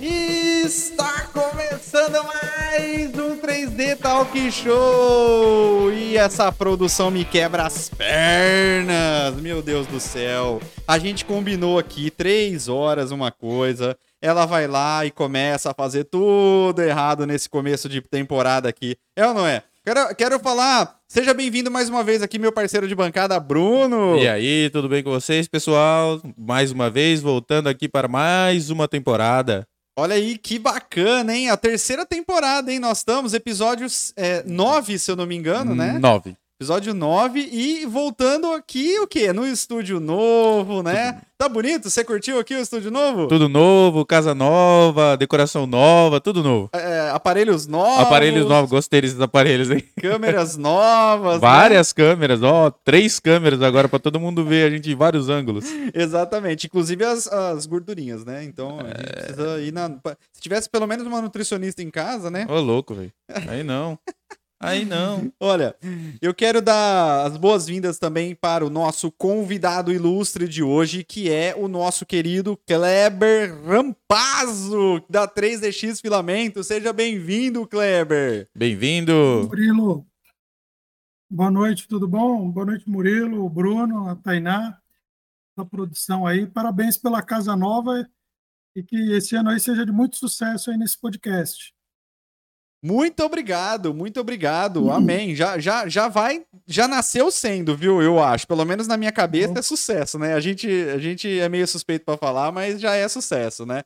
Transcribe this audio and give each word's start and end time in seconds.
Está 0.00 1.28
começando 1.32 2.22
mais 2.24 3.18
um 3.18 3.38
3D 3.38 3.96
Talk 3.96 4.52
Show! 4.52 5.90
E 5.90 6.18
essa 6.18 6.52
produção 6.52 7.10
me 7.10 7.24
quebra 7.24 7.64
as 7.64 7.88
pernas, 7.88 9.34
meu 9.40 9.62
Deus 9.62 9.86
do 9.86 9.98
céu. 9.98 10.60
A 10.86 10.98
gente 10.98 11.24
combinou 11.24 11.78
aqui 11.78 12.10
três 12.10 12.68
horas 12.68 13.10
uma 13.10 13.30
coisa, 13.30 13.96
ela 14.20 14.44
vai 14.44 14.66
lá 14.66 15.06
e 15.06 15.10
começa 15.10 15.70
a 15.70 15.74
fazer 15.74 16.04
tudo 16.04 16.82
errado 16.82 17.26
nesse 17.26 17.48
começo 17.48 17.88
de 17.88 18.02
temporada 18.02 18.68
aqui. 18.68 18.96
É 19.16 19.26
ou 19.26 19.32
não 19.32 19.46
é? 19.46 19.62
Quero, 19.82 20.14
quero 20.16 20.40
falar, 20.40 20.96
seja 21.08 21.32
bem-vindo 21.32 21.70
mais 21.70 21.88
uma 21.88 22.02
vez 22.02 22.20
aqui, 22.20 22.38
meu 22.38 22.52
parceiro 22.52 22.88
de 22.88 22.94
bancada, 22.94 23.38
Bruno. 23.40 24.18
E 24.18 24.28
aí, 24.28 24.68
tudo 24.68 24.88
bem 24.88 25.02
com 25.02 25.10
vocês, 25.10 25.48
pessoal? 25.48 26.20
Mais 26.36 26.70
uma 26.72 26.90
vez, 26.90 27.22
voltando 27.22 27.68
aqui 27.68 27.88
para 27.88 28.08
mais 28.08 28.68
uma 28.68 28.88
temporada. 28.88 29.66
Olha 29.98 30.14
aí, 30.14 30.36
que 30.36 30.58
bacana, 30.58 31.34
hein? 31.34 31.48
A 31.48 31.56
terceira 31.56 32.04
temporada, 32.04 32.70
hein? 32.70 32.78
Nós 32.78 32.98
estamos, 32.98 33.32
episódios 33.32 34.12
9, 34.44 34.94
é, 34.94 34.98
se 34.98 35.10
eu 35.10 35.16
não 35.16 35.24
me 35.26 35.34
engano, 35.34 35.74
né? 35.74 35.98
9. 35.98 36.36
Episódio 36.58 36.94
9 36.94 37.38
e 37.38 37.84
voltando 37.84 38.46
aqui, 38.52 38.98
o 39.00 39.06
quê? 39.06 39.30
No 39.30 39.46
estúdio 39.46 40.00
novo, 40.00 40.82
né? 40.82 41.12
Tudo. 41.12 41.26
Tá 41.36 41.48
bonito? 41.50 41.90
Você 41.90 42.02
curtiu 42.02 42.38
aqui 42.38 42.54
o 42.54 42.58
estúdio 42.58 42.90
novo? 42.90 43.28
Tudo 43.28 43.46
novo, 43.46 44.06
casa 44.06 44.34
nova, 44.34 45.18
decoração 45.18 45.66
nova, 45.66 46.18
tudo 46.18 46.42
novo. 46.42 46.70
É, 46.72 47.10
aparelhos 47.10 47.66
novos. 47.66 48.06
Aparelhos 48.06 48.48
novos, 48.48 48.70
gostei 48.70 49.02
desses 49.02 49.20
aparelhos 49.20 49.70
aí. 49.70 49.82
Câmeras 50.00 50.56
novas. 50.56 51.36
Né? 51.36 51.40
Várias 51.40 51.88
né? 51.88 51.94
câmeras, 51.94 52.42
ó, 52.42 52.70
três 52.70 53.20
câmeras 53.20 53.60
agora 53.60 53.86
para 53.86 53.98
todo 53.98 54.18
mundo 54.18 54.42
ver 54.42 54.66
a 54.66 54.70
gente 54.70 54.90
em 54.90 54.94
vários 54.94 55.28
ângulos. 55.28 55.66
Exatamente, 55.92 56.68
inclusive 56.68 57.04
as, 57.04 57.26
as 57.26 57.66
gordurinhas, 57.66 58.24
né? 58.24 58.42
Então 58.44 58.80
a 58.80 58.84
gente 58.84 59.00
é... 59.00 59.12
precisa 59.12 59.60
ir 59.60 59.72
na. 59.72 59.90
Se 60.32 60.40
tivesse 60.40 60.70
pelo 60.70 60.86
menos 60.86 61.06
uma 61.06 61.20
nutricionista 61.20 61.82
em 61.82 61.90
casa, 61.90 62.30
né? 62.30 62.46
Ô, 62.48 62.58
louco, 62.60 62.94
velho. 62.94 63.12
Aí 63.46 63.62
não. 63.62 63.98
Aí 64.58 64.84
não. 64.84 65.32
Olha, 65.38 65.76
eu 66.20 66.34
quero 66.34 66.62
dar 66.62 67.26
as 67.26 67.36
boas-vindas 67.36 67.98
também 67.98 68.34
para 68.34 68.64
o 68.64 68.70
nosso 68.70 69.12
convidado 69.12 69.92
ilustre 69.92 70.48
de 70.48 70.62
hoje, 70.62 71.04
que 71.04 71.30
é 71.30 71.54
o 71.54 71.68
nosso 71.68 72.06
querido 72.06 72.56
Kleber 72.66 73.54
Rampazzo, 73.64 75.04
da 75.08 75.28
3DX 75.28 76.00
Filamento. 76.00 76.64
Seja 76.64 76.92
bem-vindo, 76.92 77.66
Kleber. 77.66 78.48
Bem-vindo. 78.54 79.12
Murilo. 79.48 80.06
Boa 81.28 81.50
noite, 81.50 81.86
tudo 81.86 82.08
bom? 82.08 82.50
Boa 82.50 82.66
noite, 82.66 82.88
Murilo, 82.88 83.44
o 83.44 83.50
Bruno, 83.50 84.08
a 84.08 84.16
Tainá, 84.16 84.80
a 85.56 85.64
produção 85.64 86.26
aí. 86.26 86.46
Parabéns 86.46 86.96
pela 86.96 87.20
casa 87.20 87.54
nova 87.56 88.08
e 88.74 88.82
que 88.82 89.12
esse 89.12 89.36
ano 89.36 89.50
aí 89.50 89.60
seja 89.60 89.84
de 89.84 89.92
muito 89.92 90.16
sucesso 90.16 90.70
aí 90.70 90.76
nesse 90.76 90.98
podcast. 90.98 91.75
Muito 92.82 93.24
obrigado, 93.24 93.92
muito 93.92 94.20
obrigado. 94.20 94.84
Uhum. 94.84 94.92
Amém. 94.92 95.34
Já, 95.34 95.58
já, 95.58 95.88
já 95.88 96.08
vai, 96.08 96.44
já 96.66 96.86
nasceu 96.86 97.30
sendo, 97.30 97.76
viu? 97.76 98.00
Eu 98.02 98.22
acho. 98.22 98.46
Pelo 98.46 98.64
menos 98.64 98.86
na 98.86 98.96
minha 98.96 99.12
cabeça 99.12 99.52
uhum. 99.52 99.58
é 99.58 99.62
sucesso, 99.62 100.18
né? 100.18 100.34
A 100.34 100.40
gente, 100.40 100.68
a 100.68 100.98
gente 100.98 101.40
é 101.40 101.48
meio 101.48 101.66
suspeito 101.66 102.04
para 102.04 102.18
falar, 102.18 102.52
mas 102.52 102.80
já 102.80 102.94
é 102.94 103.08
sucesso, 103.08 103.66
né? 103.66 103.82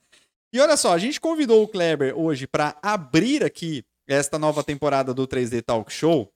E 0.53 0.61
olha 0.61 0.77
só, 0.77 0.93
a 0.93 0.99
gente 0.99 1.21
convidou 1.21 1.63
o 1.63 1.69
Kleber 1.69 2.19
hoje 2.19 2.47
para 2.47 2.77
abrir 2.83 3.45
aqui 3.45 3.85
esta 4.09 4.39
nova 4.39 4.65
temporada 4.65 5.15
do 5.15 5.27
3D 5.27 5.63
Talk 5.63 5.93
Show 5.93 6.31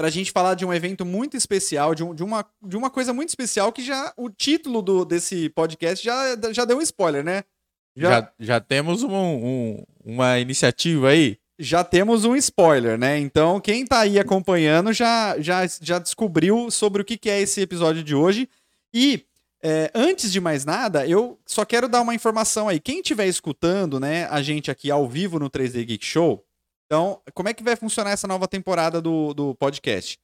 para 0.00 0.06
a 0.06 0.10
gente 0.10 0.30
falar 0.30 0.54
de 0.54 0.64
um 0.64 0.72
evento 0.72 1.04
muito 1.04 1.36
especial, 1.36 1.94
de, 1.94 2.02
um, 2.02 2.14
de, 2.14 2.22
uma, 2.22 2.46
de 2.62 2.76
uma 2.76 2.88
coisa 2.88 3.12
muito 3.12 3.28
especial 3.28 3.70
que 3.70 3.82
já 3.82 4.14
o 4.16 4.30
título 4.30 4.80
do, 4.80 5.04
desse 5.04 5.50
podcast 5.50 6.02
já, 6.02 6.38
já 6.52 6.64
deu 6.64 6.78
um 6.78 6.80
spoiler, 6.80 7.22
né? 7.22 7.44
Já, 7.94 8.10
já, 8.10 8.32
já 8.38 8.60
temos 8.60 9.02
um, 9.02 9.12
um, 9.12 9.84
uma 10.02 10.38
iniciativa 10.38 11.08
aí 11.08 11.39
já 11.60 11.84
temos 11.84 12.24
um 12.24 12.34
spoiler, 12.36 12.98
né? 12.98 13.18
Então, 13.18 13.60
quem 13.60 13.84
tá 13.84 14.00
aí 14.00 14.18
acompanhando 14.18 14.92
já, 14.92 15.38
já, 15.38 15.60
já 15.80 15.98
descobriu 15.98 16.70
sobre 16.70 17.02
o 17.02 17.04
que, 17.04 17.18
que 17.18 17.28
é 17.28 17.40
esse 17.40 17.60
episódio 17.60 18.02
de 18.02 18.14
hoje. 18.14 18.48
E 18.92 19.26
é, 19.62 19.90
antes 19.94 20.32
de 20.32 20.40
mais 20.40 20.64
nada, 20.64 21.06
eu 21.06 21.38
só 21.44 21.64
quero 21.66 21.86
dar 21.86 22.00
uma 22.00 22.14
informação 22.14 22.66
aí. 22.66 22.80
Quem 22.80 23.00
estiver 23.00 23.26
escutando, 23.26 24.00
né, 24.00 24.26
a 24.30 24.40
gente 24.40 24.70
aqui 24.70 24.90
ao 24.90 25.06
vivo 25.06 25.38
no 25.38 25.50
3D 25.50 25.84
Geek 25.84 26.04
Show, 26.04 26.42
então, 26.86 27.20
como 27.34 27.48
é 27.48 27.54
que 27.54 27.62
vai 27.62 27.76
funcionar 27.76 28.10
essa 28.10 28.26
nova 28.26 28.48
temporada 28.48 29.00
do, 29.00 29.32
do 29.32 29.54
podcast? 29.54 30.18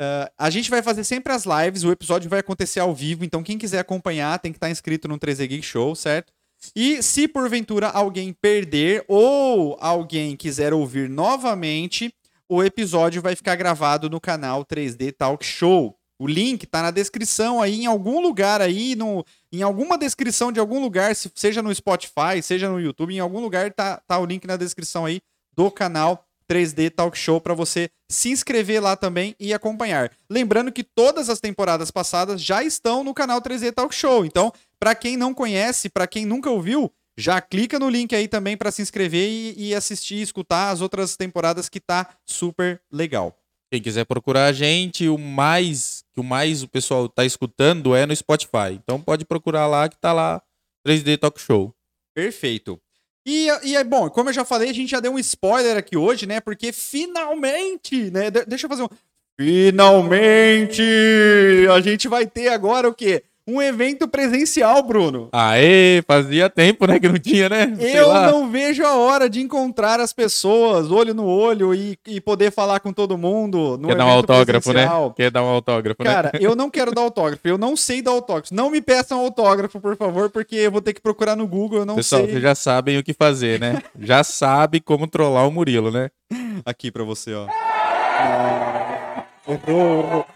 Uh, 0.00 0.30
a 0.38 0.48
gente 0.48 0.70
vai 0.70 0.80
fazer 0.80 1.02
sempre 1.02 1.32
as 1.32 1.44
lives, 1.44 1.82
o 1.82 1.90
episódio 1.90 2.30
vai 2.30 2.38
acontecer 2.38 2.78
ao 2.78 2.94
vivo, 2.94 3.24
então 3.24 3.42
quem 3.42 3.58
quiser 3.58 3.80
acompanhar 3.80 4.38
tem 4.38 4.52
que 4.52 4.58
estar 4.58 4.70
inscrito 4.70 5.08
no 5.08 5.18
3D 5.18 5.48
Geek 5.48 5.62
Show, 5.62 5.96
certo? 5.96 6.32
E 6.74 7.02
se 7.02 7.28
porventura 7.28 7.88
alguém 7.88 8.32
perder 8.32 9.04
ou 9.08 9.76
alguém 9.80 10.36
quiser 10.36 10.72
ouvir 10.72 11.08
novamente, 11.08 12.12
o 12.48 12.62
episódio 12.62 13.20
vai 13.22 13.36
ficar 13.36 13.56
gravado 13.56 14.08
no 14.08 14.20
canal 14.20 14.64
3D 14.64 15.12
Talk 15.12 15.44
Show. 15.44 15.94
O 16.18 16.26
link 16.26 16.66
tá 16.66 16.82
na 16.82 16.90
descrição 16.90 17.62
aí, 17.62 17.82
em 17.82 17.86
algum 17.86 18.20
lugar 18.20 18.60
aí, 18.60 18.96
no, 18.96 19.24
em 19.52 19.62
alguma 19.62 19.96
descrição 19.96 20.50
de 20.50 20.58
algum 20.58 20.80
lugar, 20.80 21.14
seja 21.14 21.62
no 21.62 21.72
Spotify, 21.72 22.42
seja 22.42 22.68
no 22.68 22.80
YouTube, 22.80 23.14
em 23.14 23.20
algum 23.20 23.40
lugar 23.40 23.72
tá, 23.72 24.02
tá 24.04 24.18
o 24.18 24.26
link 24.26 24.44
na 24.44 24.56
descrição 24.56 25.06
aí 25.06 25.20
do 25.54 25.70
canal 25.70 26.27
3D 26.50 26.90
Talk 26.90 27.16
Show 27.16 27.40
para 27.40 27.54
você 27.54 27.90
se 28.10 28.30
inscrever 28.30 28.82
lá 28.82 28.96
também 28.96 29.34
e 29.38 29.52
acompanhar. 29.52 30.10
Lembrando 30.30 30.72
que 30.72 30.82
todas 30.82 31.28
as 31.28 31.40
temporadas 31.40 31.90
passadas 31.90 32.42
já 32.42 32.62
estão 32.62 33.04
no 33.04 33.14
canal 33.14 33.40
3D 33.40 33.72
Talk 33.72 33.94
Show. 33.94 34.24
Então, 34.24 34.52
para 34.78 34.94
quem 34.94 35.16
não 35.16 35.34
conhece, 35.34 35.88
para 35.88 36.06
quem 36.06 36.24
nunca 36.24 36.50
ouviu, 36.50 36.90
já 37.18 37.40
clica 37.40 37.78
no 37.78 37.90
link 37.90 38.14
aí 38.14 38.28
também 38.28 38.56
para 38.56 38.70
se 38.70 38.80
inscrever 38.80 39.28
e, 39.28 39.68
e 39.68 39.74
assistir, 39.74 40.22
escutar 40.22 40.70
as 40.70 40.80
outras 40.80 41.16
temporadas 41.16 41.68
que 41.68 41.80
tá 41.80 42.08
super 42.24 42.80
legal. 42.92 43.36
Quem 43.70 43.82
quiser 43.82 44.06
procurar 44.06 44.46
a 44.46 44.52
gente, 44.52 45.08
o 45.08 45.18
mais 45.18 46.04
que 46.14 46.20
o 46.20 46.24
mais 46.24 46.62
o 46.62 46.68
pessoal 46.68 47.08
tá 47.08 47.24
escutando 47.24 47.94
é 47.94 48.06
no 48.06 48.16
Spotify. 48.16 48.72
Então 48.72 49.00
pode 49.00 49.24
procurar 49.26 49.66
lá 49.66 49.88
que 49.88 49.98
tá 49.98 50.12
lá 50.12 50.42
3D 50.86 51.18
Talk 51.18 51.38
Show. 51.40 51.74
Perfeito. 52.14 52.80
E, 53.30 53.46
e 53.62 53.76
é 53.76 53.84
bom, 53.84 54.08
como 54.08 54.30
eu 54.30 54.32
já 54.32 54.42
falei, 54.42 54.70
a 54.70 54.72
gente 54.72 54.90
já 54.90 55.00
deu 55.00 55.12
um 55.12 55.18
spoiler 55.18 55.76
aqui 55.76 55.98
hoje, 55.98 56.24
né? 56.24 56.40
Porque 56.40 56.72
finalmente, 56.72 58.10
né? 58.10 58.30
De 58.30 58.42
deixa 58.46 58.64
eu 58.64 58.70
fazer 58.70 58.84
um. 58.84 58.88
Finalmente! 59.38 60.82
A 61.70 61.78
gente 61.82 62.08
vai 62.08 62.26
ter 62.26 62.48
agora 62.48 62.88
o 62.88 62.94
quê? 62.94 63.22
Um 63.48 63.62
evento 63.62 64.06
presencial, 64.06 64.82
Bruno. 64.82 65.30
Aê, 65.32 66.02
fazia 66.06 66.50
tempo, 66.50 66.86
né, 66.86 67.00
que 67.00 67.08
não 67.08 67.18
tinha, 67.18 67.48
né? 67.48 67.74
Sei 67.76 67.98
eu 67.98 68.08
lá. 68.08 68.30
não 68.30 68.50
vejo 68.50 68.84
a 68.84 68.94
hora 68.94 69.28
de 69.28 69.40
encontrar 69.40 70.00
as 70.00 70.12
pessoas, 70.12 70.90
olho 70.90 71.14
no 71.14 71.24
olho, 71.26 71.74
e, 71.74 71.98
e 72.06 72.20
poder 72.20 72.52
falar 72.52 72.80
com 72.80 72.92
todo 72.92 73.16
mundo 73.16 73.78
no 73.80 73.88
Quer 73.88 73.96
dar 73.96 74.04
um 74.06 74.10
autógrafo, 74.10 74.68
né? 74.68 74.74
presencial. 74.82 75.06
né? 75.08 75.14
Quer 75.16 75.30
dar 75.30 75.42
um 75.42 75.48
autógrafo, 75.48 76.04
Cara, 76.04 76.30
né? 76.34 76.38
eu 76.42 76.54
não 76.54 76.68
quero 76.68 76.92
dar 76.92 77.00
autógrafo, 77.00 77.40
eu 77.48 77.56
não 77.56 77.74
sei 77.74 78.02
dar 78.02 78.10
autógrafo. 78.10 78.54
Não 78.54 78.70
me 78.70 78.82
peçam 78.82 79.18
autógrafo, 79.20 79.80
por 79.80 79.96
favor, 79.96 80.28
porque 80.28 80.56
eu 80.56 80.70
vou 80.70 80.82
ter 80.82 80.92
que 80.92 81.00
procurar 81.00 81.34
no 81.34 81.46
Google, 81.46 81.78
eu 81.78 81.86
não 81.86 81.96
Pessoal, 81.96 82.20
sei. 82.20 82.26
Pessoal, 82.26 82.42
vocês 82.42 82.42
já 82.42 82.54
sabem 82.54 82.98
o 82.98 83.02
que 83.02 83.14
fazer, 83.14 83.58
né? 83.58 83.82
já 83.98 84.22
sabe 84.22 84.78
como 84.80 85.06
trollar 85.06 85.48
o 85.48 85.50
Murilo, 85.50 85.90
né? 85.90 86.10
Aqui 86.66 86.90
pra 86.90 87.02
você, 87.04 87.32
ó. 87.32 87.46
Errou. 89.48 90.26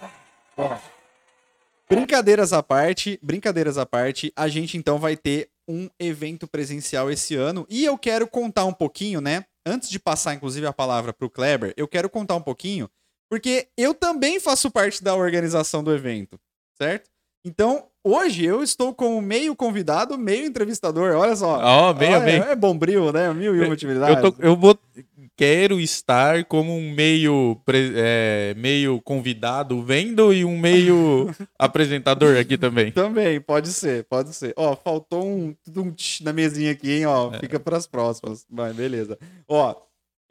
Brincadeiras 2.13 2.53
à 2.53 2.63
parte, 2.63 3.19
brincadeiras 3.23 3.79
à 3.79 3.87
parte, 3.87 4.31
a 4.37 4.47
gente 4.47 4.77
então 4.77 4.99
vai 4.99 5.17
ter 5.17 5.49
um 5.67 5.89
evento 5.99 6.47
presencial 6.47 7.11
esse 7.11 7.35
ano 7.35 7.67
e 7.71 7.87
eu 7.87 7.97
quero 7.97 8.29
contar 8.29 8.67
um 8.67 8.73
pouquinho, 8.73 9.19
né? 9.19 9.47
Antes 9.65 9.89
de 9.89 9.99
passar 9.99 10.35
inclusive 10.35 10.67
a 10.67 10.75
palavra 10.75 11.15
para 11.15 11.27
o 11.27 11.31
Kleber, 11.31 11.73
eu 11.75 11.89
quero 11.89 12.11
contar 12.11 12.35
um 12.37 12.43
pouquinho, 12.43 12.87
porque 13.31 13.71
eu 13.79 13.95
também 13.95 14.39
faço 14.39 14.71
parte 14.71 15.03
da 15.03 15.15
organização 15.15 15.83
do 15.83 15.91
evento, 15.91 16.39
certo? 16.77 17.09
Então, 17.45 17.87
hoje 18.05 18.45
eu 18.45 18.63
estou 18.63 18.95
como 18.95 19.21
meio 19.21 19.57
convidado, 19.57 20.17
meio 20.17 20.47
entrevistador. 20.47 21.17
Olha 21.17 21.35
só. 21.35 21.59
Ó, 21.59 21.91
oh, 21.91 21.95
bem, 21.95 22.19
bem. 22.21 22.41
É, 22.41 22.53
é 22.53 22.57
bombril, 22.57 23.13
né? 23.13 23.33
Mil 23.33 23.57
e 23.57 23.61
uma 23.61 23.75
utilidades. 23.75 24.23
Eu, 24.23 24.33
tô, 24.33 24.43
eu 24.43 24.57
vou 24.57 24.79
quero 25.37 25.81
estar 25.81 26.45
como 26.45 26.77
um 26.77 26.93
meio, 26.93 27.61
é, 27.97 28.55
meio 28.57 29.01
convidado 29.01 29.83
vendo 29.83 30.33
e 30.33 30.45
um 30.45 30.57
meio 30.59 31.35
apresentador 31.59 32.37
aqui 32.37 32.57
também. 32.57 32.93
Também, 32.93 33.41
pode 33.41 33.73
ser, 33.73 34.05
pode 34.05 34.35
ser. 34.35 34.53
Ó, 34.57 34.77
faltou 34.77 35.27
um, 35.27 35.57
um 35.77 35.95
na 36.21 36.33
mesinha 36.33 36.73
aqui, 36.73 36.93
hein? 36.93 37.07
Ó, 37.07 37.35
é. 37.35 37.41
fica 37.41 37.59
para 37.59 37.77
as 37.77 37.87
próximas. 37.87 38.47
Vai, 38.49 38.73
beleza. 38.73 39.19
Ó, 39.49 39.75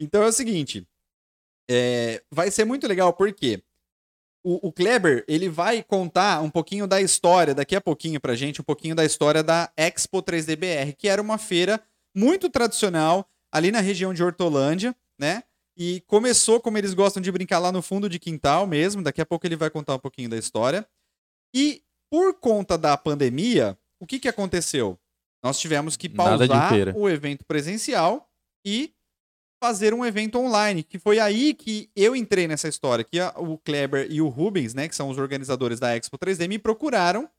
então 0.00 0.22
é 0.22 0.28
o 0.28 0.32
seguinte. 0.32 0.86
É, 1.70 2.22
vai 2.30 2.50
ser 2.50 2.64
muito 2.64 2.86
legal 2.86 3.12
porque 3.12 3.62
o, 4.42 4.68
o, 4.68 4.72
Kleber 4.72 5.24
ele 5.28 5.48
vai 5.48 5.82
contar 5.82 6.42
um 6.42 6.50
pouquinho 6.50 6.86
da 6.86 7.00
história 7.00 7.54
daqui 7.54 7.76
a 7.76 7.80
pouquinho 7.80 8.20
pra 8.20 8.34
gente, 8.34 8.60
um 8.60 8.64
pouquinho 8.64 8.94
da 8.94 9.04
história 9.04 9.42
da 9.42 9.70
Expo 9.76 10.22
3DBR, 10.22 10.94
que 10.96 11.08
era 11.08 11.22
uma 11.22 11.38
feira 11.38 11.80
muito 12.14 12.50
tradicional 12.50 13.28
ali 13.50 13.70
na 13.70 13.80
região 13.80 14.12
de 14.12 14.22
Hortolândia, 14.22 14.94
né? 15.18 15.42
E 15.76 16.00
começou, 16.06 16.60
como 16.60 16.76
eles 16.76 16.92
gostam 16.94 17.22
de 17.22 17.32
brincar 17.32 17.58
lá 17.58 17.72
no 17.72 17.80
fundo 17.80 18.08
de 18.08 18.18
quintal 18.18 18.66
mesmo. 18.66 19.02
Daqui 19.02 19.20
a 19.20 19.26
pouco 19.26 19.46
ele 19.46 19.56
vai 19.56 19.70
contar 19.70 19.94
um 19.94 19.98
pouquinho 19.98 20.28
da 20.28 20.36
história. 20.36 20.86
E 21.54 21.82
por 22.10 22.34
conta 22.34 22.76
da 22.76 22.96
pandemia, 22.96 23.78
o 23.98 24.06
que, 24.06 24.18
que 24.18 24.28
aconteceu? 24.28 24.98
Nós 25.42 25.58
tivemos 25.58 25.96
que 25.96 26.08
pausar 26.08 26.94
o 26.94 27.08
evento 27.08 27.44
presencial 27.44 28.28
e 28.64 28.94
fazer 29.62 29.94
um 29.94 30.04
evento 30.04 30.40
online, 30.40 30.82
que 30.82 30.98
foi 30.98 31.20
aí 31.20 31.54
que 31.54 31.88
eu 31.94 32.16
entrei 32.16 32.48
nessa 32.48 32.66
história, 32.66 33.04
que 33.04 33.20
a- 33.20 33.32
o 33.36 33.56
Kleber 33.58 34.08
e 34.10 34.20
o 34.20 34.26
Rubens, 34.28 34.74
né, 34.74 34.88
que 34.88 34.96
são 34.96 35.08
os 35.08 35.18
organizadores 35.18 35.78
da 35.78 35.96
Expo 35.96 36.18
3D, 36.18 36.48
me 36.48 36.58
procuraram 36.58 37.30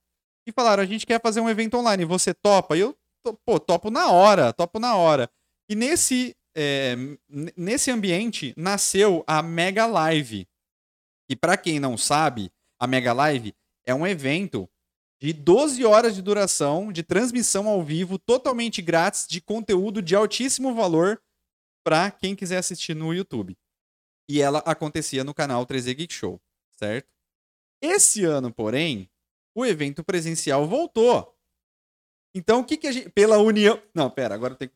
e 0.48 0.52
falaram, 0.54 0.82
a 0.82 0.86
gente 0.86 1.06
quer 1.06 1.22
fazer 1.22 1.42
um 1.42 1.50
evento 1.50 1.76
online, 1.76 2.06
você 2.06 2.34
topa? 2.34 2.78
E 2.78 2.80
eu, 2.80 2.98
pô, 3.46 3.60
topo 3.60 3.92
na 3.92 4.10
hora, 4.10 4.54
topo 4.54 4.80
na 4.80 4.96
hora. 4.96 5.30
E 5.70 5.76
nesse, 5.76 6.34
é, 6.56 6.96
nesse 7.58 7.92
ambiente 7.92 8.54
nasceu 8.56 9.22
a 9.28 9.42
Mega 9.44 9.86
Live. 9.86 10.48
E 11.30 11.36
pra 11.36 11.58
quem 11.58 11.78
não 11.78 11.98
sabe, 11.98 12.50
a 12.80 12.88
Mega 12.88 13.12
Live 13.12 13.54
é 13.86 13.94
um 13.94 14.08
evento 14.08 14.70
de 15.22 15.34
12 15.34 15.84
horas 15.84 16.16
de 16.16 16.22
duração, 16.22 16.90
de 16.90 17.04
transmissão 17.04 17.68
ao 17.68 17.84
vivo, 17.84 18.18
totalmente 18.18 18.82
grátis, 18.82 19.28
de 19.28 19.42
conteúdo 19.42 20.02
de 20.02 20.16
altíssimo 20.16 20.74
valor 20.74 21.22
para 21.84 22.10
quem 22.12 22.36
quiser 22.36 22.58
assistir 22.58 22.96
no 22.96 23.14
YouTube. 23.14 23.58
E 24.30 24.42
ela 24.42 24.60
acontecia 24.60 25.24
no 25.24 25.34
canal 25.34 25.66
3D 25.66 25.96
Geek 25.96 26.14
Show, 26.14 26.42
certo? 26.72 27.12
Esse 27.82 28.24
ano, 28.24 28.54
porém, 28.54 29.10
o 29.54 29.66
evento 29.66 30.04
presencial 30.04 30.66
voltou. 30.66 31.38
Então, 32.34 32.62
o 32.62 32.66
que, 32.66 32.78
que 32.78 32.88
a 32.88 32.92
gente. 32.92 33.10
Pela 33.10 33.38
união. 33.38 33.82
Não, 33.94 34.10
pera, 34.10 34.34
agora 34.34 34.56
tem 34.56 34.70
que. 34.70 34.76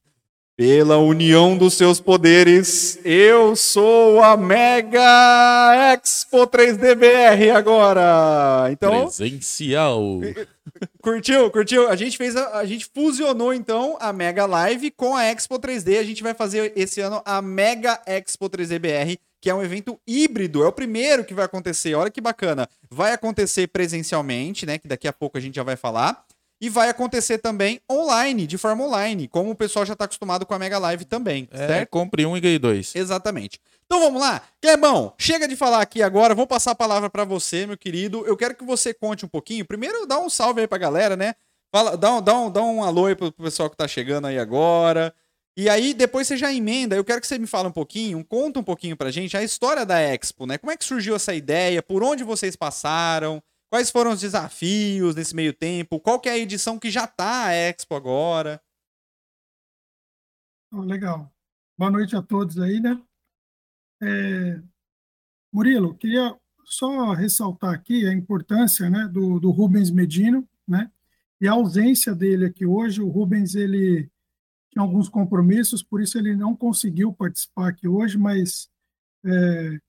Pela 0.57 0.98
união 0.98 1.56
dos 1.56 1.75
seus 1.75 2.00
poderes, 2.00 2.98
eu 3.06 3.56
sou 3.56 4.24
a 4.24 4.36
Mega 4.36 5.94
Expo 5.94 6.48
3DBR 6.48 7.56
agora. 7.56 8.68
Então, 8.71 9.04
Presencial. 9.04 10.19
Curtiu? 11.00 11.51
Curtiu? 11.51 11.88
A 11.88 11.95
gente 11.95 12.18
fez 12.18 12.36
a, 12.36 12.57
a 12.57 12.65
gente 12.65 12.89
fusionou 12.92 13.54
então 13.54 13.98
a 14.00 14.12
Mega 14.12 14.48
Live 14.48 14.89
com 14.89 15.15
a 15.15 15.25
Expo 15.25 15.59
3D. 15.59 16.00
A 16.00 16.04
gente 16.04 16.24
vai 16.24 16.33
fazer 16.33 16.74
esse 16.75 17.01
ano 17.01 17.21
a 17.24 17.39
Mega 17.39 18.01
Expo 18.07 18.50
3D 18.50 18.80
BR, 18.80 19.19
que 19.39 19.51
é 19.51 19.54
um 19.54 19.62
evento 19.62 20.00
híbrido. 20.07 20.63
É 20.63 20.68
o 20.68 20.71
primeiro 20.71 21.24
que 21.24 21.36
vai 21.36 21.45
acontecer. 21.45 21.94
Olha 21.94 22.09
que 22.09 22.19
bacana. 22.19 22.68
Vai 22.89 23.13
acontecer 23.13 23.68
presencialmente, 23.68 24.65
né, 24.65 24.80
que 24.80 24.88
daqui 24.88 25.07
a 25.07 25.13
pouco 25.13 25.38
a 25.38 25.39
gente 25.39 25.54
já 25.54 25.63
vai 25.63 25.75
falar. 25.75 26.25
E 26.59 26.69
vai 26.69 26.89
acontecer 26.89 27.38
também 27.38 27.80
online, 27.92 28.48
de 28.48 28.57
forma 28.57 28.83
online, 28.83 29.27
como 29.27 29.51
o 29.51 29.56
pessoal 29.56 29.86
já 29.86 29.94
está 29.94 30.06
acostumado 30.06 30.45
com 30.45 30.54
a 30.56 30.59
Mega 30.59 30.80
Live 30.80 31.06
também, 31.06 31.48
É, 31.51 31.68
certo? 31.68 31.89
compre 31.89 32.25
um 32.25 32.36
e 32.36 32.42
ganhe 32.42 32.57
dois. 32.57 32.95
Exatamente. 32.95 33.59
Então 33.86 34.00
vamos 34.00 34.19
lá. 34.19 34.42
Clebão, 34.59 35.13
chega 35.19 35.48
de 35.48 35.56
falar 35.56 35.81
aqui 35.81 36.01
agora. 36.01 36.33
Vou 36.33 36.48
passar 36.48 36.71
a 36.71 36.75
palavra 36.75 37.09
para 37.09 37.24
você, 37.24 37.68
meu 37.68 37.77
querido. 37.77 38.25
Eu 38.25 38.36
quero 38.36 38.56
que 38.56 38.65
você 38.65 38.94
conte 38.94 39.24
um 39.24 39.30
pouquinho. 39.30 39.65
Primeiro, 39.65 40.06
dá 40.07 40.19
um 40.19 40.30
salve 40.30 40.62
aí 40.62 40.68
pra 40.68 40.77
galera, 40.80 41.15
né? 41.15 41.36
Fala, 41.71 41.95
dá, 41.95 42.15
um, 42.15 42.21
dá, 42.21 42.33
um, 42.38 42.51
dá 42.51 42.62
um 42.63 42.83
alô 42.83 43.06
aí 43.06 43.15
pro 43.15 43.31
pessoal 43.31 43.69
que 43.69 43.77
tá 43.77 43.88
chegando 43.88 44.25
aí 44.25 44.39
agora. 44.39 45.13
E 45.56 45.69
aí, 45.69 45.94
depois 45.94 46.27
você 46.27 46.38
já 46.38 46.51
emenda. 46.54 46.95
Eu 46.95 47.04
quero 47.04 47.21
que 47.21 47.27
você 47.27 47.38
me 47.38 47.48
fale 47.48 47.68
um 47.68 47.71
pouquinho, 47.71 48.24
conta 48.25 48.59
um 48.59 48.63
pouquinho 48.63 48.98
pra 48.98 49.09
gente 49.12 49.38
a 49.38 49.44
história 49.44 49.86
da 49.86 50.00
Expo, 50.01 50.45
né? 50.45 50.57
Como 50.57 50.71
é 50.71 50.77
que 50.77 50.83
surgiu 50.86 51.15
essa 51.15 51.33
ideia? 51.33 51.81
Por 51.83 52.04
onde 52.04 52.24
vocês 52.24 52.56
passaram? 52.56 53.42
Quais 53.69 53.92
foram 53.92 54.12
os 54.12 54.22
desafios 54.22 55.16
nesse 55.16 55.36
meio 55.36 55.54
tempo? 55.54 56.00
Qual 56.00 56.19
que 56.19 56.30
é 56.30 56.34
a 56.34 56.38
edição 56.38 56.80
que 56.80 56.90
já 56.90 57.06
tá 57.06 57.48
a 57.48 57.54
Expo 57.54 57.96
agora? 57.96 58.62
Ó, 60.72 60.81
legal. 60.81 61.34
Boa 61.78 61.92
noite 61.92 62.16
a 62.16 62.22
todos 62.22 62.58
aí, 62.60 62.80
né? 62.80 63.02
É, 64.02 64.62
Murilo, 65.52 65.96
queria 65.96 66.38
só 66.64 67.12
ressaltar 67.12 67.74
aqui 67.74 68.08
a 68.08 68.14
importância, 68.14 68.90
né, 68.90 69.08
do, 69.08 69.40
do 69.40 69.52
Rubens 69.52 69.92
Medino, 69.92 70.48
né? 70.68 70.92
E 71.40 71.48
a 71.48 71.52
ausência 71.52 72.16
dele 72.16 72.46
aqui 72.46 72.66
hoje. 72.66 73.02
O 73.02 73.10
Rubens, 73.10 73.54
ele 73.54 74.10
tinha 74.72 74.81
alguns 74.81 75.10
compromissos, 75.10 75.84
por 75.84 76.02
isso 76.02 76.18
ele 76.18 76.36
não 76.36 76.56
conseguiu 76.56 77.14
participar 77.14 77.69
aqui 77.69 77.88
hoje, 77.88 78.18
mas 78.18 78.69
é, 79.25 79.80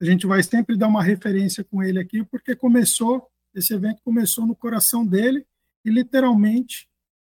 a 0.00 0.04
gente 0.04 0.26
vai 0.26 0.42
sempre 0.42 0.76
dar 0.76 0.88
uma 0.88 1.02
referência 1.02 1.64
com 1.64 1.82
ele 1.82 1.98
aqui, 1.98 2.22
porque 2.24 2.54
começou, 2.54 3.28
esse 3.54 3.72
evento 3.72 4.02
começou 4.02 4.46
no 4.46 4.54
coração 4.54 5.06
dele 5.06 5.46
e 5.84 5.90
literalmente 5.90 6.88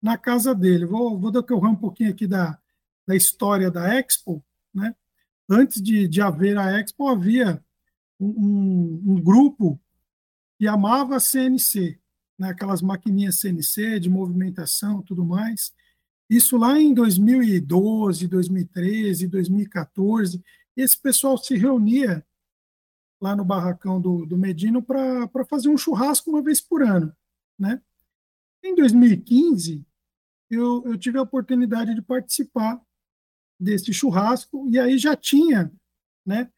na 0.02 0.18
casa 0.18 0.54
dele. 0.54 0.86
Vou, 0.86 1.18
vou 1.18 1.32
decorrer 1.32 1.72
um 1.72 1.76
pouquinho 1.76 2.12
aqui 2.12 2.28
da, 2.28 2.58
da 3.08 3.16
história 3.16 3.72
da 3.72 3.94
Expo, 3.96 4.44
né? 4.74 4.96
Antes 5.50 5.82
de, 5.82 6.08
de 6.08 6.22
haver 6.22 6.58
a 6.58 6.80
Expo, 6.80 7.08
havia 7.08 7.64
um, 8.20 8.28
um, 8.28 9.14
um 9.14 9.22
grupo 9.22 9.80
que 10.58 10.68
amava 10.68 11.16
a 11.16 11.20
CNC, 11.20 11.98
né? 12.38 12.50
aquelas 12.50 12.82
maquininhas 12.82 13.40
CNC 13.40 14.00
de 14.00 14.10
movimentação 14.10 15.02
tudo 15.02 15.26
mais. 15.26 15.74
Isso 16.30 16.58
lá 16.58 16.80
em 16.80 16.94
2012, 16.94 18.28
2013, 18.28 19.28
2014, 19.28 20.44
esse 20.76 21.02
pessoal 21.02 21.38
se 21.38 21.58
reunia 21.58 22.24
lá 23.22 23.36
no 23.36 23.44
barracão 23.44 24.00
do, 24.00 24.26
do 24.26 24.38
Medino 24.38 24.82
para 24.82 25.46
fazer 25.50 25.70
um 25.70 25.78
churrasco 25.78 26.30
uma 26.30 26.42
vez 26.42 26.62
por 26.62 26.82
ano. 26.84 27.14
Né? 27.58 27.82
Em 28.64 28.76
2015, 28.76 29.86
eu, 30.50 30.84
eu 30.86 30.98
tive 30.98 31.18
a 31.18 31.22
oportunidade 31.22 31.94
de 31.94 32.02
participar 32.02 32.82
desse 33.60 33.94
churrasco 33.94 34.68
e 34.70 34.80
aí 34.80 34.98
já 34.98 35.16
tinha 35.16 35.72
né, 36.26 36.50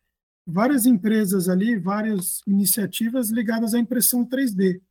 várias 0.45 0.85
empresas 0.85 1.49
ali, 1.49 1.77
várias 1.77 2.41
iniciativas 2.45 3.29
ligadas 3.29 3.73
à 3.73 3.79
impressão 3.79 4.25
3D. 4.25 4.81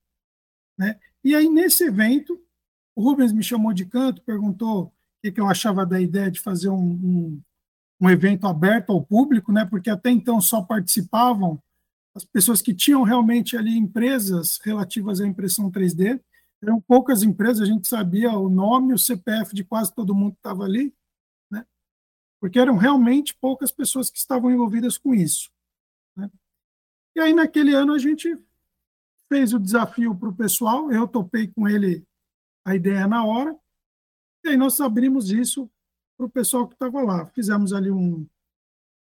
Né? 0.76 0.98
E 1.22 1.34
aí, 1.34 1.48
nesse 1.48 1.84
evento, 1.84 2.42
o 2.94 3.02
Rubens 3.02 3.32
me 3.32 3.42
chamou 3.42 3.72
de 3.72 3.84
canto, 3.84 4.22
perguntou 4.22 4.86
o 4.86 5.32
que, 5.32 5.40
eu 5.40 5.46
achava 5.46 5.84
da 5.84 6.00
ideia 6.00 6.30
de 6.30 6.40
fazer 6.40 6.70
um, 6.70 6.82
um, 6.82 7.42
um 8.00 8.08
evento 8.08 8.46
aberto 8.46 8.90
ao 8.90 9.04
público, 9.04 9.52
né? 9.52 9.66
porque 9.66 9.90
até 9.90 10.10
então 10.10 10.40
só 10.40 10.62
participavam 10.62 11.62
as 12.14 12.24
pessoas 12.24 12.62
que 12.62 12.74
tinham 12.74 13.02
realmente 13.02 13.56
ali 13.56 13.76
empresas 13.76 14.58
relativas 14.64 15.20
à 15.20 15.26
impressão 15.26 15.70
3D. 15.70 16.20
Eram 16.62 16.80
poucas 16.80 17.22
empresas, 17.22 17.62
a 17.62 17.70
gente 17.70 17.86
sabia 17.86 18.32
o 18.32 18.48
nome, 18.48 18.94
o 18.94 18.98
CPF 18.98 19.54
de 19.54 19.64
quase 19.64 19.94
todo 19.94 20.14
mundo 20.14 20.32
que 20.32 20.38
estava 20.38 20.64
ali, 20.64 20.94
né? 21.50 21.64
porque 22.40 22.58
eram 22.58 22.76
realmente 22.76 23.34
poucas 23.34 23.70
pessoas 23.70 24.10
que 24.10 24.18
estavam 24.18 24.50
envolvidas 24.50 24.96
com 24.96 25.14
isso. 25.14 25.50
Né? 26.16 26.30
E 27.14 27.20
aí, 27.20 27.34
naquele 27.34 27.74
ano, 27.74 27.92
a 27.92 27.98
gente 27.98 28.36
fez 29.28 29.52
o 29.52 29.60
desafio 29.60 30.14
para 30.14 30.28
o 30.28 30.34
pessoal, 30.34 30.90
eu 30.90 31.06
topei 31.06 31.46
com 31.48 31.68
ele 31.68 32.04
a 32.64 32.74
ideia 32.74 33.06
na 33.06 33.24
hora, 33.24 33.56
e 34.44 34.48
aí 34.48 34.56
nós 34.56 34.80
abrimos 34.80 35.30
isso 35.30 35.70
para 36.20 36.26
o 36.26 36.30
pessoal 36.30 36.68
que 36.68 36.74
estava 36.74 37.00
lá. 37.00 37.26
Fizemos 37.26 37.72
ali 37.72 37.90
um, 37.90 38.26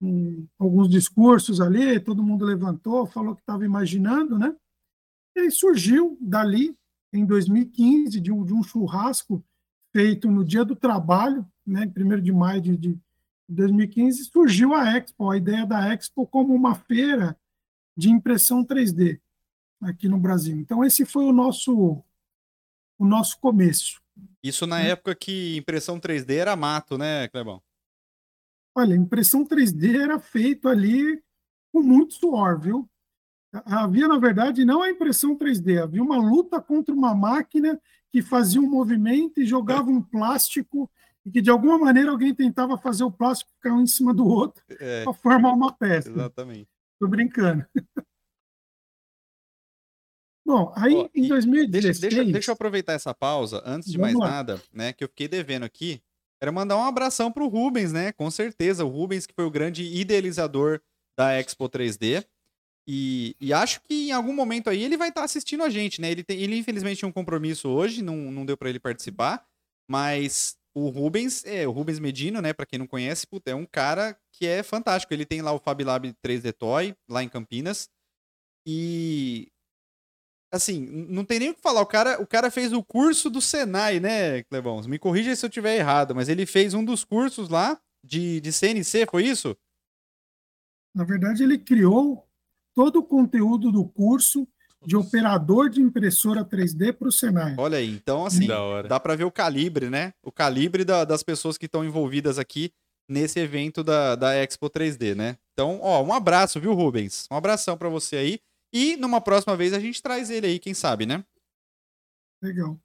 um, 0.01 0.47
alguns 0.57 0.89
discursos 0.89 1.61
ali, 1.61 1.99
todo 1.99 2.23
mundo 2.23 2.45
levantou, 2.45 3.05
falou 3.05 3.35
que 3.35 3.41
estava 3.41 3.65
imaginando, 3.65 4.39
né? 4.39 4.55
E 5.35 5.41
aí 5.41 5.51
surgiu 5.51 6.17
dali, 6.21 6.77
em 7.13 7.27
2015, 7.27 8.21
de 8.21 8.31
um, 8.31 8.45
de 8.45 8.55
um 8.55 8.63
churrasco 8.63 9.45
feito 9.93 10.31
no 10.31 10.45
Dia 10.45 10.65
do 10.65 10.77
Trabalho, 10.77 11.45
né, 11.67 11.85
em 11.85 12.05
1 12.05 12.21
de 12.21 12.33
maio 12.33 12.61
de, 12.61 12.77
de 12.77 12.99
2015, 13.49 14.25
surgiu 14.27 14.73
a 14.73 14.97
Expo, 14.97 15.31
a 15.31 15.37
ideia 15.37 15.67
da 15.67 15.93
Expo 15.93 16.25
como 16.25 16.55
uma 16.55 16.77
feira 16.77 17.37
de 17.97 18.09
impressão 18.09 18.65
3D 18.65 19.21
aqui 19.81 20.09
no 20.09 20.19
Brasil. 20.19 20.57
Então 20.57 20.85
esse 20.85 21.05
foi 21.05 21.25
o 21.25 21.33
nosso 21.33 22.05
o 22.97 23.05
nosso 23.05 23.41
começo. 23.41 24.01
Isso 24.43 24.67
na 24.67 24.81
época 24.81 25.15
que 25.15 25.57
impressão 25.57 26.01
3D 26.01 26.37
era 26.37 26.57
mato, 26.57 26.97
né, 26.97 27.29
Clebão? 27.29 27.63
Olha, 28.75 28.95
impressão 28.95 29.45
3D 29.45 29.97
era 29.97 30.19
feito 30.19 30.69
ali 30.69 31.23
com 31.73 31.83
muito 31.83 32.15
suor, 32.15 32.59
viu? 32.59 32.89
Havia, 33.53 34.07
na 34.07 34.19
verdade, 34.19 34.65
não 34.65 34.81
a 34.81 34.91
impressão 34.91 35.37
3D, 35.37 35.83
havia 35.83 36.03
uma 36.03 36.17
luta 36.17 36.61
contra 36.61 36.95
uma 36.95 37.15
máquina 37.15 37.81
que 38.13 38.23
fazia 38.23 38.61
um 38.61 38.71
movimento 38.71 39.41
e 39.41 39.47
jogava 39.47 39.91
um 39.91 40.01
plástico 40.01 40.91
e 41.27 41.31
que, 41.31 41.41
de 41.41 41.51
alguma 41.51 41.79
maneira, 41.79 42.11
alguém 42.11 42.35
tentava 42.35 42.79
fazer 42.79 43.05
o 43.05 43.11
plástico 43.11 43.51
ficar 43.53 43.75
um 43.75 43.83
em 43.83 43.87
cima 43.87 44.15
do 44.15 44.27
outro 44.27 44.65
É, 44.81 45.05
para 45.05 45.13
formar 45.13 45.53
uma 45.53 45.73
peça. 45.73 46.11
exatamente. 46.11 46.71
Estou 46.95 47.09
brincando. 47.09 47.67
Bom, 50.51 50.73
aí 50.75 50.97
Ó, 50.97 51.09
em 51.15 51.27
e 51.27 51.29
2016... 51.29 52.01
Deixa, 52.01 52.17
deixa, 52.17 52.33
deixa 52.33 52.51
eu 52.51 52.55
aproveitar 52.55 52.95
essa 52.95 53.15
pausa, 53.15 53.63
antes 53.65 53.89
de 53.89 53.97
Vamos 53.97 54.15
mais 54.15 54.29
lá. 54.29 54.37
nada, 54.37 54.63
né, 54.73 54.93
que 54.93 55.05
eu 55.05 55.09
fiquei 55.09 55.29
devendo 55.29 55.63
aqui. 55.63 56.03
Quero 56.41 56.53
mandar 56.53 56.77
um 56.77 56.83
abração 56.85 57.31
pro 57.31 57.47
Rubens, 57.47 57.93
né? 57.93 58.13
Com 58.13 58.31
certeza, 58.31 58.85
o 58.85 58.89
Rubens 58.89 59.27
que 59.27 59.35
foi 59.35 59.45
o 59.45 59.51
grande 59.51 59.85
idealizador 59.85 60.81
da 61.17 61.39
Expo 61.39 61.69
3D. 61.69 62.25
E, 62.89 63.37
e 63.39 63.53
acho 63.53 63.81
que 63.83 64.09
em 64.09 64.13
algum 64.13 64.33
momento 64.33 64.71
aí 64.71 64.83
ele 64.83 64.97
vai 64.97 65.11
estar 65.11 65.23
assistindo 65.23 65.63
a 65.63 65.69
gente, 65.69 66.01
né? 66.01 66.11
Ele, 66.11 66.25
tem, 66.25 66.41
ele 66.41 66.57
infelizmente 66.57 66.99
tinha 66.99 67.09
um 67.09 67.13
compromisso 67.13 67.69
hoje, 67.69 68.03
não, 68.03 68.17
não 68.17 68.45
deu 68.45 68.57
para 68.57 68.71
ele 68.71 68.81
participar, 68.81 69.47
mas 69.89 70.57
o 70.75 70.89
Rubens, 70.89 71.45
é, 71.45 71.69
o 71.69 71.71
Rubens 71.71 72.01
Medino, 72.01 72.41
né, 72.41 72.53
para 72.53 72.65
quem 72.67 72.79
não 72.79 72.87
conhece, 72.87 73.27
puta, 73.27 73.51
é 73.51 73.55
um 73.55 73.67
cara 73.67 74.19
que 74.33 74.47
é 74.47 74.63
fantástico. 74.63 75.13
Ele 75.13 75.27
tem 75.27 75.43
lá 75.43 75.53
o 75.53 75.59
Fab 75.59 75.85
Lab 75.85 76.13
3D 76.25 76.53
Toy, 76.55 76.97
lá 77.09 77.23
em 77.23 77.29
Campinas. 77.29 77.89
E 78.67 79.49
assim, 80.53 80.87
não 81.09 81.25
tem 81.25 81.39
nem 81.39 81.51
o 81.51 81.55
que 81.55 81.61
falar. 81.61 81.81
O 81.81 81.87
cara, 81.87 82.21
o 82.21 82.27
cara 82.27 82.51
fez 82.51 82.73
o 82.73 82.83
curso 82.83 83.31
do 83.31 83.41
Senai, 83.41 84.01
né, 84.01 84.43
Clebão? 84.45 84.81
Me 84.83 84.99
corrija 84.99 85.35
se 85.35 85.45
eu 85.45 85.51
tiver 85.51 85.77
errado, 85.77 86.15
mas 86.15 86.29
ele 86.29 86.47
fez 86.47 86.75
um 86.75 86.85
dos 86.85 87.05
cursos 87.05 87.49
lá 87.49 87.81
de, 88.05 88.41
de 88.41 88.53
CNC, 88.53 89.07
foi 89.11 89.25
isso? 89.25 89.57
Na 90.95 91.05
verdade, 91.05 91.43
ele 91.43 91.59
criou 91.59 92.27
todo 92.75 93.01
o 93.01 93.05
conteúdo 93.05 93.71
do 93.71 93.85
curso 93.85 94.47
de 94.85 94.97
operador 94.97 95.69
de 95.69 95.81
impressora 95.81 96.45
3D 96.45 96.93
para 96.93 97.09
o 97.09 97.13
Senai. 97.13 97.55
Olha 97.59 97.79
aí, 97.79 97.91
então 97.91 98.25
assim, 98.25 98.47
dá 98.89 98.99
para 98.99 99.15
ver 99.15 99.25
o 99.25 99.31
calibre, 99.31 99.91
né? 99.91 100.15
O 100.23 100.33
calibre 100.33 100.85
da, 100.85 101.05
das 101.05 101.23
pessoas 101.23 101.59
que 101.59 101.67
estão 101.67 101.85
envolvidas 101.85 102.39
aqui 102.39 102.73
nesse 103.09 103.39
evento 103.39 103.85
da, 103.85 104.15
da 104.15 104.35
Expo 104.35 104.71
3D, 104.71 105.15
né? 105.15 105.37
Então, 105.53 105.81
ó, 105.83 106.03
um 106.03 106.13
abraço, 106.13 106.61
viu, 106.61 106.73
Rubens? 106.73 107.27
Um 107.31 107.37
abração 107.37 107.77
para 107.77 107.89
você 107.89 108.17
aí. 108.17 108.41
E 108.73 108.97
numa 108.97 109.21
próxima 109.21 109.57
vez 109.57 109.73
a 109.73 109.81
gente 109.81 110.03
traz 110.03 110.31
ele 110.31 110.47
aí, 110.47 110.59
quem 110.59 110.75
sabe, 110.75 111.07
né? 111.07 111.25
Legal. 112.43 112.79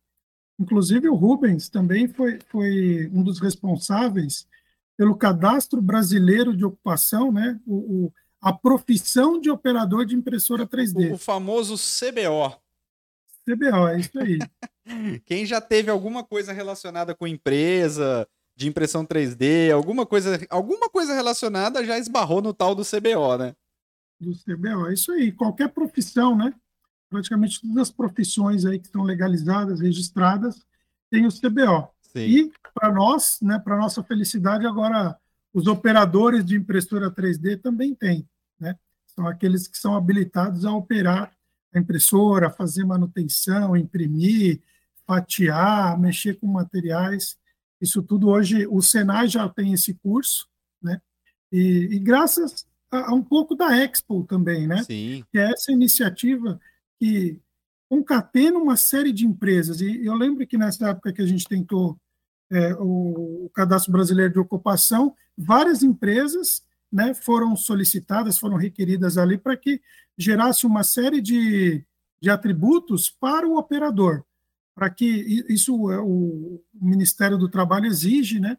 Inclusive 0.59 1.09
o 1.09 1.15
Rubens 1.15 1.69
também 1.69 2.07
foi, 2.07 2.39
foi 2.49 3.09
um 3.13 3.21
dos 3.21 3.39
responsáveis 3.39 4.47
pelo 4.97 5.15
cadastro 5.15 5.81
brasileiro 5.81 6.55
de 6.55 6.65
ocupação, 6.65 7.31
né? 7.31 7.59
O, 7.65 8.05
o 8.05 8.13
a 8.41 8.53
profissão 8.53 9.39
de 9.39 9.49
operador 9.49 10.05
de 10.05 10.15
impressora 10.15 10.67
3D. 10.67 11.09
O, 11.09 11.13
o 11.15 11.17
famoso 11.17 11.75
CBO. 11.75 12.55
CBO, 13.43 13.87
é 13.87 13.99
isso 13.99 14.19
aí. 14.19 14.37
Quem 15.25 15.47
já 15.47 15.59
teve 15.59 15.89
alguma 15.89 16.23
coisa 16.23 16.53
relacionada 16.53 17.15
com 17.15 17.25
empresa, 17.25 18.27
de 18.55 18.67
impressão 18.67 19.03
3D, 19.03 19.73
alguma 19.73 20.05
coisa, 20.05 20.39
alguma 20.49 20.89
coisa 20.89 21.15
relacionada 21.15 21.83
já 21.83 21.97
esbarrou 21.97 22.39
no 22.39 22.53
tal 22.53 22.75
do 22.75 22.83
CBO, 22.83 23.37
né? 23.37 23.55
Do 24.19 24.31
CBO, 24.33 24.87
é 24.87 24.93
isso 24.93 25.11
aí. 25.11 25.31
Qualquer 25.31 25.69
profissão, 25.69 26.35
né? 26.37 26.53
Praticamente 27.09 27.61
todas 27.61 27.77
as 27.77 27.91
profissões 27.91 28.65
aí 28.65 28.79
que 28.79 28.85
estão 28.85 29.03
legalizadas, 29.03 29.81
registradas, 29.81 30.65
tem 31.09 31.25
o 31.25 31.29
CBO. 31.29 31.89
Sim. 32.01 32.19
E 32.19 32.53
para 32.73 32.91
nós, 32.93 33.39
né, 33.41 33.59
para 33.59 33.77
nossa 33.77 34.01
felicidade, 34.03 34.65
agora 34.65 35.17
os 35.53 35.67
operadores 35.67 36.45
de 36.45 36.55
impressora 36.55 37.11
3D 37.11 37.61
também 37.61 37.93
têm. 37.93 38.27
Né? 38.59 38.77
São 39.05 39.27
aqueles 39.27 39.67
que 39.67 39.77
são 39.77 39.95
habilitados 39.95 40.65
a 40.65 40.73
operar 40.73 41.31
a 41.73 41.79
impressora, 41.79 42.49
fazer 42.49 42.85
manutenção, 42.85 43.75
imprimir, 43.75 44.61
fatiar, 45.05 45.99
mexer 45.99 46.35
com 46.39 46.47
materiais. 46.47 47.37
Isso 47.79 48.01
tudo 48.01 48.29
hoje, 48.29 48.65
o 48.67 48.81
Senai 48.81 49.27
já 49.27 49.47
tem 49.47 49.73
esse 49.73 49.93
curso, 49.93 50.47
né? 50.81 51.01
E, 51.51 51.89
e 51.91 51.99
graças 51.99 52.65
a, 52.91 53.11
a, 53.11 53.13
um 53.13 53.23
pouco 53.23 53.55
da 53.55 53.75
Expo 53.77 54.23
também, 54.23 54.67
né? 54.67 54.83
Sim. 54.83 55.23
Que 55.31 55.39
é 55.39 55.51
essa 55.51 55.71
iniciativa 55.71 56.59
que 56.99 57.39
concatena 57.89 58.57
uma 58.57 58.77
série 58.77 59.11
de 59.11 59.25
empresas. 59.25 59.81
E 59.81 60.05
eu 60.05 60.15
lembro 60.15 60.45
que 60.45 60.57
nessa 60.57 60.89
época 60.89 61.13
que 61.13 61.21
a 61.21 61.25
gente 61.27 61.47
tentou 61.47 61.97
é, 62.49 62.73
o, 62.75 63.45
o 63.45 63.49
Cadastro 63.53 63.91
Brasileiro 63.91 64.33
de 64.33 64.39
Ocupação, 64.39 65.15
várias 65.37 65.83
empresas 65.83 66.63
né, 66.91 67.13
foram 67.13 67.55
solicitadas, 67.55 68.37
foram 68.37 68.57
requeridas 68.57 69.17
ali 69.17 69.37
para 69.37 69.57
que 69.57 69.81
gerasse 70.17 70.65
uma 70.65 70.83
série 70.83 71.21
de, 71.21 71.83
de 72.21 72.29
atributos 72.29 73.09
para 73.09 73.47
o 73.47 73.57
operador, 73.57 74.23
para 74.73 74.89
que 74.89 75.43
isso 75.49 75.91
é, 75.91 75.99
o 75.99 76.61
Ministério 76.73 77.37
do 77.37 77.49
Trabalho 77.49 77.85
exige, 77.85 78.39
né, 78.39 78.57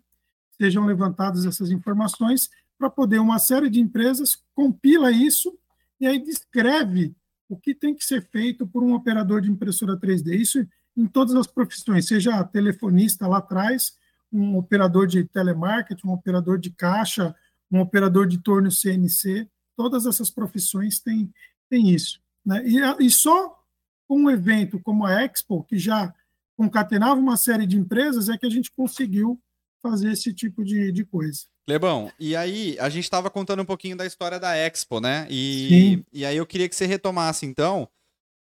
sejam 0.58 0.84
levantadas 0.84 1.46
essas 1.46 1.70
informações 1.70 2.50
para 2.78 2.90
poder 2.90 3.18
uma 3.18 3.38
série 3.38 3.70
de 3.70 3.80
empresas 3.80 4.38
compila 4.54 5.10
isso 5.10 5.58
e 6.00 6.06
aí 6.06 6.18
descreve 6.18 7.14
o 7.48 7.56
que 7.56 7.74
tem 7.74 7.94
que 7.94 8.04
ser 8.04 8.28
feito 8.30 8.66
por 8.66 8.82
um 8.82 8.94
operador 8.94 9.40
de 9.40 9.50
impressora 9.50 9.98
3D. 9.98 10.34
Isso 10.34 10.66
em 10.96 11.06
todas 11.06 11.34
as 11.34 11.46
profissões, 11.46 12.06
seja 12.06 12.42
telefonista 12.44 13.26
lá 13.26 13.38
atrás, 13.38 13.96
um 14.32 14.56
operador 14.56 15.06
de 15.06 15.24
telemarketing, 15.24 16.06
um 16.06 16.12
operador 16.12 16.58
de 16.58 16.70
caixa, 16.70 17.34
um 17.70 17.80
operador 17.80 18.26
de 18.26 18.38
torno 18.38 18.70
CNC, 18.70 19.48
todas 19.76 20.06
essas 20.06 20.30
profissões 20.30 20.98
têm, 20.98 21.32
têm 21.68 21.90
isso. 21.90 22.20
Né? 22.44 22.62
E, 22.66 23.06
e 23.06 23.10
só 23.10 23.62
com 24.08 24.22
um 24.22 24.30
evento 24.30 24.80
como 24.80 25.04
a 25.04 25.22
Expo, 25.22 25.64
que 25.64 25.78
já 25.78 26.14
concatenava 26.56 27.20
uma 27.20 27.36
série 27.36 27.66
de 27.66 27.76
empresas, 27.76 28.28
é 28.28 28.38
que 28.38 28.46
a 28.46 28.50
gente 28.50 28.70
conseguiu 28.72 29.40
fazer 29.82 30.12
esse 30.12 30.32
tipo 30.32 30.64
de, 30.64 30.90
de 30.90 31.04
coisa. 31.04 31.42
Lebão, 31.68 32.12
e 32.18 32.36
aí 32.36 32.76
a 32.78 32.88
gente 32.88 33.04
estava 33.04 33.28
contando 33.28 33.60
um 33.60 33.64
pouquinho 33.64 33.96
da 33.96 34.06
história 34.06 34.38
da 34.38 34.56
Expo, 34.56 35.00
né? 35.00 35.26
E, 35.28 36.04
e 36.12 36.24
aí 36.24 36.36
eu 36.36 36.46
queria 36.46 36.68
que 36.68 36.76
você 36.76 36.86
retomasse, 36.86 37.44
então, 37.44 37.88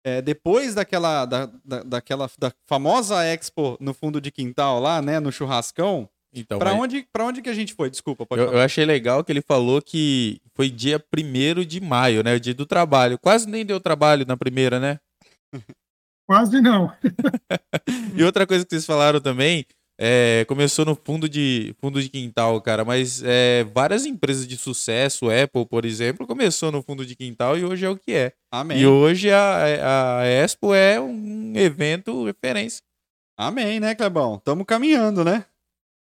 é, 0.04 0.22
depois 0.22 0.76
daquela, 0.76 1.26
da, 1.26 1.50
da, 1.64 1.84
daquela 1.84 2.30
da 2.38 2.54
famosa 2.68 3.24
Expo 3.26 3.78
no 3.80 3.96
fundo 3.96 4.22
de 4.22 4.32
quintal 4.32 4.80
lá, 4.80 5.02
né, 5.02 5.20
no 5.20 5.32
churrascão, 5.32 6.08
então, 6.36 6.60
para 6.60 6.74
mas... 6.74 6.82
onde, 6.82 7.08
pra 7.14 7.26
onde 7.26 7.42
que 7.42 7.50
a 7.50 7.54
gente 7.54 7.74
foi? 7.74 7.90
Desculpa, 7.90 8.26
pode 8.26 8.42
eu, 8.42 8.52
eu, 8.52 8.60
achei 8.60 8.84
legal 8.84 9.24
que 9.24 9.32
ele 9.32 9.42
falou 9.42 9.82
que 9.82 10.42
foi 10.54 10.70
dia 10.70 11.02
1 11.18 11.64
de 11.64 11.80
maio, 11.80 12.22
né? 12.22 12.36
O 12.36 12.40
dia 12.40 12.54
do 12.54 12.66
trabalho. 12.66 13.18
Quase 13.18 13.50
nem 13.50 13.66
deu 13.66 13.80
trabalho 13.80 14.26
na 14.28 14.36
primeira, 14.36 14.78
né? 14.78 15.00
Quase 16.28 16.60
não. 16.60 16.92
e 18.18 18.24
outra 18.24 18.46
coisa 18.46 18.66
que 18.66 18.72
vocês 18.72 18.86
falaram 18.86 19.22
também, 19.22 19.66
é, 19.98 20.46
começou 20.48 20.86
no 20.86 20.96
fundo 20.96 21.28
de, 21.30 21.76
fundo 21.80 22.02
de 22.02 22.10
quintal, 22.10 22.62
cara, 22.62 22.84
mas 22.84 23.22
é, 23.24 23.64
várias 23.74 24.06
empresas 24.06 24.48
de 24.48 24.58
sucesso, 24.58 25.30
Apple, 25.30 25.66
por 25.66 25.86
exemplo, 25.86 26.28
começou 26.28 26.72
no 26.72 26.84
fundo 26.84 27.06
de 27.06 27.16
quintal 27.16 27.58
e 27.58 27.64
hoje 27.64 27.86
é 27.86 27.90
o 27.90 27.98
que 27.98 28.14
é. 28.14 28.34
Amém. 28.52 28.80
E 28.80 28.86
hoje 28.86 29.32
a, 29.32 30.22
a 30.22 30.26
Expo 30.26 30.74
é 30.74 31.00
um 31.00 31.54
evento 31.56 32.26
referência. 32.26 32.82
Amém, 33.38 33.80
né, 33.80 33.94
Clebão? 33.96 34.36
Estamos 34.36 34.66
caminhando, 34.66 35.24
né? 35.24 35.46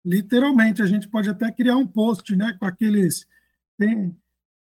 literalmente, 0.06 0.84
a 0.84 0.86
gente 0.86 1.10
pode 1.10 1.28
até 1.28 1.52
criar 1.52 1.76
um 1.76 1.88
post, 1.88 2.36
né, 2.36 2.56
com 2.60 2.66
aqueles 2.66 3.26
tem 3.78 4.16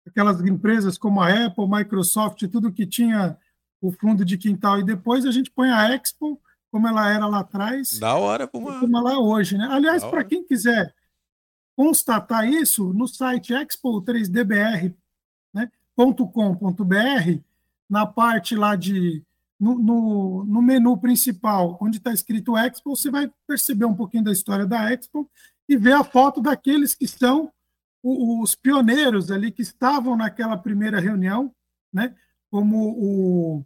aquelas 0.07 0.41
empresas 0.41 0.99
como 0.99 1.21
a 1.21 1.47
Apple, 1.47 1.69
Microsoft, 1.69 2.43
tudo 2.49 2.73
que 2.73 2.87
tinha 2.87 3.37
o 3.81 3.93
fundo 3.93 4.25
de 4.25 4.37
quintal 4.39 4.81
e 4.81 4.85
depois 4.85 5.25
a 5.25 5.31
gente 5.31 5.51
põe 5.51 5.71
a 5.71 5.95
Expo 5.95 6.41
como 6.75 6.89
ela 6.89 7.09
era 7.09 7.25
lá 7.29 7.39
atrás. 7.39 8.01
Da 8.01 8.17
hora 8.17 8.49
como, 8.49 8.67
como 8.81 8.99
ela 8.99 9.13
é 9.13 9.17
hoje, 9.17 9.57
né? 9.57 9.69
Aliás, 9.71 10.03
para 10.03 10.25
quem 10.25 10.43
quiser 10.43 10.93
constatar 11.77 12.49
isso, 12.49 12.93
no 12.93 13.07
site 13.07 13.55
expo3dbr.com.br, 13.55 14.95
né, 15.55 17.41
na 17.89 18.05
parte 18.05 18.57
lá 18.57 18.75
de 18.75 19.23
no, 19.59 19.79
no, 19.79 20.45
no 20.45 20.61
menu 20.61 20.99
principal, 20.99 21.79
onde 21.81 21.99
está 21.99 22.13
escrito 22.13 22.59
Expo, 22.59 22.97
você 22.97 23.09
vai 23.09 23.31
perceber 23.47 23.85
um 23.85 23.95
pouquinho 23.95 24.25
da 24.25 24.33
história 24.33 24.67
da 24.67 24.93
Expo 24.93 25.31
e 25.69 25.77
ver 25.77 25.93
a 25.93 26.03
foto 26.03 26.41
daqueles 26.41 26.93
que 26.93 27.07
são 27.07 27.53
os 28.03 28.57
pioneiros 28.57 29.31
ali 29.31 29.53
que 29.53 29.63
estavam 29.63 30.17
naquela 30.17 30.57
primeira 30.57 30.99
reunião, 30.99 31.55
né? 31.93 32.17
como 32.51 32.89
o, 32.99 33.65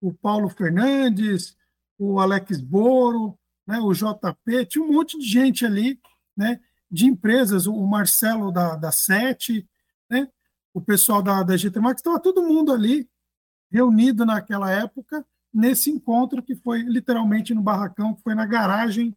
o 0.00 0.14
Paulo 0.14 0.48
Fernandes, 0.48 1.54
o 1.98 2.20
Alex 2.20 2.60
Boro, 2.60 3.38
né? 3.66 3.78
o 3.80 3.92
JP, 3.92 4.66
tinha 4.66 4.84
um 4.84 4.92
monte 4.92 5.18
de 5.18 5.26
gente 5.26 5.64
ali, 5.64 5.98
né? 6.36 6.60
de 6.90 7.06
empresas, 7.06 7.66
o 7.66 7.86
Marcelo 7.86 8.52
da, 8.52 8.76
da 8.76 8.92
Sete, 8.92 9.68
né? 10.08 10.28
o 10.72 10.80
pessoal 10.80 11.22
da, 11.22 11.42
da 11.42 11.56
GT 11.56 11.80
Max, 11.80 12.00
estava 12.00 12.20
todo 12.20 12.42
mundo 12.42 12.72
ali 12.72 13.08
reunido 13.70 14.24
naquela 14.24 14.70
época 14.70 15.26
nesse 15.56 15.90
encontro 15.90 16.42
que 16.42 16.54
foi 16.54 16.82
literalmente 16.82 17.54
no 17.54 17.62
barracão, 17.62 18.14
que 18.14 18.22
foi 18.22 18.34
na 18.34 18.44
garagem 18.44 19.16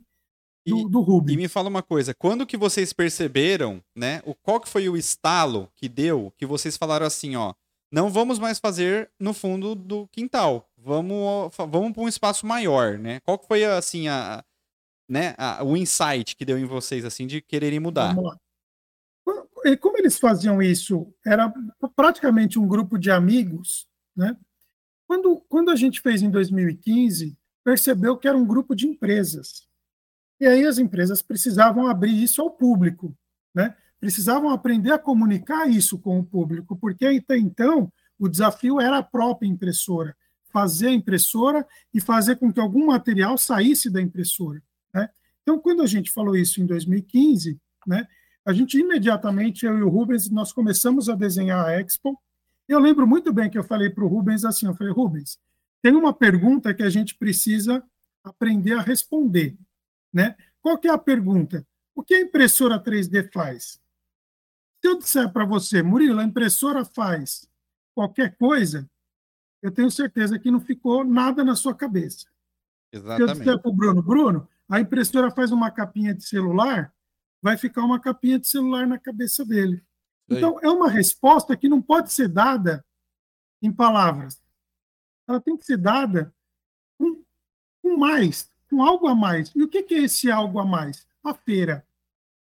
do, 0.66 0.78
e, 0.78 0.90
do 0.90 1.02
Rubens. 1.02 1.34
E 1.34 1.38
me 1.38 1.48
fala 1.50 1.68
uma 1.68 1.84
coisa, 1.84 2.14
quando 2.14 2.46
que 2.46 2.56
vocês 2.56 2.94
perceberam, 2.94 3.84
né, 3.94 4.22
o, 4.26 4.34
qual 4.34 4.62
que 4.62 4.70
foi 4.70 4.88
o 4.88 4.96
estalo 4.96 5.70
que 5.76 5.90
deu, 5.90 6.34
que 6.38 6.46
vocês 6.46 6.78
falaram 6.78 7.06
assim, 7.06 7.36
ó, 7.36 7.54
não 7.92 8.10
vamos 8.10 8.40
mais 8.40 8.58
fazer 8.58 9.12
no 9.20 9.34
fundo 9.34 9.76
do 9.76 10.08
quintal, 10.08 10.69
vamos, 10.84 11.56
vamos 11.58 11.94
para 11.94 12.04
um 12.04 12.08
espaço 12.08 12.46
maior, 12.46 12.98
né? 12.98 13.20
Qual 13.22 13.38
que 13.38 13.48
foi, 13.48 13.66
assim, 13.66 14.08
a, 14.08 14.44
né, 15.08 15.36
a, 15.38 15.64
o 15.64 15.76
insight 15.76 16.36
que 16.36 16.46
deu 16.46 16.58
em 16.58 16.66
vocês, 16.66 17.06
assim, 17.06 17.28
de 17.28 17.42
quererem 17.42 17.80
mudar? 17.80 18.16
E 19.66 19.76
como 19.78 19.98
eles 19.98 20.18
faziam 20.18 20.62
isso? 20.62 21.14
Era 21.26 21.54
praticamente 21.96 22.58
um 22.58 22.68
grupo 22.68 22.98
de 22.98 23.12
amigos, 23.12 23.88
né? 24.16 24.36
Quando, 25.08 25.44
quando 25.50 25.72
a 25.72 25.76
gente 25.76 26.02
fez 26.02 26.22
em 26.22 26.30
2015, 26.30 27.38
percebeu 27.64 28.18
que 28.18 28.28
era 28.28 28.38
um 28.38 28.46
grupo 28.46 28.76
de 28.76 28.88
empresas. 28.88 29.68
E 30.40 30.48
aí 30.48 30.66
as 30.66 30.78
empresas 30.78 31.22
precisavam 31.22 31.88
abrir 31.88 32.24
isso 32.24 32.42
ao 32.42 32.52
público, 32.52 33.16
né? 33.54 33.76
precisavam 34.00 34.50
aprender 34.50 34.92
a 34.92 35.00
comunicar 35.00 35.70
isso 35.70 36.00
com 36.00 36.20
o 36.20 36.26
público, 36.26 36.78
porque 36.78 37.06
até 37.06 37.38
então 37.38 37.92
o 38.18 38.30
desafio 38.30 38.80
era 38.80 39.00
a 39.00 39.04
própria 39.04 39.48
impressora, 39.48 40.16
fazer 40.52 40.88
a 40.88 40.94
impressora 40.94 41.66
e 41.94 42.02
fazer 42.02 42.38
com 42.38 42.52
que 42.52 42.60
algum 42.60 42.88
material 42.88 43.38
saísse 43.38 43.90
da 43.90 44.02
impressora. 44.02 44.62
Né? 44.94 45.10
Então, 45.42 45.60
quando 45.60 45.82
a 45.82 45.88
gente 45.88 46.12
falou 46.12 46.36
isso 46.36 46.62
em 46.62 46.66
2015, 46.66 47.60
né, 47.86 48.08
a 48.46 48.54
gente 48.54 48.78
imediatamente, 48.78 49.66
eu 49.66 49.78
e 49.78 49.84
o 49.84 49.90
Rubens, 49.90 50.30
nós 50.30 50.52
começamos 50.52 51.10
a 51.10 51.16
desenhar 51.16 51.66
a 51.66 51.80
Expo, 51.80 52.20
eu 52.68 52.80
lembro 52.80 53.08
muito 53.08 53.34
bem 53.34 53.50
que 53.50 53.58
eu 53.58 53.64
falei 53.64 53.90
para 53.90 54.04
o 54.04 54.08
Rubens 54.08 54.46
assim, 54.46 54.68
eu 54.68 54.76
falei, 54.76 54.94
Rubens, 54.94 55.40
tem 55.82 55.96
uma 55.96 56.14
pergunta 56.14 56.74
que 56.74 56.84
a 56.84 56.90
gente 56.90 57.16
precisa 57.16 57.84
aprender 58.24 58.74
a 58.74 58.82
responder, 58.82 59.56
né? 60.14 60.36
Qual 60.62 60.78
que 60.78 60.88
é 60.88 60.92
a 60.92 60.98
pergunta? 60.98 61.66
O 61.96 62.04
que 62.04 62.14
a 62.14 62.22
impressora 62.22 62.82
3D 62.82 63.32
faz? 63.32 63.80
Se 64.82 64.88
eu 64.88 64.98
disser 64.98 65.32
para 65.32 65.46
você, 65.46 65.82
Murilo, 65.82 66.20
a 66.20 66.24
impressora 66.24 66.86
faz 66.86 67.50
qualquer 67.94 68.38
coisa, 68.38 68.90
eu 69.62 69.72
tenho 69.72 69.92
certeza 69.92 70.40
que 70.40 70.52
não 70.52 70.60
ficou 70.60 71.04
nada 71.04 71.44
na 71.44 71.56
sua 71.56 71.74
cabeça. 71.74 72.28
Exatamente. 72.92 73.18
Se 73.18 73.32
eu 73.32 73.40
disser 73.40 73.62
para 73.62 73.72
o 73.72 73.74
Bruno, 73.74 74.02
Bruno, 74.02 74.48
a 74.68 74.80
impressora 74.80 75.32
faz 75.32 75.52
uma 75.52 75.70
capinha 75.72 76.14
de 76.14 76.24
celular, 76.24 76.94
vai 77.42 77.58
ficar 77.58 77.84
uma 77.84 78.00
capinha 78.00 78.40
de 78.40 78.48
celular 78.48 78.88
na 78.88 78.98
cabeça 78.98 79.46
dele. 79.46 79.84
Então, 80.30 80.60
é 80.62 80.70
uma 80.70 80.90
resposta 80.90 81.58
que 81.58 81.68
não 81.68 81.82
pode 81.82 82.14
ser 82.14 82.28
dada 82.28 82.86
em 83.62 83.72
palavras. 83.72 84.42
Ela 85.28 85.42
tem 85.42 85.58
que 85.58 85.66
ser 85.66 85.78
dada 85.78 86.34
com, 86.98 87.24
com 87.82 87.98
mais, 87.98 88.52
com 88.70 88.84
algo 88.84 89.08
a 89.08 89.16
mais. 89.16 89.52
E 89.56 89.64
o 89.64 89.68
que, 89.68 89.82
que 89.84 89.96
é 89.96 90.04
esse 90.04 90.30
algo 90.30 90.60
a 90.60 90.66
mais? 90.66 91.08
A 91.24 91.34
feira. 91.34 91.86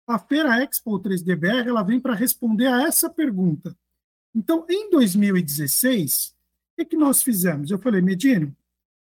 A 0.07 0.19
Feira 0.19 0.63
Expo 0.63 1.01
3DBR 1.01 1.67
ela 1.67 1.83
vem 1.83 1.99
para 1.99 2.15
responder 2.15 2.67
a 2.67 2.83
essa 2.83 3.09
pergunta. 3.09 3.77
Então, 4.35 4.67
em 4.69 4.91
2016, 4.91 6.31
o 6.31 6.34
que, 6.77 6.85
que 6.85 6.97
nós 6.97 7.23
fizemos? 7.23 7.71
Eu 7.71 7.79
falei, 7.79 8.01
Medino, 8.01 8.55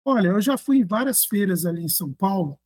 olha, 0.03 0.29
eu 0.29 0.41
já 0.41 0.57
fui 0.57 0.77
em 0.77 0.85
várias 0.85 1.25
feiras 1.25 1.65
ali 1.65 1.83
em 1.83 1.89
São 1.89 2.11
Paulo, 2.11 2.59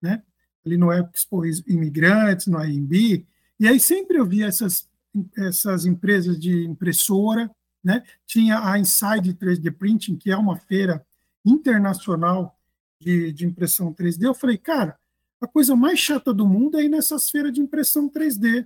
né? 0.00 0.22
ali 0.64 0.76
no 0.76 0.92
Expo 0.92 1.44
Imigrantes, 1.66 2.46
no 2.46 2.58
AMB, 2.58 3.26
e 3.58 3.68
aí 3.68 3.80
sempre 3.80 4.16
eu 4.16 4.26
via 4.26 4.46
essas, 4.46 4.88
essas 5.36 5.86
empresas 5.86 6.38
de 6.38 6.64
impressora, 6.64 7.50
né? 7.82 8.02
tinha 8.26 8.64
a 8.64 8.78
Inside 8.78 9.34
3D 9.34 9.72
Printing, 9.72 10.16
que 10.16 10.30
é 10.30 10.36
uma 10.36 10.56
feira 10.56 11.04
internacional 11.44 12.56
de, 13.00 13.32
de 13.32 13.44
impressão 13.44 13.92
3D, 13.92 14.22
eu 14.22 14.34
falei, 14.34 14.56
cara, 14.56 14.96
a 15.42 15.46
coisa 15.48 15.74
mais 15.74 15.98
chata 15.98 16.32
do 16.32 16.46
mundo 16.46 16.78
é 16.78 16.84
ir 16.84 16.88
nessas 16.88 17.28
feiras 17.28 17.52
de 17.52 17.60
impressão 17.60 18.08
3D. 18.08 18.64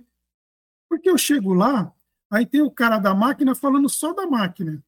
Porque 0.87 1.09
eu 1.09 1.17
chego 1.17 1.53
lá, 1.53 1.91
aí 2.29 2.45
tem 2.45 2.61
o 2.61 2.69
cara 2.69 2.99
da 2.99 3.15
máquina 3.15 3.55
falando 3.55 3.89
só 3.89 4.13
da 4.13 4.27
máquina. 4.27 4.83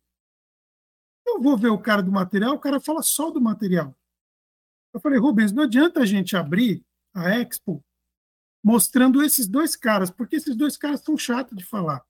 Eu 1.35 1.41
vou 1.41 1.57
ver 1.57 1.69
o 1.69 1.77
cara 1.77 2.01
do 2.01 2.11
material, 2.11 2.55
o 2.55 2.59
cara 2.59 2.79
fala 2.79 3.01
só 3.01 3.29
do 3.31 3.41
material. 3.41 3.95
Eu 4.93 4.99
falei, 4.99 5.19
Rubens, 5.19 5.51
não 5.51 5.63
adianta 5.63 6.01
a 6.01 6.05
gente 6.05 6.35
abrir 6.35 6.83
a 7.13 7.29
Expo 7.29 7.83
mostrando 8.63 9.23
esses 9.23 9.47
dois 9.47 9.75
caras, 9.75 10.09
porque 10.09 10.35
esses 10.35 10.55
dois 10.55 10.75
caras 10.75 11.01
são 11.01 11.17
chatos 11.17 11.57
de 11.57 11.65
falar. 11.65 12.03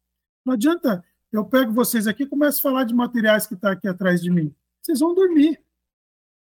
Não 0.43 0.53
adianta 0.53 1.03
eu 1.31 1.45
pego 1.45 1.71
vocês 1.71 2.07
aqui 2.07 2.23
e 2.23 2.27
começo 2.27 2.59
a 2.59 2.71
falar 2.71 2.83
de 2.83 2.93
materiais 2.93 3.45
que 3.45 3.53
está 3.53 3.71
aqui 3.71 3.87
atrás 3.87 4.21
de 4.21 4.31
mim. 4.31 4.53
Vocês 4.81 4.99
vão 4.99 5.13
dormir. 5.13 5.61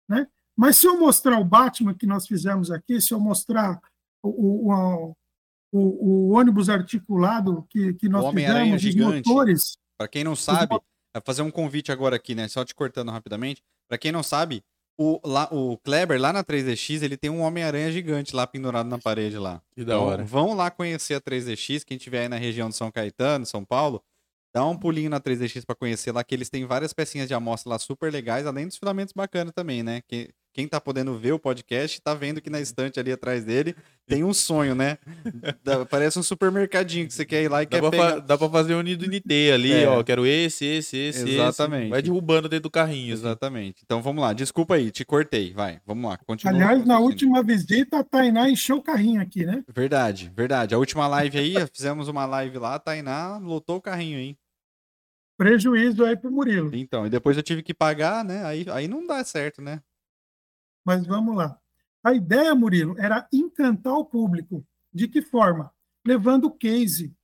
Né? 0.08 0.26
Mas 0.56 0.78
se 0.78 0.86
eu 0.86 0.98
mostrar 0.98 1.38
o 1.38 1.44
Batman 1.44 1.94
que 1.94 2.06
nós 2.06 2.26
fizemos 2.26 2.70
aqui, 2.70 3.00
se 3.00 3.12
eu 3.12 3.20
mostrar 3.20 3.80
o, 4.22 4.72
o, 4.72 5.16
o, 5.72 5.78
o 5.80 6.30
ônibus 6.30 6.68
articulado 6.68 7.66
que, 7.68 7.94
que 7.94 8.08
nós 8.08 8.32
fizemos, 8.32 8.82
os 8.82 8.94
motores. 8.94 9.78
Para 9.98 10.08
quem 10.08 10.24
não 10.24 10.34
sabe, 10.34 10.78
fazer 11.24 11.42
um 11.42 11.50
convite 11.50 11.90
agora 11.90 12.16
aqui, 12.16 12.34
né? 12.34 12.46
Só 12.48 12.64
te 12.64 12.74
cortando 12.74 13.10
rapidamente. 13.10 13.62
Para 13.88 13.98
quem 13.98 14.12
não 14.12 14.22
sabe, 14.22 14.62
o, 14.98 15.18
lá, 15.24 15.48
o 15.50 15.78
Kleber, 15.78 16.20
lá 16.20 16.32
na 16.32 16.44
3DX, 16.44 17.02
ele 17.02 17.16
tem 17.16 17.30
um 17.30 17.40
Homem-Aranha 17.40 17.90
gigante 17.90 18.36
lá 18.36 18.46
pendurado 18.46 18.86
na 18.86 18.98
parede 18.98 19.38
lá. 19.38 19.62
Que 19.72 19.82
da 19.82 19.94
então, 19.94 20.04
hora. 20.04 20.24
vão 20.24 20.54
lá 20.54 20.70
conhecer 20.70 21.14
a 21.14 21.20
3DX, 21.20 21.84
quem 21.84 21.96
estiver 21.96 22.20
aí 22.20 22.28
na 22.28 22.36
região 22.36 22.68
de 22.68 22.76
São 22.76 22.90
Caetano, 22.90 23.46
São 23.46 23.64
Paulo, 23.64 24.02
dá 24.54 24.64
um 24.66 24.76
pulinho 24.76 25.08
na 25.08 25.18
3DX 25.18 25.64
para 25.64 25.74
conhecer 25.74 26.12
lá, 26.12 26.22
que 26.22 26.34
eles 26.34 26.50
têm 26.50 26.66
várias 26.66 26.92
pecinhas 26.92 27.28
de 27.28 27.34
amostra 27.34 27.70
lá 27.70 27.78
super 27.78 28.12
legais, 28.12 28.46
além 28.46 28.66
dos 28.66 28.76
filamentos 28.76 29.14
bacanas 29.14 29.54
também, 29.54 29.82
né? 29.82 30.02
Que 30.06 30.30
quem 30.60 30.68
tá 30.68 30.78
podendo 30.78 31.16
ver 31.16 31.32
o 31.32 31.38
podcast 31.38 32.02
tá 32.02 32.12
vendo 32.12 32.38
que 32.38 32.50
na 32.50 32.60
estante 32.60 33.00
ali 33.00 33.10
atrás 33.10 33.44
dele 33.44 33.74
tem 34.06 34.22
um 34.22 34.34
sonho, 34.34 34.74
né? 34.74 34.98
parece 35.88 36.18
um 36.18 36.22
supermercadinho 36.22 37.06
que 37.06 37.14
você 37.14 37.24
quer 37.24 37.42
ir 37.42 37.48
lá 37.48 37.62
e 37.62 37.66
dá 37.66 37.70
quer 37.70 37.80
pra 37.80 37.90
pegar. 37.90 38.18
Dá 38.18 38.36
pra 38.36 38.48
fazer 38.50 38.74
um 38.74 38.82
nido 38.82 39.06
NT 39.06 39.52
ali, 39.54 39.72
é. 39.72 39.88
ó. 39.88 40.02
Quero 40.02 40.26
esse, 40.26 40.66
esse, 40.66 40.98
esse. 40.98 41.30
Exatamente. 41.30 41.84
Esse. 41.84 41.90
Vai 41.90 42.02
derrubando 42.02 42.46
dentro 42.46 42.64
do 42.64 42.70
carrinho. 42.70 43.14
Assim. 43.14 43.22
Exatamente. 43.22 43.76
Assim. 43.76 43.84
Então 43.86 44.02
vamos 44.02 44.22
lá. 44.22 44.34
Desculpa 44.34 44.74
aí, 44.74 44.90
te 44.90 45.02
cortei. 45.02 45.54
Vai, 45.54 45.80
vamos 45.86 46.10
lá. 46.10 46.18
Continua. 46.18 46.54
Aliás, 46.54 46.84
na 46.84 46.98
última 46.98 47.42
visita, 47.42 48.00
a 48.00 48.04
Tainá 48.04 48.50
encheu 48.50 48.76
o 48.76 48.82
carrinho 48.82 49.22
aqui, 49.22 49.46
né? 49.46 49.64
Verdade, 49.74 50.30
verdade. 50.36 50.74
A 50.74 50.78
última 50.78 51.08
live 51.08 51.38
aí, 51.38 51.54
fizemos 51.72 52.06
uma 52.08 52.26
live 52.26 52.58
lá, 52.58 52.74
a 52.74 52.78
Tainá 52.78 53.38
lotou 53.38 53.76
o 53.76 53.80
carrinho 53.80 54.18
aí. 54.18 54.36
Prejuízo 55.38 56.04
aí 56.04 56.18
pro 56.18 56.30
Murilo. 56.30 56.70
Então, 56.74 57.06
e 57.06 57.08
depois 57.08 57.34
eu 57.34 57.42
tive 57.42 57.62
que 57.62 57.72
pagar, 57.72 58.22
né? 58.22 58.44
Aí, 58.44 58.66
aí 58.70 58.86
não 58.86 59.06
dá 59.06 59.24
certo, 59.24 59.62
né? 59.62 59.80
Mas 60.90 61.06
vamos 61.06 61.36
lá. 61.36 61.56
A 62.02 62.12
ideia, 62.12 62.52
Murilo, 62.52 62.96
era 62.98 63.28
encantar 63.32 63.94
o 63.94 64.04
público. 64.04 64.66
De 64.92 65.06
que 65.06 65.22
forma? 65.22 65.72
Levando 66.04 66.46
o 66.46 66.50
case, 66.50 67.14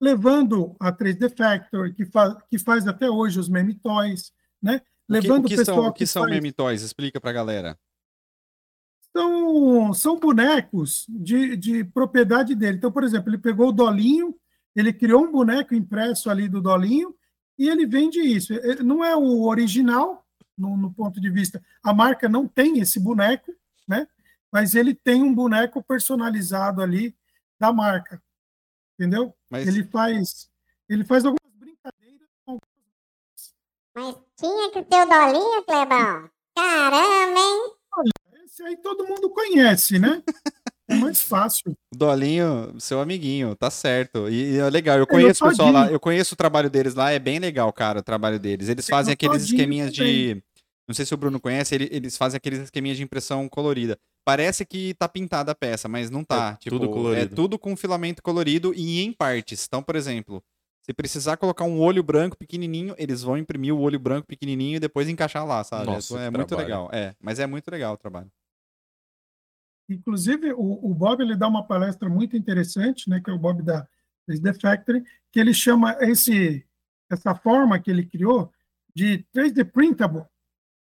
levando 0.00 0.74
a 0.80 0.90
3D 0.90 1.36
Factor, 1.36 1.92
que, 1.92 2.06
fa 2.06 2.42
que 2.48 2.58
faz 2.58 2.88
até 2.88 3.10
hoje 3.10 3.38
os 3.38 3.50
meme 3.50 3.74
toys, 3.74 4.32
né? 4.62 4.80
Levando 5.06 5.44
o 5.44 5.48
que, 5.48 5.52
o, 5.52 5.56
que 5.56 5.56
pessoal 5.58 5.76
são, 5.82 5.88
o 5.88 5.92
que, 5.92 5.98
que 5.98 6.06
são 6.06 6.22
faz... 6.22 6.34
meme 6.34 6.52
toys? 6.52 6.80
Explica 6.80 7.20
para 7.20 7.28
a 7.28 7.34
galera. 7.34 7.78
São, 9.12 9.92
são 9.92 10.18
bonecos 10.18 11.04
de, 11.06 11.54
de 11.54 11.84
propriedade 11.84 12.54
dele. 12.54 12.78
Então, 12.78 12.90
por 12.90 13.04
exemplo, 13.04 13.28
ele 13.28 13.36
pegou 13.36 13.68
o 13.68 13.72
Dolinho, 13.72 14.34
ele 14.74 14.90
criou 14.90 15.22
um 15.22 15.30
boneco 15.30 15.74
impresso 15.74 16.30
ali 16.30 16.48
do 16.48 16.62
Dolinho 16.62 17.14
e 17.58 17.68
ele 17.68 17.84
vende 17.84 18.20
isso. 18.20 18.54
Não 18.82 19.04
é 19.04 19.14
o 19.14 19.42
original, 19.42 20.25
no, 20.56 20.76
no, 20.76 20.92
ponto 20.92 21.20
de 21.20 21.30
vista. 21.30 21.62
A 21.82 21.92
marca 21.92 22.28
não 22.28 22.46
tem 22.46 22.78
esse 22.78 22.98
boneco, 22.98 23.54
né? 23.86 24.08
Mas 24.50 24.74
ele 24.74 24.94
tem 24.94 25.22
um 25.22 25.34
boneco 25.34 25.82
personalizado 25.82 26.80
ali 26.80 27.16
da 27.58 27.72
marca, 27.72 28.22
entendeu? 28.94 29.34
Mas... 29.50 29.66
Ele 29.66 29.84
faz, 29.84 30.50
ele 30.88 31.04
faz 31.04 31.24
algumas 31.24 31.54
brincadeiras. 31.54 32.28
Mas 33.94 34.16
tinha 34.36 34.70
que 34.70 34.82
ter 34.82 35.02
o 35.02 35.06
Dolinho, 35.06 35.64
Clebão. 35.64 36.30
Caramba, 36.54 37.40
hein? 37.40 37.72
Olha, 37.92 38.44
esse 38.44 38.62
aí 38.62 38.76
todo 38.76 39.06
mundo 39.06 39.30
conhece, 39.30 39.98
né? 39.98 40.22
É 40.88 40.94
mais 40.94 41.20
fácil. 41.20 41.76
Dolinho, 41.92 42.74
seu 42.78 43.00
amiguinho, 43.00 43.56
tá 43.56 43.70
certo. 43.70 44.28
E, 44.28 44.52
e 44.54 44.58
é 44.58 44.70
legal, 44.70 44.98
eu 44.98 45.06
conheço 45.06 45.44
o 45.44 45.48
pessoal 45.48 45.72
lá, 45.72 45.90
eu 45.90 45.98
conheço 45.98 46.34
o 46.34 46.36
trabalho 46.36 46.70
deles 46.70 46.94
lá, 46.94 47.10
é 47.10 47.18
bem 47.18 47.38
legal, 47.38 47.72
cara, 47.72 47.98
o 47.98 48.02
trabalho 48.02 48.38
deles. 48.38 48.68
Eles 48.68 48.86
fazem 48.88 49.12
aqueles 49.12 49.42
esqueminhas 49.44 49.92
de. 49.92 50.42
Não 50.88 50.94
sei 50.94 51.04
se 51.04 51.12
o 51.12 51.16
Bruno 51.16 51.40
conhece, 51.40 51.74
ele, 51.74 51.88
eles 51.90 52.16
fazem 52.16 52.36
aqueles 52.36 52.60
esqueminhas 52.60 52.96
de 52.96 53.02
impressão 53.02 53.48
colorida. 53.48 53.98
Parece 54.24 54.64
que 54.64 54.94
tá 54.94 55.08
pintada 55.08 55.50
a 55.50 55.54
peça, 55.54 55.88
mas 55.88 56.10
não 56.10 56.22
tá. 56.22 56.52
É 56.52 56.62
tipo, 56.62 56.78
tudo 56.78 56.88
colorido. 56.88 57.32
É 57.32 57.36
tudo 57.36 57.58
com 57.58 57.76
filamento 57.76 58.22
colorido 58.22 58.72
e 58.74 59.00
em 59.02 59.12
partes. 59.12 59.64
Então, 59.66 59.82
por 59.82 59.96
exemplo, 59.96 60.40
se 60.82 60.92
precisar 60.92 61.36
colocar 61.36 61.64
um 61.64 61.80
olho 61.80 62.04
branco 62.04 62.36
pequenininho, 62.36 62.94
eles 62.96 63.20
vão 63.22 63.36
imprimir 63.36 63.74
o 63.74 63.80
olho 63.80 63.98
branco 63.98 64.28
pequenininho 64.28 64.76
e 64.76 64.80
depois 64.80 65.08
encaixar 65.08 65.44
lá, 65.44 65.64
sabe? 65.64 65.86
Nossa, 65.86 66.20
é, 66.20 66.26
é 66.26 66.30
muito 66.30 66.54
legal. 66.54 66.88
É, 66.92 67.12
mas 67.20 67.40
é 67.40 67.46
muito 67.46 67.68
legal 67.68 67.94
o 67.94 67.96
trabalho. 67.96 68.30
Inclusive, 69.88 70.52
o, 70.52 70.90
o, 70.90 70.94
Bob 70.94 71.22
ele 71.22 71.36
dá 71.36 71.46
uma 71.46 71.64
palestra 71.64 72.08
muito 72.08 72.36
interessante, 72.36 73.08
né, 73.08 73.20
que 73.20 73.30
é 73.30 73.32
o 73.32 73.38
Bob 73.38 73.62
da 73.62 73.86
3D 74.28 74.60
Factory, 74.60 75.04
que 75.30 75.38
ele 75.38 75.54
chama 75.54 75.96
esse, 76.00 76.66
essa 77.08 77.34
forma 77.34 77.78
que 77.78 77.90
ele 77.90 78.04
criou 78.04 78.52
de 78.94 79.24
3D 79.34 79.64
printable. 79.64 80.24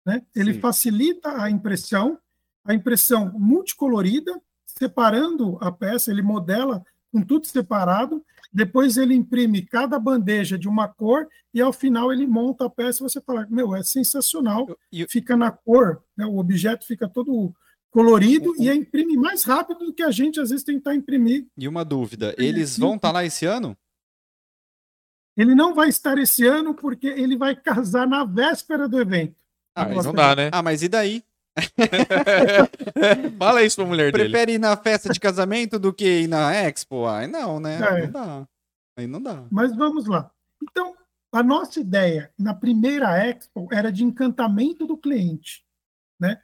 Né? 0.05 0.23
Ele 0.35 0.53
Sim. 0.53 0.59
facilita 0.59 1.41
a 1.41 1.49
impressão, 1.49 2.17
a 2.63 2.73
impressão 2.73 3.31
multicolorida, 3.37 4.41
separando 4.65 5.57
a 5.61 5.71
peça, 5.71 6.11
ele 6.11 6.21
modela 6.21 6.83
com 7.11 7.21
tudo 7.21 7.47
separado, 7.47 8.25
depois 8.51 8.97
ele 8.97 9.13
imprime 9.13 9.61
cada 9.61 9.97
bandeja 9.97 10.57
de 10.57 10.67
uma 10.67 10.87
cor 10.87 11.27
e 11.53 11.61
ao 11.61 11.71
final 11.71 12.11
ele 12.11 12.27
monta 12.27 12.65
a 12.65 12.69
peça 12.69 12.99
e 13.01 13.09
você 13.09 13.21
fala, 13.21 13.47
meu, 13.49 13.75
é 13.75 13.83
sensacional, 13.83 14.65
eu, 14.67 14.77
eu... 14.91 15.07
fica 15.09 15.37
na 15.37 15.51
cor, 15.51 16.03
né? 16.17 16.25
o 16.25 16.37
objeto 16.37 16.85
fica 16.85 17.07
todo 17.07 17.55
colorido 17.95 18.53
e 18.59 18.69
é 18.69 18.75
imprime 18.75 19.15
mais 19.15 19.45
rápido 19.45 19.85
do 19.85 19.93
que 19.93 20.03
a 20.03 20.11
gente 20.11 20.37
às 20.41 20.49
vezes 20.49 20.65
tentar 20.65 20.93
imprimir. 20.93 21.47
E 21.57 21.65
uma 21.65 21.85
dúvida, 21.85 22.35
eles 22.37 22.77
vão 22.77 22.95
estar 22.95 23.07
tá 23.07 23.13
lá 23.13 23.23
esse 23.23 23.45
ano? 23.45 23.77
Ele 25.37 25.55
não 25.55 25.73
vai 25.73 25.87
estar 25.87 26.17
esse 26.17 26.45
ano 26.45 26.75
porque 26.75 27.07
ele 27.07 27.37
vai 27.37 27.55
casar 27.55 28.05
na 28.05 28.25
véspera 28.25 28.89
do 28.89 28.99
evento. 28.99 29.37
Ah, 29.73 29.87
mas 29.87 30.05
não 30.05 30.13
dá, 30.13 30.35
né? 30.35 30.49
Ah, 30.51 30.61
mas 30.61 30.83
e 30.83 30.89
daí? 30.89 31.23
Fala 33.39 33.63
isso 33.63 33.77
pra 33.77 33.85
mulher 33.85 34.11
Prefere 34.11 34.23
dele. 34.23 34.31
Prefere 34.31 34.51
ir 34.55 34.59
na 34.59 34.75
festa 34.75 35.13
de 35.13 35.19
casamento 35.19 35.79
do 35.79 35.93
que 35.93 36.23
ir 36.23 36.27
na 36.27 36.53
Expo? 36.53 37.05
Ai, 37.05 37.27
não, 37.27 37.61
né? 37.61 37.77
É. 37.77 38.01
Não 38.01 38.11
dá. 38.11 38.47
Aí 38.97 39.07
não 39.07 39.21
dá. 39.21 39.45
Mas 39.49 39.73
vamos 39.73 40.05
lá. 40.05 40.29
Então, 40.61 40.93
a 41.31 41.41
nossa 41.41 41.79
ideia 41.79 42.29
na 42.37 42.53
primeira 42.53 43.25
Expo 43.25 43.69
era 43.71 43.89
de 43.89 44.03
encantamento 44.03 44.85
do 44.85 44.97
cliente, 44.97 45.65
né? 46.19 46.41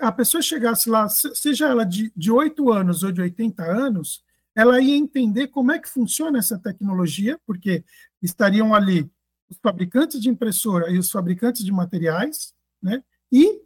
A 0.00 0.10
pessoa 0.12 0.42
chegasse 0.42 0.88
lá, 0.88 1.08
seja 1.08 1.68
ela 1.68 1.84
de, 1.84 2.12
de 2.16 2.30
8 2.30 2.70
anos 2.72 3.02
ou 3.02 3.12
de 3.12 3.20
80 3.20 3.62
anos, 3.64 4.24
ela 4.54 4.80
ia 4.80 4.96
entender 4.96 5.48
como 5.48 5.70
é 5.72 5.78
que 5.78 5.88
funciona 5.88 6.38
essa 6.38 6.58
tecnologia, 6.58 7.38
porque 7.46 7.84
estariam 8.22 8.74
ali 8.74 9.10
os 9.50 9.58
fabricantes 9.62 10.20
de 10.20 10.28
impressora 10.30 10.90
e 10.90 10.98
os 10.98 11.10
fabricantes 11.10 11.62
de 11.64 11.70
materiais, 11.70 12.54
né? 12.82 13.04
E 13.30 13.60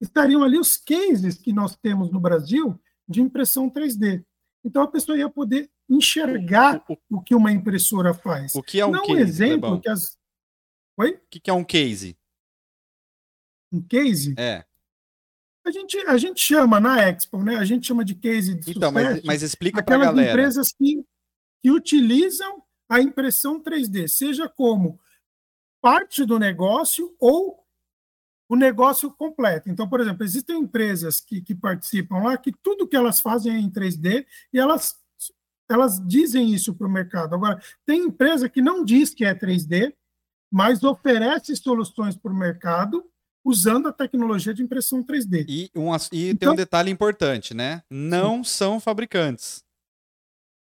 estariam 0.00 0.44
ali 0.44 0.58
os 0.58 0.76
cases 0.76 1.38
que 1.38 1.52
nós 1.52 1.74
temos 1.76 2.10
no 2.10 2.20
Brasil 2.20 2.78
de 3.08 3.20
impressão 3.22 3.68
3D. 3.70 4.22
Então 4.62 4.82
a 4.82 4.88
pessoa 4.88 5.16
ia 5.16 5.28
poder 5.30 5.70
enxergar 5.88 6.84
O- 6.88 6.98
o 7.16 7.22
que 7.22 7.34
uma 7.34 7.50
impressora 7.50 8.12
faz. 8.12 8.54
O 8.54 8.62
que 8.62 8.78
é 8.78 8.84
um 8.86 8.90
Não 8.90 9.04
case? 9.06 9.20
exemplo 9.22 9.60
Clebão? 9.60 9.80
que 9.80 9.88
as 9.88 10.18
Oi? 10.98 11.12
O 11.12 11.20
que 11.30 11.40
que 11.40 11.50
é 11.50 11.52
um 11.52 11.64
case? 11.64 12.16
um 13.72 13.80
case, 13.82 14.34
É. 14.38 14.64
a 15.66 15.70
gente 15.70 15.98
a 15.98 16.16
gente 16.16 16.40
chama 16.40 16.78
na 16.78 17.00
Expo, 17.02 17.42
né? 17.42 17.56
A 17.56 17.64
gente 17.64 17.86
chama 17.86 18.04
de 18.04 18.14
case 18.14 18.54
de 18.54 18.70
Então, 18.70 18.92
mas, 18.92 19.06
sucesso, 19.06 19.26
mas 19.26 19.42
explica 19.42 19.82
pra 19.82 19.96
aquelas 19.96 20.14
galera. 20.14 20.30
empresas 20.30 20.72
que, 20.72 21.04
que 21.62 21.70
utilizam 21.70 22.62
a 22.88 23.00
impressão 23.00 23.60
3D, 23.60 24.06
seja 24.06 24.48
como 24.48 24.98
parte 25.80 26.24
do 26.24 26.38
negócio 26.38 27.14
ou 27.18 27.64
o 28.48 28.54
negócio 28.54 29.10
completo. 29.10 29.68
Então, 29.68 29.88
por 29.88 30.00
exemplo, 30.00 30.24
existem 30.24 30.60
empresas 30.60 31.20
que, 31.20 31.40
que 31.40 31.54
participam 31.54 32.18
lá 32.22 32.36
que 32.36 32.52
tudo 32.52 32.86
que 32.86 32.96
elas 32.96 33.20
fazem 33.20 33.52
é 33.52 33.58
em 33.58 33.68
3D 33.68 34.24
e 34.52 34.58
elas, 34.58 34.96
elas 35.68 36.00
dizem 36.06 36.54
isso 36.54 36.74
para 36.74 36.86
o 36.86 36.90
mercado. 36.90 37.34
Agora, 37.34 37.60
tem 37.84 38.04
empresa 38.04 38.48
que 38.48 38.62
não 38.62 38.84
diz 38.84 39.12
que 39.12 39.24
é 39.24 39.34
3D, 39.34 39.92
mas 40.48 40.84
oferece 40.84 41.56
soluções 41.56 42.16
para 42.16 42.30
o 42.30 42.36
mercado 42.36 43.04
usando 43.46 43.86
a 43.86 43.92
tecnologia 43.92 44.52
de 44.52 44.62
impressão 44.62 45.02
3D. 45.02 45.46
E, 45.48 45.70
um, 45.76 45.94
e 45.94 45.98
tem 46.10 46.30
Então- 46.30 46.52
um 46.52 46.56
detalhe 46.56 46.90
importante, 46.90 47.54
né? 47.54 47.82
Não 47.88 48.42
são 48.42 48.80
fabricantes. 48.80 49.64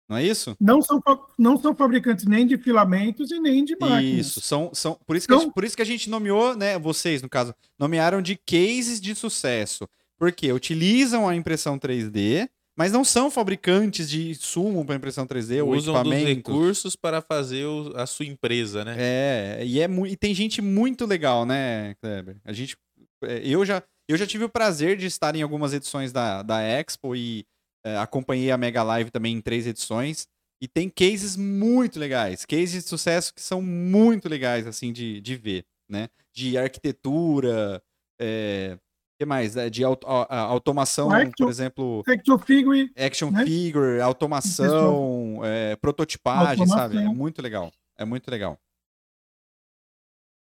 Não 0.09 0.15
é 0.15 0.23
isso? 0.23 0.55
Não 0.59 0.81
são, 0.81 1.01
não 1.37 1.57
são 1.61 1.75
fabricantes 1.75 2.25
nem 2.25 2.47
de 2.47 2.57
filamentos 2.57 3.29
e 3.29 3.39
nem 3.39 3.65
de 3.65 3.75
máquinas. 3.77 4.27
Isso, 4.27 4.41
são, 4.41 4.71
são 4.73 4.97
por, 5.05 5.17
isso 5.17 5.27
que 5.27 5.33
Então- 5.33 5.43
gente, 5.45 5.53
por 5.53 5.63
isso 5.65 5.75
que 5.75 5.81
a 5.81 5.85
gente 5.85 6.09
nomeou, 6.09 6.55
né? 6.55 6.79
Vocês, 6.79 7.21
no 7.21 7.27
caso, 7.29 7.53
nomearam 7.77 8.21
de 8.21 8.37
cases 8.37 9.01
de 9.01 9.13
sucesso. 9.15 9.87
Porque 10.17 10.51
utilizam 10.53 11.27
a 11.27 11.35
impressão 11.35 11.77
3D, 11.77 12.49
mas 12.77 12.91
não 12.91 13.03
são 13.03 13.31
fabricantes 13.31 14.09
de 14.09 14.29
insumo 14.29 14.85
para 14.85 14.95
impressão 14.95 15.25
3D 15.25 15.61
ou 15.63 15.69
Usam 15.75 15.93
dos 15.95 16.11
equipamentos. 16.13 16.53
recursos 16.53 16.95
para 16.95 17.21
fazer 17.21 17.65
o- 17.65 17.91
a 17.95 18.05
sua 18.05 18.25
empresa, 18.25 18.85
né? 18.85 18.95
É, 18.97 19.63
e, 19.65 19.79
é, 19.81 19.87
e 20.07 20.15
tem 20.15 20.33
gente 20.35 20.61
muito 20.61 21.05
legal, 21.05 21.45
né, 21.45 21.95
Kleber? 21.95 22.37
A 22.45 22.53
gente, 22.53 22.77
é, 23.23 23.41
eu, 23.43 23.65
já, 23.65 23.81
eu 24.07 24.15
já 24.15 24.27
tive 24.27 24.43
o 24.43 24.49
prazer 24.49 24.95
de 24.95 25.07
estar 25.07 25.35
em 25.35 25.41
algumas 25.41 25.73
edições 25.73 26.11
da, 26.11 26.43
da 26.43 26.61
Expo 26.61 27.15
e 27.15 27.43
é, 27.85 27.97
acompanhei 27.97 28.51
a 28.51 28.57
Mega 28.57 28.83
Live 28.83 29.09
também 29.11 29.33
em 29.35 29.41
três 29.41 29.65
edições. 29.65 30.27
E 30.61 30.67
tem 30.67 30.89
cases 30.89 31.35
muito 31.35 31.99
legais, 31.99 32.43
cases 32.45 32.83
de 32.83 32.89
sucesso 32.89 33.31
que 33.33 33.41
são 33.41 33.61
muito 33.61 34.27
legais, 34.27 34.65
assim, 34.65 34.91
de, 34.91 35.21
de 35.21 35.35
ver, 35.35 35.63
né? 35.87 36.09
De 36.33 36.57
arquitetura, 36.57 37.81
é, 38.19 38.77
que 39.17 39.25
mais? 39.25 39.55
É, 39.57 39.69
De 39.69 39.83
automação, 39.83 41.11
Action- 41.11 41.31
por 41.37 41.49
exemplo, 41.49 42.03
Action 42.07 42.37
Figure, 42.37 42.91
action 42.95 43.31
né? 43.31 43.43
figure, 43.45 43.99
automação, 43.99 45.39
é, 45.43 45.75
prototipagem, 45.75 46.65
sabe? 46.67 46.95
É 46.95 46.99
Automação. 46.99 47.15
muito 47.15 47.41
legal. 47.41 47.71
É 47.97 48.05
muito 48.05 48.29
legal. 48.29 48.59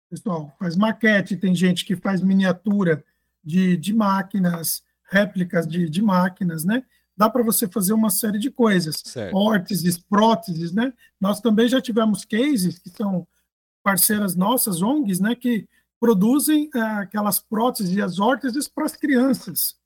pessoal, 0.10 0.54
faz 0.60 0.76
maquete, 0.76 1.36
tem 1.38 1.56
gente 1.56 1.86
que 1.86 1.96
faz 1.96 2.22
miniatura 2.22 3.04
de, 3.44 3.76
de 3.78 3.94
máquinas, 3.94 4.84
réplicas 5.10 5.68
de, 5.68 5.90
de 5.90 6.02
máquinas, 6.02 6.64
né? 6.64 6.84
Dá 7.16 7.30
para 7.30 7.44
você 7.44 7.68
fazer 7.68 7.94
uma 7.94 8.10
série 8.10 8.40
de 8.40 8.50
coisas. 8.50 9.02
Certo. 9.04 9.36
Órteses, 9.36 9.98
próteses, 10.00 10.72
né? 10.72 10.92
Nós 11.20 11.40
também 11.40 11.68
já 11.68 11.80
tivemos 11.82 12.26
cases 12.26 12.80
que 12.80 12.90
são 12.90 13.28
parceiras 13.84 14.36
nossas, 14.36 14.82
ONGs, 14.82 15.20
né? 15.20 15.36
Que 15.36 15.68
produzem 16.04 16.70
ah, 16.76 17.00
aquelas 17.00 17.40
próteses 17.40 17.96
e 17.96 18.02
as 18.02 18.20
órteses 18.20 18.68
para 18.68 18.84
as 18.84 18.94
crianças. 18.94 19.80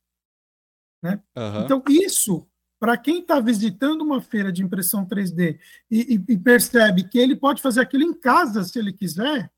Aham. 1.35 1.63
Então, 1.63 1.83
isso, 1.87 2.47
para 2.79 2.97
quem 2.97 3.19
está 3.19 3.39
visitando 3.39 4.01
uma 4.01 4.19
feira 4.19 4.51
de 4.51 4.63
impressão 4.63 5.05
3D 5.05 5.59
e, 5.91 6.15
e- 6.15 6.33
e 6.33 6.37
percebe 6.39 7.07
que 7.07 7.19
ele 7.19 7.35
pode 7.35 7.61
fazer 7.61 7.81
aquilo 7.81 8.01
em 8.01 8.15
casa 8.15 8.63
se 8.63 8.79
ele 8.79 8.91
quiser, 8.91 9.51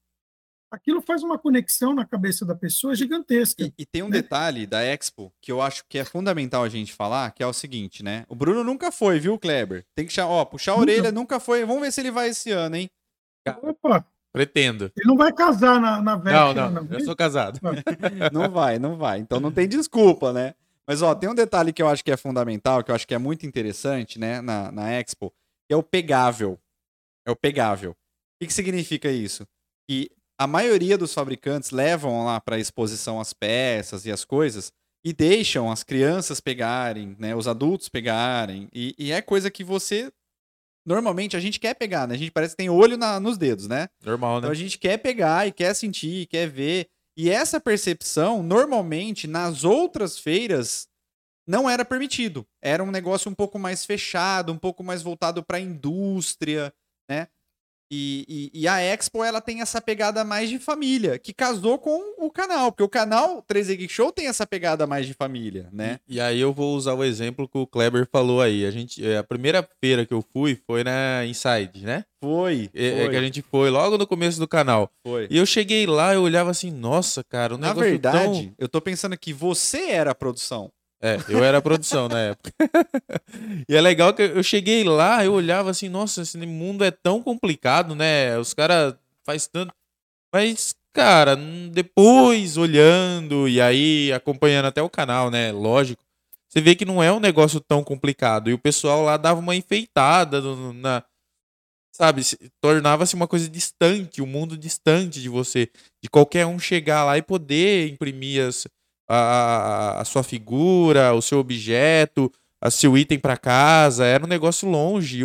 aquilo 0.69 1.01
faz 1.01 1.23
uma 1.23 1.39
conexão 1.39 1.93
na 1.93 2.05
cabeça 2.05 2.45
da 2.45 2.53
pessoa 2.53 2.93
gigantesca. 2.93 3.63
E, 3.63 3.73
e 3.77 3.85
tem 3.85 4.03
um 4.03 4.09
né? 4.09 4.21
detalhe 4.21 4.67
da 4.67 4.83
Expo 4.83 5.31
que 5.41 5.53
eu 5.53 5.61
acho 5.61 5.85
que 5.87 5.97
é 5.97 6.03
fundamental 6.03 6.65
a 6.65 6.69
gente 6.69 6.91
falar, 6.91 7.31
que 7.31 7.41
é 7.41 7.47
o 7.47 7.53
seguinte, 7.53 8.03
né? 8.03 8.25
O 8.27 8.35
Bruno 8.35 8.65
nunca 8.65 8.91
foi, 8.91 9.17
viu, 9.17 9.39
Kleber? 9.39 9.85
Tem 9.95 10.05
que 10.05 10.19
ó, 10.19 10.43
puxar 10.43 10.73
a 10.73 10.77
orelha, 10.77 11.09
nunca 11.09 11.39
foi. 11.39 11.63
Vamos 11.63 11.83
ver 11.83 11.93
se 11.93 12.01
ele 12.01 12.11
vai 12.11 12.27
esse 12.27 12.51
ano, 12.51 12.75
hein? 12.75 12.89
Opa, 13.63 14.05
Pretendo. 14.31 14.91
ele 14.95 15.07
não 15.07 15.17
vai 15.17 15.33
casar 15.33 15.79
na, 15.79 16.01
na 16.01 16.15
Não, 16.15 16.21
véspera, 16.21 16.69
não, 16.69 16.87
eu 16.91 16.99
sou 17.03 17.15
casado. 17.15 17.59
Não 18.31 18.49
vai, 18.49 18.77
não 18.77 18.95
vai. 18.95 19.19
Então 19.19 19.39
não 19.39 19.51
tem 19.51 19.67
desculpa, 19.67 20.31
né? 20.31 20.53
Mas, 20.87 21.01
ó, 21.01 21.13
tem 21.13 21.29
um 21.29 21.35
detalhe 21.35 21.71
que 21.71 21.81
eu 21.81 21.87
acho 21.87 22.03
que 22.03 22.11
é 22.11 22.17
fundamental, 22.17 22.83
que 22.83 22.89
eu 22.89 22.95
acho 22.95 23.07
que 23.07 23.13
é 23.13 23.17
muito 23.19 23.45
interessante, 23.45 24.19
né, 24.19 24.41
na, 24.41 24.71
na 24.71 24.91
Expo, 24.91 25.31
que 25.67 25.73
é 25.73 25.77
o 25.77 25.83
pegável. 25.83 26.59
É 27.27 27.31
o 27.31 27.35
pegável. 27.35 27.91
O 27.91 27.95
que, 28.41 28.47
que 28.47 28.53
significa 28.53 29.11
isso? 29.11 29.45
Que 29.87 30.09
a 30.39 30.47
maioria 30.47 30.97
dos 30.97 31.13
fabricantes 31.13 31.69
levam 31.71 32.25
lá 32.25 32.39
para 32.39 32.57
exposição 32.57 33.19
as 33.19 33.33
peças 33.33 34.05
e 34.05 34.11
as 34.11 34.25
coisas 34.25 34.71
e 35.05 35.13
deixam 35.13 35.71
as 35.71 35.83
crianças 35.83 36.39
pegarem, 36.41 37.15
né, 37.19 37.35
os 37.35 37.47
adultos 37.47 37.87
pegarem. 37.87 38.67
E, 38.73 38.95
e 38.97 39.11
é 39.11 39.21
coisa 39.21 39.51
que 39.51 39.63
você. 39.63 40.11
Normalmente 40.85 41.35
a 41.35 41.39
gente 41.39 41.59
quer 41.59 41.73
pegar, 41.75 42.07
né? 42.07 42.15
A 42.15 42.17
gente 42.17 42.31
parece 42.31 42.53
que 42.53 42.57
tem 42.57 42.69
olho 42.69 42.97
na- 42.97 43.19
nos 43.19 43.37
dedos, 43.37 43.67
né? 43.67 43.89
Normal, 44.03 44.33
né? 44.33 44.37
Então 44.39 44.51
a 44.51 44.55
gente 44.55 44.77
quer 44.77 44.97
pegar 44.97 45.47
e 45.47 45.51
quer 45.51 45.73
sentir, 45.73 46.25
quer 46.27 46.47
ver. 46.49 46.87
E 47.17 47.29
essa 47.29 47.59
percepção, 47.59 48.41
normalmente, 48.41 49.27
nas 49.27 49.63
outras 49.63 50.17
feiras, 50.17 50.87
não 51.47 51.69
era 51.69 51.83
permitido. 51.83 52.45
Era 52.61 52.83
um 52.83 52.91
negócio 52.91 53.29
um 53.29 53.35
pouco 53.35 53.59
mais 53.59 53.85
fechado, 53.85 54.53
um 54.53 54.57
pouco 54.57 54.83
mais 54.83 55.01
voltado 55.01 55.43
para 55.43 55.57
a 55.57 55.61
indústria? 55.61 56.73
E, 57.91 58.49
e- 58.53 58.61
e 58.61 58.67
a 58.67 58.79
Expo, 58.81 59.23
ela 59.23 59.41
tem 59.41 59.61
essa 59.61 59.81
pegada 59.81 60.23
mais 60.23 60.49
de 60.49 60.59
família, 60.59 61.17
que 61.17 61.33
casou 61.33 61.79
com 61.79 61.99
o 62.23 62.29
canal, 62.29 62.71
porque 62.71 62.83
o 62.83 62.89
canal 62.89 63.41
3D 63.41 63.75
Geek 63.77 63.91
Show 63.93 64.11
tem 64.11 64.27
essa 64.27 64.45
pegada 64.45 64.85
mais 64.85 65.07
de 65.07 65.13
família, 65.13 65.67
né? 65.73 65.99
E, 66.07 66.15
e 66.17 66.21
aí 66.21 66.39
eu 66.39 66.53
vou 66.53 66.75
usar 66.75 66.93
o 66.93 67.03
exemplo 67.03 67.47
que 67.47 67.57
o 67.57 67.65
Kleber 67.65 68.07
falou 68.11 68.41
aí. 68.41 68.65
A 68.65 68.71
gente, 68.71 69.03
é, 69.05 69.17
a 69.17 69.23
primeira 69.23 69.67
feira 69.81 70.05
que 70.05 70.13
eu 70.13 70.23
fui 70.33 70.55
foi 70.67 70.83
na 70.83 71.25
Inside, 71.25 71.83
né? 71.83 72.05
Foi, 72.21 72.69
É, 72.75 72.87
é 72.87 72.95
foi, 73.05 73.09
que 73.09 73.15
a 73.15 73.21
gente 73.21 73.41
foi 73.41 73.69
logo 73.69 73.97
no 73.97 74.05
começo 74.05 74.39
do 74.39 74.47
canal. 74.47 74.91
foi. 75.03 75.27
E 75.29 75.37
eu 75.37 75.45
cheguei 75.45 75.85
lá, 75.87 76.13
eu 76.13 76.21
olhava 76.21 76.51
assim, 76.51 76.69
nossa, 76.69 77.23
cara, 77.23 77.55
o 77.55 77.57
Na 77.57 77.69
negócio 77.69 77.89
verdade, 77.89 78.43
tão... 78.47 78.53
eu 78.59 78.67
tô 78.69 78.81
pensando 78.81 79.17
que 79.17 79.33
você 79.33 79.89
era 79.89 80.11
a 80.11 80.15
produção. 80.15 80.69
É, 81.01 81.17
eu 81.29 81.43
era 81.43 81.61
produção 81.61 82.09
na 82.09 82.19
época. 82.19 82.51
e 83.69 83.75
é 83.75 83.81
legal 83.81 84.13
que 84.13 84.21
eu 84.21 84.43
cheguei 84.43 84.83
lá, 84.83 85.23
eu 85.23 85.33
olhava 85.33 85.69
assim, 85.69 85.87
nossa, 85.89 86.21
esse 86.21 86.37
mundo 86.37 86.83
é 86.83 86.91
tão 86.91 87.21
complicado, 87.23 87.95
né? 87.95 88.37
Os 88.37 88.53
caras 88.53 88.95
faz 89.25 89.47
tanto. 89.47 89.73
Mas, 90.33 90.75
cara, 90.93 91.35
depois 91.71 92.57
olhando 92.57 93.47
e 93.49 93.61
aí 93.61 94.11
acompanhando 94.13 94.67
até 94.67 94.81
o 94.81 94.89
canal, 94.89 95.31
né? 95.31 95.51
Lógico. 95.51 96.03
Você 96.49 96.61
vê 96.61 96.75
que 96.75 96.85
não 96.85 97.03
é 97.03 97.11
um 97.11 97.19
negócio 97.19 97.59
tão 97.61 97.83
complicado. 97.83 98.49
E 98.49 98.53
o 98.53 98.59
pessoal 98.59 99.03
lá 99.03 99.17
dava 99.17 99.39
uma 99.39 99.55
enfeitada 99.55 100.41
na. 100.73 101.03
Sabe, 101.91 102.23
se- 102.23 102.37
tornava-se 102.61 103.15
uma 103.15 103.27
coisa 103.27 103.49
distante, 103.49 104.21
um 104.21 104.25
mundo 104.27 104.57
distante 104.57 105.21
de 105.21 105.27
você. 105.29 105.69
De 106.01 106.09
qualquer 106.09 106.45
um 106.45 106.59
chegar 106.59 107.03
lá 107.03 107.17
e 107.17 107.21
poder 107.21 107.89
imprimir 107.91 108.45
as, 108.47 108.67
a, 109.09 109.99
a- 110.01 110.05
sua 110.05 110.23
figura, 110.23 111.13
o 111.13 111.21
seu 111.21 111.39
objeto, 111.39 112.31
o 112.63 112.71
seu 112.71 112.97
item 112.97 113.19
para 113.19 113.35
casa. 113.37 114.05
Era 114.05 114.23
um 114.23 114.27
negócio 114.29 114.69
longe. 114.69 115.21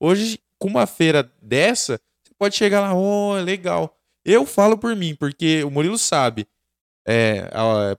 Hoje, 0.00 0.38
com 0.58 0.68
uma 0.68 0.86
feira 0.86 1.30
dessa, 1.40 2.00
você 2.24 2.34
pode 2.38 2.56
chegar 2.56 2.80
lá, 2.80 2.94
oh, 2.94 3.36
é 3.36 3.42
legal. 3.42 3.96
Eu 4.24 4.44
falo 4.44 4.76
por 4.76 4.94
mim, 4.96 5.14
porque 5.14 5.62
o 5.64 5.70
Murilo 5.70 5.96
sabe. 5.96 6.46
É, 7.06 7.48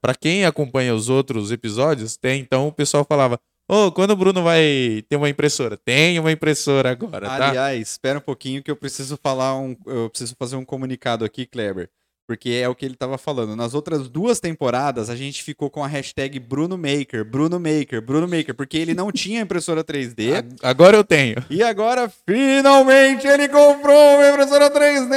para 0.02 0.14
quem 0.14 0.46
acompanha 0.46 0.94
os 0.94 1.10
outros 1.10 1.52
episódios, 1.52 2.16
tem 2.16 2.40
então 2.42 2.68
o 2.68 2.72
pessoal 2.72 3.04
falava: 3.04 3.40
Ô, 3.68 3.92
quando 3.92 4.12
o 4.12 4.16
Bruno 4.16 4.44
vai 4.44 5.04
ter 5.10 5.16
uma 5.16 5.30
impressora? 5.30 5.76
Tem 5.78 6.20
uma 6.20 6.32
impressora 6.32 6.92
agora, 6.92 7.28
tá? 7.28 7.50
Aliás, 7.50 7.90
espera 7.90 8.20
um 8.20 8.22
pouquinho 8.22 8.62
que 8.62 8.70
eu 8.70 8.76
preciso 8.76 9.18
falar 9.22 9.58
um. 9.58 9.76
Eu 9.88 10.10
preciso 10.12 10.36
fazer 10.38 10.58
um 10.58 10.66
comunicado 10.66 11.26
aqui, 11.26 11.48
Kleber. 11.48 11.90
Porque 12.30 12.52
é 12.52 12.70
o 12.70 12.76
que 12.76 12.86
ele 12.86 12.94
tava 12.94 13.18
falando. 13.18 13.56
Nas 13.56 13.74
outras 13.74 14.08
duas 14.08 14.40
temporadas, 14.40 15.10
a 15.10 15.16
gente 15.16 15.42
ficou 15.44 15.68
com 15.68 15.84
a 15.84 15.88
hashtag 15.88 16.38
Bruno 16.40 16.78
Maker, 16.78 17.26
Bruno 17.26 17.60
Maker, 17.60 18.04
Bruno 18.04 18.28
Maker, 18.28 18.54
porque 18.54 18.78
ele 18.78 18.94
não 18.94 19.10
tinha 19.12 19.42
impressora 19.42 19.84
3D. 19.84 20.36
A- 20.62 20.70
Agora 20.70 20.96
eu 20.96 21.04
tenho. 21.04 21.44
E 21.50 21.64
agora, 21.64 22.08
finalmente, 22.28 23.26
ele 23.26 23.48
comprou 23.50 24.16
uma 24.18 24.30
impressora 24.30 24.70
3D! 24.70 25.16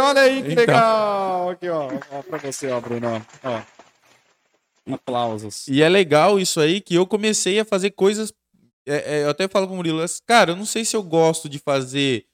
Olha 0.00 0.20
aí 0.20 0.40
que 0.40 0.52
Então. 0.52 0.60
legal! 0.60 1.50
Aqui, 1.50 1.68
ó. 1.68 1.88
ó 2.12 2.22
pra 2.22 2.38
você, 2.38 2.68
ó, 2.70 2.80
Bruno. 2.80 3.26
Ó. 3.42 3.60
Aplausos. 4.94 5.66
E 5.66 5.82
é 5.82 5.88
legal 5.88 6.38
isso 6.38 6.60
aí 6.60 6.80
que 6.80 6.94
eu 6.94 7.06
comecei 7.08 7.58
a 7.58 7.64
fazer 7.64 7.90
coisas. 7.90 8.32
é, 8.86 9.16
é, 9.18 9.24
eu 9.24 9.30
até 9.30 9.48
falo 9.48 9.66
pro 9.66 9.74
Murilo, 9.74 9.98
mas, 9.98 10.20
cara, 10.24 10.52
eu 10.52 10.56
não 10.56 10.64
sei 10.64 10.84
se 10.84 10.94
eu 10.96 11.02
gosto 11.02 11.48
de 11.48 11.58
fazer 11.58 12.24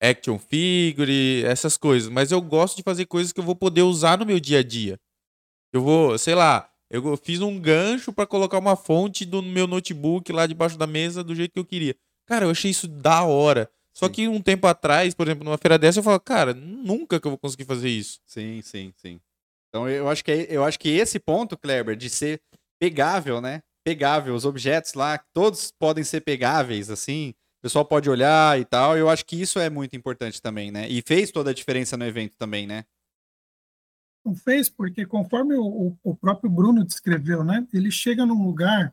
action 0.00 0.38
figure, 0.38 1.44
essas 1.44 1.76
coisas, 1.76 2.08
mas 2.08 2.30
eu 2.30 2.40
gosto 2.40 2.76
de 2.76 2.82
fazer 2.82 3.06
coisas 3.06 3.32
que 3.32 3.40
eu 3.40 3.44
vou 3.44 3.56
poder 3.56 3.82
usar 3.82 4.18
no 4.18 4.26
meu 4.26 4.38
dia 4.38 4.58
a 4.58 4.62
dia. 4.62 4.98
Eu 5.72 5.82
vou, 5.82 6.16
sei 6.18 6.34
lá, 6.34 6.70
eu 6.90 7.16
fiz 7.16 7.40
um 7.40 7.58
gancho 7.58 8.12
para 8.12 8.26
colocar 8.26 8.58
uma 8.58 8.76
fonte 8.76 9.24
do 9.24 9.42
meu 9.42 9.66
notebook 9.66 10.30
lá 10.32 10.46
debaixo 10.46 10.78
da 10.78 10.86
mesa 10.86 11.24
do 11.24 11.34
jeito 11.34 11.52
que 11.52 11.58
eu 11.58 11.64
queria. 11.64 11.96
Cara, 12.26 12.44
eu 12.46 12.50
achei 12.50 12.70
isso 12.70 12.86
da 12.86 13.24
hora. 13.24 13.68
Só 13.92 14.06
Sim. 14.06 14.12
que 14.12 14.28
um 14.28 14.40
tempo 14.40 14.66
atrás, 14.66 15.14
por 15.14 15.26
exemplo, 15.26 15.44
numa 15.44 15.58
feira 15.58 15.78
dessa, 15.78 16.00
eu 16.00 16.02
falo, 16.02 16.18
cara, 16.20 16.52
nunca 16.52 17.20
que 17.20 17.26
eu 17.26 17.30
vou 17.30 17.38
conseguir 17.38 17.64
fazer 17.64 17.88
isso. 17.88 18.20
Sim, 18.26 18.60
sim, 18.62 18.92
sim. 18.96 19.20
Então 19.68 19.88
eu 19.88 20.08
acho 20.08 20.24
que, 20.24 20.30
é- 20.30 20.46
eu 20.50 20.64
acho 20.64 20.78
que 20.78 20.88
esse 20.88 21.18
ponto, 21.18 21.56
Kleber, 21.56 21.96
de 21.96 22.08
ser 22.10 22.40
pegável, 22.78 23.40
né? 23.40 23.60
Pegável, 23.84 24.34
os 24.34 24.44
objetos 24.44 24.94
lá, 24.94 25.18
todos 25.32 25.70
podem 25.78 26.02
ser 26.04 26.20
pegáveis, 26.22 26.90
assim. 26.90 27.34
Pessoal 27.64 27.82
pode 27.86 28.10
olhar 28.10 28.60
e 28.60 28.64
tal. 28.66 28.94
Eu 28.94 29.08
acho 29.08 29.24
que 29.24 29.40
isso 29.40 29.58
é 29.58 29.70
muito 29.70 29.96
importante 29.96 30.42
também, 30.42 30.70
né? 30.70 30.86
E 30.86 31.00
fez 31.00 31.30
toda 31.30 31.48
a 31.48 31.54
diferença 31.54 31.96
no 31.96 32.04
evento 32.04 32.36
também, 32.36 32.66
né? 32.66 32.84
Não 34.22 34.34
fez, 34.34 34.68
porque 34.68 35.06
conforme 35.06 35.54
o, 35.54 35.96
o- 36.04 36.14
próprio 36.14 36.50
Bruno 36.50 36.84
descreveu, 36.84 37.42
né? 37.42 37.66
Ele 37.72 37.90
chega 37.90 38.26
num 38.26 38.44
lugar, 38.44 38.90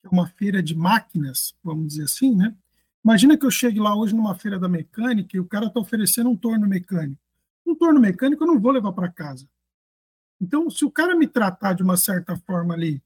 que 0.00 0.08
é 0.08 0.10
uma 0.10 0.26
feira 0.26 0.60
de 0.60 0.74
máquinas, 0.74 1.54
vamos 1.62 1.86
dizer 1.86 2.02
assim, 2.06 2.34
né? 2.34 2.56
Imagina 3.04 3.38
que 3.38 3.46
eu 3.46 3.52
chegue 3.52 3.78
lá 3.78 3.94
hoje 3.94 4.16
numa 4.16 4.34
feira 4.34 4.58
da 4.58 4.68
mecânica 4.68 5.36
e 5.36 5.40
o 5.40 5.46
cara 5.46 5.66
está 5.66 5.78
oferecendo 5.78 6.28
um 6.28 6.36
torno 6.36 6.66
mecânico. 6.66 7.22
Um 7.64 7.76
torno 7.76 8.00
mecânico 8.00 8.42
eu 8.42 8.48
não 8.48 8.58
vou 8.60 8.72
levar 8.72 8.92
para 8.94 9.08
casa. 9.08 9.48
Então, 10.40 10.68
se 10.70 10.84
o 10.84 10.90
cara 10.90 11.14
me 11.14 11.28
tratar 11.28 11.72
de 11.74 11.84
uma 11.84 11.96
certa 11.96 12.36
forma 12.36 12.74
ali, 12.74 13.00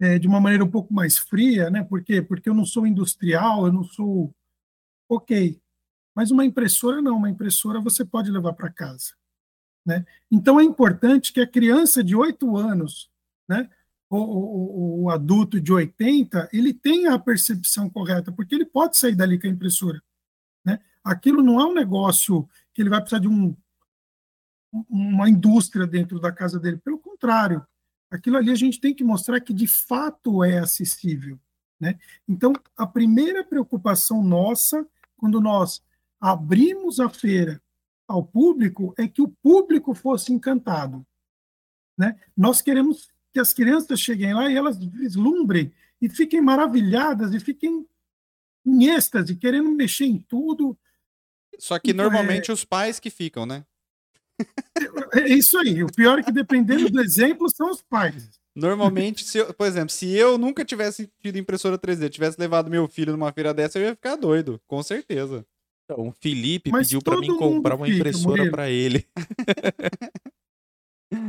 eh, 0.00 0.18
de 0.18 0.26
uma 0.26 0.40
maneira 0.40 0.64
um 0.64 0.70
pouco 0.70 0.92
mais 0.92 1.16
fria, 1.16 1.70
né? 1.70 1.84
Por 1.84 2.02
quê? 2.02 2.20
Porque 2.20 2.48
eu 2.48 2.54
não 2.54 2.64
sou 2.64 2.84
industrial, 2.84 3.66
eu 3.66 3.72
não 3.72 3.84
sou. 3.84 4.34
Ok. 5.08 5.60
Mas 6.14 6.30
uma 6.30 6.44
impressora 6.44 7.02
não, 7.02 7.16
uma 7.16 7.30
impressora 7.30 7.80
você 7.80 8.04
pode 8.04 8.30
levar 8.30 8.54
para 8.54 8.72
casa. 8.72 9.14
Né? 9.84 10.04
Então 10.30 10.58
é 10.58 10.64
importante 10.64 11.32
que 11.32 11.40
a 11.40 11.46
criança 11.46 12.02
de 12.02 12.16
8 12.16 12.56
anos, 12.56 13.10
né, 13.48 13.70
o, 14.08 14.16
o, 14.18 15.02
o 15.04 15.10
adulto 15.10 15.60
de 15.60 15.72
80, 15.72 16.48
ele 16.52 16.72
tenha 16.72 17.14
a 17.14 17.18
percepção 17.18 17.88
correta, 17.88 18.32
porque 18.32 18.54
ele 18.54 18.64
pode 18.64 18.96
sair 18.96 19.14
dali 19.14 19.38
com 19.38 19.46
a 19.46 19.50
impressora. 19.50 20.02
Né? 20.64 20.80
Aquilo 21.04 21.42
não 21.42 21.60
é 21.60 21.64
um 21.64 21.74
negócio 21.74 22.48
que 22.72 22.82
ele 22.82 22.90
vai 22.90 23.00
precisar 23.00 23.20
de 23.20 23.28
um, 23.28 23.54
uma 24.88 25.28
indústria 25.28 25.86
dentro 25.86 26.18
da 26.20 26.32
casa 26.32 26.58
dele. 26.58 26.78
Pelo 26.78 26.98
contrário, 26.98 27.64
aquilo 28.10 28.36
ali 28.36 28.50
a 28.50 28.56
gente 28.56 28.80
tem 28.80 28.94
que 28.94 29.04
mostrar 29.04 29.40
que 29.40 29.52
de 29.52 29.66
fato 29.68 30.42
é 30.42 30.58
acessível. 30.58 31.38
Né? 31.78 31.98
Então, 32.26 32.52
a 32.76 32.86
primeira 32.86 33.44
preocupação 33.44 34.22
nossa, 34.22 34.86
quando 35.16 35.40
nós 35.40 35.82
abrimos 36.20 37.00
a 37.00 37.08
feira 37.08 37.62
ao 38.06 38.24
público 38.24 38.94
é 38.96 39.08
que 39.08 39.20
o 39.20 39.28
público 39.28 39.94
fosse 39.94 40.32
encantado. 40.32 41.04
Né? 41.96 42.18
Nós 42.36 42.62
queremos 42.62 43.08
que 43.32 43.40
as 43.40 43.52
crianças 43.52 44.00
cheguem 44.00 44.34
lá 44.34 44.50
e 44.50 44.56
elas 44.56 44.78
vislumbrem 44.78 45.72
e 46.00 46.08
fiquem 46.08 46.40
maravilhadas 46.40 47.34
e 47.34 47.40
fiquem 47.40 47.86
em 48.64 48.86
êxtase, 48.86 49.36
querendo 49.36 49.70
mexer 49.70 50.06
em 50.06 50.18
tudo. 50.18 50.76
Só 51.58 51.78
que 51.78 51.90
Então, 51.90 52.04
normalmente 52.04 52.52
os 52.52 52.64
pais 52.64 52.98
que 52.98 53.10
ficam, 53.10 53.46
né? 53.46 53.64
É 55.14 55.28
isso 55.28 55.56
aí. 55.58 55.82
O 55.82 55.86
pior 55.86 56.18
é 56.18 56.22
que, 56.22 56.32
dependendo 56.32 56.90
do 56.90 57.00
exemplo, 57.00 57.48
são 57.48 57.70
os 57.70 57.82
pais. 57.82 58.38
Normalmente, 58.56 59.22
se 59.22 59.36
eu- 59.38 59.52
por 59.52 59.66
exemplo, 59.66 59.90
se 59.90 60.10
eu 60.16 60.38
nunca 60.38 60.64
tivesse 60.64 61.10
tido 61.20 61.36
impressora 61.36 61.76
3D, 61.76 62.08
tivesse 62.08 62.40
levado 62.40 62.70
meu 62.70 62.88
filho 62.88 63.12
numa 63.12 63.30
feira 63.30 63.52
dessa, 63.52 63.78
eu 63.78 63.82
ia 63.84 63.94
ficar 63.94 64.16
doido, 64.16 64.58
com 64.66 64.82
certeza. 64.82 65.44
Então, 65.84 66.08
o 66.08 66.12
Felipe 66.12 66.72
Mas 66.72 66.86
pediu 66.88 67.02
para 67.02 67.20
mim 67.20 67.36
comprar 67.36 67.76
uma 67.76 67.84
fica, 67.86 67.98
impressora 67.98 68.50
para 68.50 68.70
ele. 68.70 69.06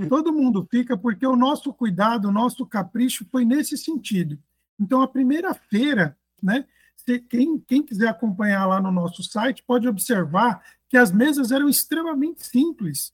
Todo 0.09 0.33
mundo 0.33 0.67
fica 0.71 0.97
porque 0.97 1.25
o 1.25 1.35
nosso 1.35 1.71
cuidado, 1.73 2.29
o 2.29 2.31
nosso 2.31 2.65
capricho 2.65 3.25
foi 3.29 3.45
nesse 3.45 3.77
sentido. 3.77 4.37
Então, 4.79 5.01
a 5.01 5.07
primeira 5.07 5.53
feira, 5.53 6.17
né? 6.41 6.65
se- 6.95 7.19
Quem, 7.19 7.59
quem 7.59 7.83
quiser 7.83 8.07
acompanhar 8.07 8.65
lá 8.65 8.81
no 8.81 8.91
nosso 8.91 9.23
site 9.23 9.63
pode 9.63 9.87
observar 9.87 10.63
que 10.89 10.97
as 10.97 11.11
mesas 11.11 11.51
eram 11.51 11.69
extremamente 11.69 12.45
simples. 12.45 13.13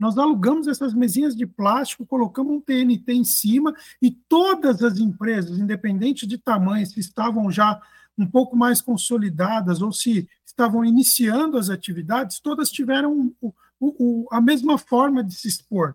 Nós 0.00 0.16
alugamos 0.16 0.66
essas 0.66 0.94
mesinhas 0.94 1.36
de 1.36 1.46
plástico, 1.46 2.06
colocamos 2.06 2.54
um 2.54 2.60
TNT 2.60 3.12
em 3.12 3.22
cima 3.22 3.74
e 4.00 4.10
todas 4.10 4.82
as 4.82 4.98
empresas, 4.98 5.58
independente 5.58 6.26
de 6.26 6.38
tamanho, 6.38 6.86
se 6.86 6.98
estavam 6.98 7.50
já 7.50 7.78
um 8.16 8.26
pouco 8.26 8.56
mais 8.56 8.80
consolidadas 8.80 9.82
ou 9.82 9.92
se 9.92 10.26
estavam 10.44 10.84
iniciando 10.86 11.58
as 11.58 11.68
atividades, 11.68 12.40
todas 12.40 12.70
tiveram 12.70 13.32
o- 13.42 13.54
o- 13.78 14.24
o- 14.24 14.28
a 14.32 14.40
mesma 14.40 14.78
forma 14.78 15.22
de 15.22 15.34
se 15.34 15.48
expor, 15.48 15.94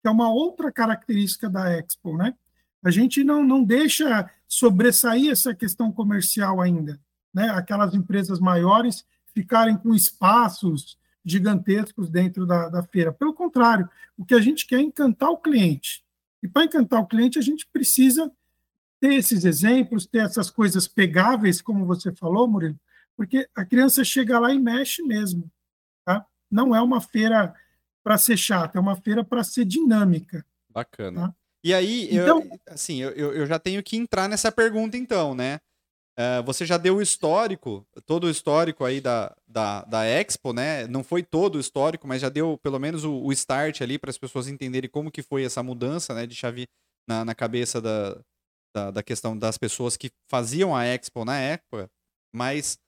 que 0.00 0.08
é 0.08 0.10
uma 0.10 0.30
outra 0.32 0.72
característica 0.72 1.48
da 1.48 1.70
Expo, 1.70 2.16
né? 2.16 2.34
A 2.82 2.90
gente 2.90 3.22
não, 3.22 3.44
não 3.44 3.62
deixa 3.62 4.28
sobressair 4.48 5.30
essa 5.30 5.54
questão 5.54 5.92
comercial 5.92 6.60
ainda, 6.60 6.98
né? 7.32 7.50
Aquelas 7.50 7.94
empresas 7.94 8.40
maiores 8.40 9.04
ficarem 9.34 9.76
com 9.76 9.94
espaços 9.94 10.98
gigantescos 11.24 12.10
dentro 12.10 12.46
da, 12.46 12.68
da 12.68 12.82
feira. 12.82 13.12
Pelo 13.12 13.32
contrário, 13.34 13.88
o 14.16 14.24
que 14.24 14.34
a 14.34 14.40
gente 14.40 14.66
quer 14.66 14.76
é 14.76 14.82
encantar 14.82 15.30
o 15.30 15.36
cliente. 15.36 16.04
E 16.42 16.48
para 16.48 16.64
encantar 16.64 17.00
o 17.00 17.06
cliente, 17.06 17.38
a 17.38 17.42
gente 17.42 17.66
precisa 17.72 18.30
ter 19.00 19.14
esses 19.14 19.44
exemplos, 19.44 20.06
ter 20.06 20.18
essas 20.24 20.50
coisas 20.50 20.86
pegáveis, 20.88 21.60
como 21.60 21.86
você 21.86 22.12
falou, 22.12 22.46
Murilo, 22.48 22.78
porque 23.16 23.48
a 23.54 23.64
criança 23.64 24.04
chega 24.04 24.38
lá 24.38 24.52
e 24.52 24.58
mexe 24.58 25.02
mesmo. 25.02 25.50
Tá? 26.04 26.24
Não 26.50 26.74
é 26.74 26.80
uma 26.80 27.00
feira 27.00 27.54
para 28.02 28.18
ser 28.18 28.36
chata, 28.36 28.78
é 28.78 28.80
uma 28.80 28.96
feira 28.96 29.24
para 29.24 29.44
ser 29.44 29.64
dinâmica. 29.64 30.44
Bacana. 30.68 31.28
Tá. 31.28 31.34
E 31.64 31.72
aí, 31.72 32.12
eu, 32.14 32.22
Então- 32.22 32.58
assim, 32.66 33.00
eu, 33.00 33.10
eu 33.10 33.32
eu 33.34 33.46
já 33.46 33.58
tenho 33.58 33.80
que 33.82 33.96
entrar 33.96 34.28
nessa 34.28 34.50
pergunta 34.50 34.96
então, 34.96 35.34
né? 35.34 35.60
Eh, 36.16 36.42
você 36.42 36.66
já 36.66 36.76
deu 36.76 36.96
o 36.96 37.02
histórico, 37.02 37.86
todo 38.04 38.24
o 38.24 38.30
histórico 38.30 38.84
aí 38.84 39.00
da, 39.00 39.34
da, 39.46 39.82
da 39.84 40.04
Expo, 40.04 40.52
né? 40.52 40.86
Não 40.86 41.02
foi 41.02 41.22
todo 41.22 41.56
o 41.56 41.60
histórico, 41.60 42.06
mas 42.06 42.20
já 42.20 42.28
deu 42.28 42.58
pelo 42.58 42.78
menos 42.78 43.04
o, 43.04 43.22
o 43.22 43.32
start 43.32 43.80
ali 43.80 43.98
para 43.98 44.10
as 44.10 44.18
pessoas 44.18 44.46
entenderem 44.46 44.90
como 44.90 45.10
que 45.10 45.22
foi 45.22 45.44
essa 45.44 45.62
mudança, 45.62 46.14
né? 46.14 46.26
De 46.26 46.34
chave 46.34 46.66
na, 47.08 47.24
na 47.24 47.34
cabeça 47.34 47.80
da, 47.80 48.20
da, 48.74 48.90
da 48.90 49.02
questão 49.02 49.36
das 49.38 49.56
pessoas 49.56 49.96
que 49.96 50.10
faziam 50.30 50.76
a 50.76 50.84
Expo 50.84 51.24
na 51.24 51.38
época. 51.38 51.88
Mas 52.34 52.78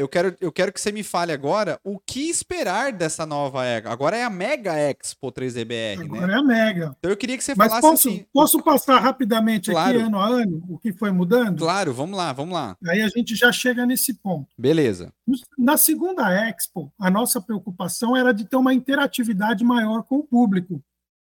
eu 0.00 0.08
quero, 0.08 0.36
eu 0.40 0.52
quero 0.52 0.72
que 0.72 0.80
você 0.80 0.92
me 0.92 1.02
fale 1.02 1.32
agora 1.32 1.80
o 1.82 1.98
que 1.98 2.28
esperar 2.28 2.92
dessa 2.92 3.24
nova 3.24 3.64
Expo. 3.66 3.88
Agora 3.88 4.16
é 4.16 4.22
a 4.24 4.30
Mega 4.30 4.74
Expo 4.76 5.32
3DBR, 5.32 5.96
né? 5.98 6.04
Agora 6.04 6.32
é 6.32 6.36
a 6.36 6.42
mega. 6.42 6.94
Então 6.98 7.10
eu 7.10 7.16
queria 7.16 7.36
que 7.38 7.44
você 7.44 7.54
Mas 7.56 7.68
falasse 7.68 7.88
posso, 7.88 8.08
assim. 8.08 8.26
posso 8.32 8.62
passar 8.62 8.98
rapidamente 9.00 9.70
Claro. 9.70 9.96
aqui, 9.98 10.06
ano 10.06 10.18
a 10.18 10.26
ano, 10.26 10.64
o 10.68 10.78
que 10.78 10.92
foi 10.92 11.10
mudando? 11.10 11.58
Claro, 11.58 11.92
vamos 11.94 12.16
lá, 12.16 12.32
vamos 12.32 12.54
lá. 12.54 12.76
Aí 12.86 13.00
a 13.02 13.08
gente 13.08 13.34
já 13.34 13.50
chega 13.52 13.86
nesse 13.86 14.14
ponto. 14.14 14.48
Beleza. 14.58 15.12
Na 15.58 15.76
segunda 15.76 16.30
Expo, 16.48 16.92
a 16.98 17.10
nossa 17.10 17.40
preocupação 17.40 18.16
era 18.16 18.32
de 18.32 18.44
ter 18.44 18.56
uma 18.56 18.74
interatividade 18.74 19.64
maior 19.64 20.02
com 20.02 20.16
o 20.18 20.24
público. 20.24 20.82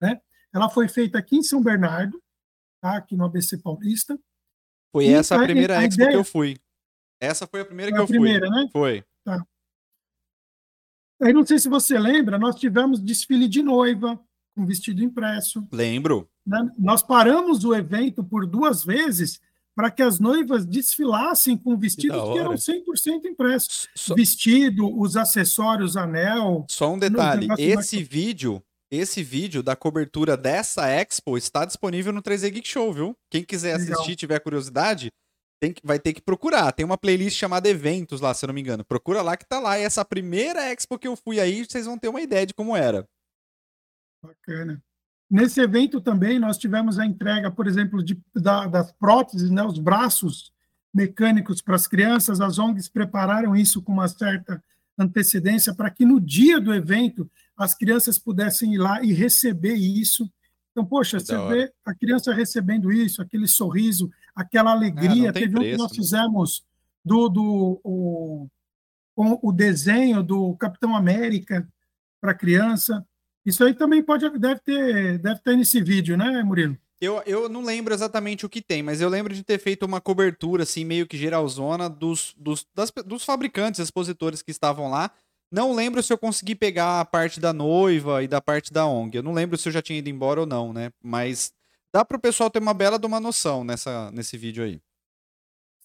Né? 0.01 0.21
Ela 0.55 0.69
foi 0.69 0.89
feita 0.89 1.19
aqui 1.19 1.37
em 1.37 1.43
São 1.43 1.63
Bernardo, 1.63 2.21
tá? 2.81 2.97
aqui 2.97 3.17
no 3.17 3.25
ABC 3.25 3.59
Paulista. 3.59 4.19
Foi 4.93 5.07
E 5.07 5.13
essa 5.15 5.37
a 5.37 5.39
a- 5.41 5.43
primeira 5.45 5.79
a 5.79 5.85
Expo 5.85 5.95
ideia- 5.95 6.11
que 6.11 6.17
eu 6.17 6.25
fui. 6.25 6.59
Essa 7.23 7.47
foi 7.47 7.61
a 7.61 7.65
primeira 7.65 7.91
Foi 7.91 7.97
que 7.97 8.01
a 8.01 8.05
eu 8.05 8.09
primeira, 8.09 8.47
fui. 8.49 8.57
né? 8.57 8.69
Foi. 8.73 9.05
Aí 11.23 11.33
não 11.33 11.47
sei 11.47 11.59
se 11.59 11.69
você 11.69 11.99
lembra, 11.99 12.37
nós 12.39 12.57
tivemos 12.57 13.01
desfile 13.01 13.47
de 13.49 13.63
noiva 13.63 14.19
com 14.57 14.67
vestido 14.67 15.03
impresso. 15.05 15.65
Lembro. 15.71 16.29
né? 16.45 16.69
Nós 16.77 17.01
paramos 17.03 17.65
o 17.65 17.73
evento 17.75 18.25
por 18.25 18.45
duas 18.45 18.83
vezes 18.83 19.41
para 19.75 19.91
que 19.91 20.03
as 20.03 20.19
noivas 20.19 20.67
desfilassem 20.67 21.57
com 21.57 21.77
vestidos 21.79 22.17
que, 22.17 22.23
hora. 22.29 22.41
eram 22.41 22.55
100% 22.55 23.25
impressos. 23.25 23.89
Só, 23.95 24.15
Vestido, 24.15 24.99
os 25.01 25.17
acessórios, 25.17 25.97
anel. 25.97 26.67
só 26.69 26.93
um 26.93 26.99
detalhe. 26.99 27.47
Esse 27.57 27.97
bacana. 27.97 28.11
vídeo, 28.11 28.63
esse 28.91 29.23
vídeo 29.23 29.63
da 29.63 29.75
cobertura 29.77 30.37
dessa 30.37 30.89
Expo 30.91 31.39
está 31.39 31.65
disponível 31.65 32.13
no 32.13 32.21
3D 32.21 32.51
Geek 32.51 32.69
Show, 32.69 32.93
viu? 32.93 33.17
Quem 33.31 33.43
quiser 33.45 33.79
Legal. 33.79 33.95
assistir, 33.95 34.17
tiver 34.17 34.41
curiosidade, 34.41 35.11
tem 35.63 35.73
que- 35.73 35.81
vai 35.85 35.97
ter 36.01 36.13
que 36.13 36.21
procurar. 36.21 36.73
Tem 36.73 36.85
uma 36.85 36.99
playlist 36.99 37.39
chamada 37.39 37.69
Eventos 37.69 38.21
lá, 38.21 38.35
se 38.35 38.45
eu 38.45 38.49
não 38.49 38.55
me 38.55 38.61
engano. 38.61 38.85
Procura 38.85 39.23
lá 39.23 39.37
que 39.37 39.47
tá 39.47 39.61
lá. 39.61 39.79
E 39.79 39.83
essa 39.85 40.05
primeira 40.05 40.73
Expo 40.73 40.99
que 40.99 41.07
eu 41.07 41.15
fui 41.15 41.39
aí, 41.39 41.65
vocês 41.65 41.87
vão 41.87 41.97
ter 41.97 42.09
uma 42.09 42.21
ideia 42.21 42.45
de 42.45 42.53
como 42.53 42.77
era. 42.77 43.07
Bacana. 44.21 44.83
Nesse 45.31 45.61
evento 45.61 46.01
também 46.01 46.41
nós 46.41 46.59
tivemos 46.59 46.99
a 46.99 47.07
entrega, 47.07 47.49
por 47.49 47.69
exemplo, 47.69 48.03
de, 48.03 48.21
da- 48.35 48.67
das 48.67 48.91
próteses, 48.91 49.51
né, 49.51 49.63
os 49.63 49.79
braços 49.79 50.53
mecânicos 50.93 51.63
para 51.63 51.77
as 51.77 51.87
crianças. 51.87 52.41
As 52.41 52.59
ONGs 52.59 52.89
prepararam 52.89 53.55
isso 53.55 53.81
com 53.81 53.93
uma 53.93 54.09
certa 54.09 54.63
antecedência 54.99 55.73
para 55.73 55.91
que 55.91 56.05
no 56.05 56.21
dia 56.21 56.61
do 56.61 56.75
evento 56.75 57.31
as 57.57 57.73
crianças 57.73 58.19
pudessem 58.19 58.75
ir 58.75 58.79
lá 58.79 59.01
e 59.01 59.13
receber 59.13 59.75
isso. 59.75 60.29
Então, 60.73 60.85
poxa, 60.85 61.19
Que 61.19 61.25
você 61.27 61.49
vê 61.49 61.73
a 61.85 61.95
criança 61.95 62.35
recebendo 62.35 62.91
isso, 62.91 63.23
aquele 63.23 63.47
sorriso, 63.47 64.11
aquela 64.35 64.73
alegria. 64.73 65.33
tem 65.33 65.43
Teve 65.43 65.57
um 65.57 65.61
que 65.61 65.67
preço, 65.67 65.83
nós 65.83 65.93
né? 65.93 65.97
fizemos 65.97 66.65
do, 67.05 67.29
do 67.29 67.81
o, 67.85 68.49
com 69.15 69.39
o 69.43 69.53
desenho 69.53 70.23
do 70.23 70.57
Capitão 70.57 70.97
América 70.97 71.67
para 72.21 72.35
criança. 72.35 73.05
Isso 73.45 73.65
aí 73.65 73.75
também 73.75 74.03
pode, 74.03 74.29
deve 74.39 74.61
ter, 74.61 75.19
deve 75.19 75.41
ter 75.41 75.57
nesse 75.57 75.83
vídeo, 75.83 76.17
né, 76.17 76.43
Murilo? 76.43 76.77
Eu, 77.01 77.21
eu 77.27 77.49
não 77.49 77.65
lembro 77.65 77.93
exatamente 77.93 78.47
o 78.47 78.49
que 78.49 78.63
tem, 78.63 78.81
mas 78.81 79.01
eu 79.01 79.09
lembro 79.09 79.35
de 79.35 79.43
ter 79.43 79.59
feito 79.59 79.85
uma 79.85 80.01
cobertura, 80.01 80.63
assim, 80.63 80.85
meio 80.85 81.05
que 81.05 81.17
geralzona 81.17 81.91
dos, 81.91 82.33
dos, 82.39 82.65
das, 82.73 82.93
dos 83.05 83.25
fabricantes, 83.25 83.81
expositores 83.81 84.41
que 84.41 84.53
estavam 84.53 84.89
lá. 84.89 85.11
Não 85.51 85.75
lembro 85.75 86.01
se 86.01 86.13
eu 86.13 86.17
consegui 86.17 86.55
pegar 86.55 87.01
a 87.01 87.05
parte 87.05 87.41
da 87.41 87.53
noiva 87.53 88.23
e 88.23 88.29
da 88.29 88.41
parte 88.41 88.73
da 88.73 88.87
ONG. 88.87 89.17
Eu 89.17 89.23
não 89.23 89.35
lembro 89.35 89.59
se 89.59 89.69
eu 89.69 89.73
já 89.73 89.83
tinha 89.83 89.99
ido 89.99 90.09
embora 90.09 90.41
ou 90.41 90.47
não, 90.47 90.73
né? 90.73 90.93
Mas 91.03 91.53
dá 91.93 92.05
para 92.05 92.17
o 92.17 92.21
pessoal 92.21 92.51
ter 92.51 92.61
uma 92.61 92.75
bela 92.75 92.99
de 92.99 93.07
uma 93.07 93.21
noção 93.21 93.63
nessa, 93.63 94.11
nesse 94.13 94.37
vídeo 94.39 94.65
aí. 94.65 94.81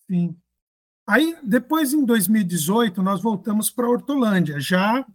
Sim. 0.09 0.35
Aí, 1.05 1.37
depois, 1.43 1.93
em 1.93 2.05
2018, 2.05 3.01
nós 3.01 3.21
voltamos 3.21 3.69
para 3.69 3.89
Hortolândia, 3.89 4.59
já 4.59 5.05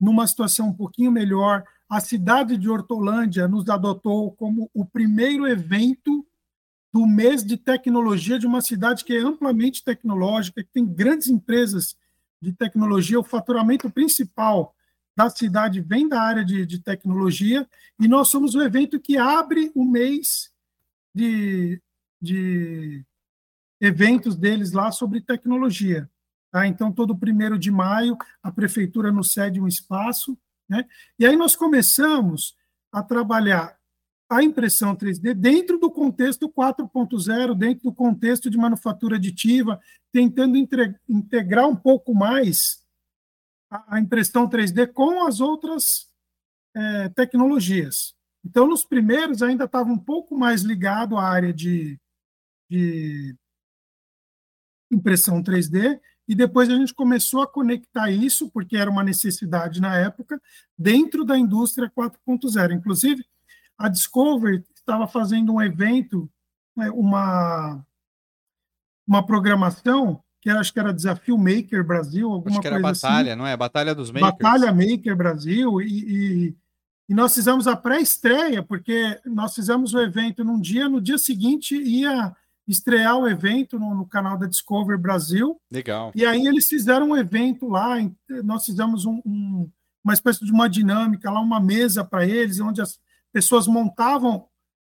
numa 0.00 0.26
situação 0.26 0.68
um 0.68 0.74
pouquinho 0.74 1.12
melhor, 1.12 1.64
a 1.88 2.00
cidade 2.00 2.56
de 2.56 2.68
Hortolândia 2.68 3.46
nos 3.46 3.68
adotou 3.68 4.32
como 4.32 4.68
o 4.74 4.84
primeiro 4.84 5.46
evento 5.46 6.26
do 6.92 7.06
mês 7.06 7.44
de 7.44 7.56
tecnologia 7.56 8.36
de 8.38 8.46
uma 8.46 8.60
cidade 8.60 9.04
que 9.04 9.14
é 9.14 9.20
amplamente 9.20 9.84
tecnológica, 9.84 10.62
que 10.62 10.72
tem 10.72 10.84
grandes 10.84 11.28
empresas 11.28 11.96
de 12.40 12.52
tecnologia. 12.52 13.18
O 13.18 13.24
faturamento 13.24 13.88
principal 13.90 14.74
da 15.16 15.28
cidade 15.30 15.80
vem 15.80 16.08
da 16.08 16.20
área 16.20 16.44
de, 16.44 16.64
de 16.64 16.78
tecnologia, 16.78 17.68
e 17.98 18.08
nós 18.08 18.28
somos 18.28 18.54
o 18.54 18.62
evento 18.62 19.00
que 19.00 19.16
abre 19.16 19.70
o 19.74 19.84
mês 19.84 20.50
de, 21.14 21.80
de 22.20 23.04
eventos 23.80 24.36
deles 24.36 24.72
lá 24.72 24.90
sobre 24.90 25.20
tecnologia. 25.20 26.10
Tá? 26.50 26.66
Então, 26.66 26.92
todo 26.92 27.16
primeiro 27.16 27.58
de 27.58 27.70
maio, 27.70 28.16
a 28.42 28.50
prefeitura 28.50 29.12
nos 29.12 29.32
cede 29.32 29.60
um 29.60 29.68
espaço 29.68 30.36
né? 30.72 30.86
E 31.18 31.26
aí 31.26 31.36
nós 31.36 31.54
começamos 31.54 32.56
a 32.90 33.02
trabalhar 33.02 33.76
a 34.30 34.42
impressão 34.42 34.96
3D 34.96 35.34
dentro 35.34 35.78
do 35.78 35.90
contexto 35.90 36.48
4.0, 36.48 37.54
dentro 37.54 37.84
do 37.84 37.92
contexto 37.92 38.48
de 38.48 38.56
manufatura 38.56 39.16
aditiva, 39.16 39.78
tentando 40.10 40.56
integrar 41.06 41.68
um 41.68 41.76
pouco 41.76 42.14
mais 42.14 42.81
a, 43.88 43.98
impressão 43.98 44.48
3D 44.48 44.92
com 44.92 45.26
as 45.26 45.40
outras 45.40 46.08
é, 46.74 47.08
tecnologias. 47.10 48.14
Então, 48.44 48.66
nos 48.66 48.84
primeiros, 48.84 49.42
ainda 49.42 49.64
estava 49.64 49.88
um 49.88 49.98
pouco 49.98 50.36
mais 50.36 50.62
ligado 50.62 51.16
à 51.16 51.24
área 51.24 51.52
de, 51.52 51.98
de 52.68 53.36
impressão 54.90 55.42
3D, 55.42 56.00
e 56.28 56.34
depois 56.34 56.68
a 56.68 56.74
gente 56.74 56.94
começou 56.94 57.42
a 57.42 57.46
conectar 57.46 58.10
isso, 58.10 58.50
porque 58.50 58.76
era 58.76 58.90
uma 58.90 59.02
necessidade 59.02 59.80
na 59.80 59.96
época, 59.96 60.40
dentro 60.78 61.24
da 61.24 61.38
indústria 61.38 61.90
4.0. 61.90 62.72
Inclusive, 62.72 63.24
a 63.76 63.88
Discovery 63.88 64.64
estava 64.74 65.06
fazendo 65.06 65.52
um 65.52 65.62
evento, 65.62 66.30
né, 66.76 66.90
uma, 66.90 67.84
uma 69.06 69.24
programação, 69.24 70.22
que 70.42 70.50
era, 70.50 70.58
acho 70.58 70.72
que 70.72 70.80
era 70.80 70.92
Desafio 70.92 71.38
Maker 71.38 71.84
Brasil, 71.84 72.28
alguma 72.28 72.50
acho 72.50 72.60
que 72.60 72.66
era 72.66 72.80
coisa 72.80 73.00
Batalha, 73.00 73.30
assim. 73.30 73.38
não 73.38 73.46
é? 73.46 73.56
Batalha 73.56 73.94
dos 73.94 74.10
Makers. 74.10 74.32
Batalha 74.32 74.72
Maker 74.72 75.16
Brasil, 75.16 75.80
e, 75.80 75.86
e, 75.86 76.56
e 77.08 77.14
nós 77.14 77.32
fizemos 77.32 77.68
a 77.68 77.76
pré-estreia, 77.76 78.60
porque 78.60 79.20
nós 79.24 79.54
fizemos 79.54 79.94
o 79.94 80.00
evento 80.00 80.42
num 80.42 80.60
dia, 80.60 80.88
no 80.88 81.00
dia 81.00 81.16
seguinte 81.16 81.76
ia 81.76 82.34
estrear 82.66 83.16
o 83.16 83.28
evento 83.28 83.78
no, 83.78 83.94
no, 83.94 84.04
canal 84.04 84.36
da 84.36 84.48
Discover 84.48 84.98
Brasil. 84.98 85.60
Legal. 85.70 86.10
E 86.12 86.26
aí 86.26 86.44
eles 86.44 86.68
fizeram 86.68 87.10
um 87.10 87.16
evento 87.16 87.68
lá, 87.68 87.96
nós 88.42 88.66
fizemos 88.66 89.06
um, 89.06 89.22
um, 89.24 89.70
uma 90.02 90.12
espécie 90.12 90.44
de 90.44 90.50
uma 90.50 90.68
dinâmica 90.68 91.30
lá, 91.30 91.40
uma 91.40 91.60
mesa 91.60 92.04
para 92.04 92.26
eles, 92.26 92.58
onde 92.58 92.82
as 92.82 92.98
pessoas 93.32 93.68
montavam 93.68 94.48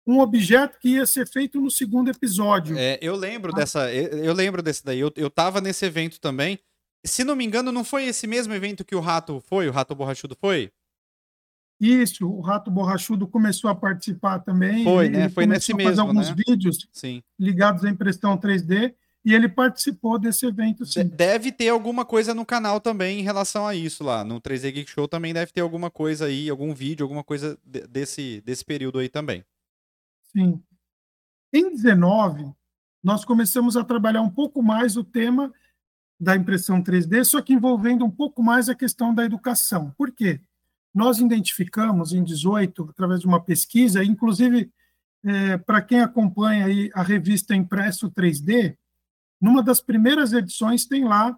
um 0.09 0.19
objeto 0.21 0.79
que 0.79 0.89
ia 0.95 1.05
ser 1.05 1.27
feito 1.27 1.61
no 1.61 1.69
segundo 1.69 2.09
episódio. 2.09 2.75
É, 2.75 2.97
eu 2.99 3.15
lembro 3.15 3.51
ah. 3.53 3.55
dessa, 3.55 3.93
eu 3.93 4.33
lembro 4.33 4.63
desse 4.63 4.83
daí. 4.83 4.99
Eu, 4.99 5.13
eu 5.15 5.29
tava 5.29 5.61
nesse 5.61 5.85
evento 5.85 6.19
também. 6.19 6.57
Se 7.05 7.23
não 7.23 7.35
me 7.35 7.45
engano, 7.45 7.71
não 7.71 7.83
foi 7.83 8.05
esse 8.05 8.25
mesmo 8.25 8.51
evento 8.53 8.83
que 8.83 8.95
o 8.95 8.99
Rato 8.99 9.39
foi, 9.47 9.69
o 9.69 9.71
Rato 9.71 9.93
Borrachudo 9.93 10.35
foi? 10.35 10.71
Isso, 11.79 12.27
o 12.27 12.41
Rato 12.41 12.71
Borrachudo 12.71 13.27
começou 13.27 13.69
a 13.69 13.75
participar 13.75 14.39
também. 14.39 14.83
Foi, 14.83 15.07
né? 15.09 15.29
Foi 15.29 15.45
nesse 15.45 15.73
mesmo, 15.73 15.89
fazer 15.89 16.01
alguns 16.01 16.29
né? 16.29 16.35
vídeos 16.45 16.89
sim. 16.91 17.21
ligados 17.39 17.85
à 17.85 17.89
impressão 17.89 18.35
3D 18.35 18.93
e 19.23 19.33
ele 19.33 19.47
participou 19.47 20.17
desse 20.17 20.45
evento, 20.45 20.85
sim. 20.85 21.05
Deve 21.05 21.51
ter 21.51 21.69
alguma 21.69 22.03
coisa 22.03 22.33
no 22.33 22.45
canal 22.45 22.81
também 22.81 23.19
em 23.19 23.23
relação 23.23 23.67
a 23.67 23.75
isso 23.75 24.03
lá. 24.03 24.23
No 24.23 24.41
3D 24.41 24.73
Geek 24.73 24.89
Show 24.89 25.07
também 25.07 25.33
deve 25.33 25.51
ter 25.51 25.61
alguma 25.61 25.91
coisa 25.91 26.25
aí, 26.25 26.49
algum 26.49 26.73
vídeo, 26.73 27.03
alguma 27.03 27.23
coisa 27.23 27.57
desse, 27.63 28.41
desse 28.41 28.65
período 28.65 28.99
aí 28.99 29.07
também. 29.07 29.45
Sim. 30.31 30.61
Em 31.51 31.71
19, 31.71 32.53
nós 33.03 33.25
começamos 33.25 33.75
a 33.75 33.83
trabalhar 33.83 34.21
um 34.21 34.29
pouco 34.29 34.61
mais 34.61 34.95
o 34.95 35.03
tema 35.03 35.51
da 36.19 36.35
impressão 36.35 36.83
3D, 36.83 37.23
só 37.23 37.41
que 37.41 37.53
envolvendo 37.53 38.05
um 38.05 38.11
pouco 38.11 38.43
mais 38.43 38.67
a 38.69 38.75
questão 38.75 39.13
da 39.15 39.23
educação. 39.23 39.91
Por 39.97 40.11
quê? 40.11 40.41
Nós 40.93 41.19
identificamos 41.19 42.13
em 42.13 42.23
18, 42.23 42.89
através 42.89 43.21
de 43.21 43.27
uma 43.27 43.41
pesquisa, 43.41 44.03
inclusive 44.03 44.71
é, 45.23 45.57
para 45.57 45.81
quem 45.81 46.01
acompanha 46.01 46.65
aí 46.65 46.91
a 46.93 47.01
revista 47.01 47.55
Impresso 47.55 48.11
3D, 48.11 48.77
numa 49.39 49.63
das 49.63 49.79
primeiras 49.79 50.33
edições 50.33 50.85
tem 50.85 51.05
lá 51.05 51.37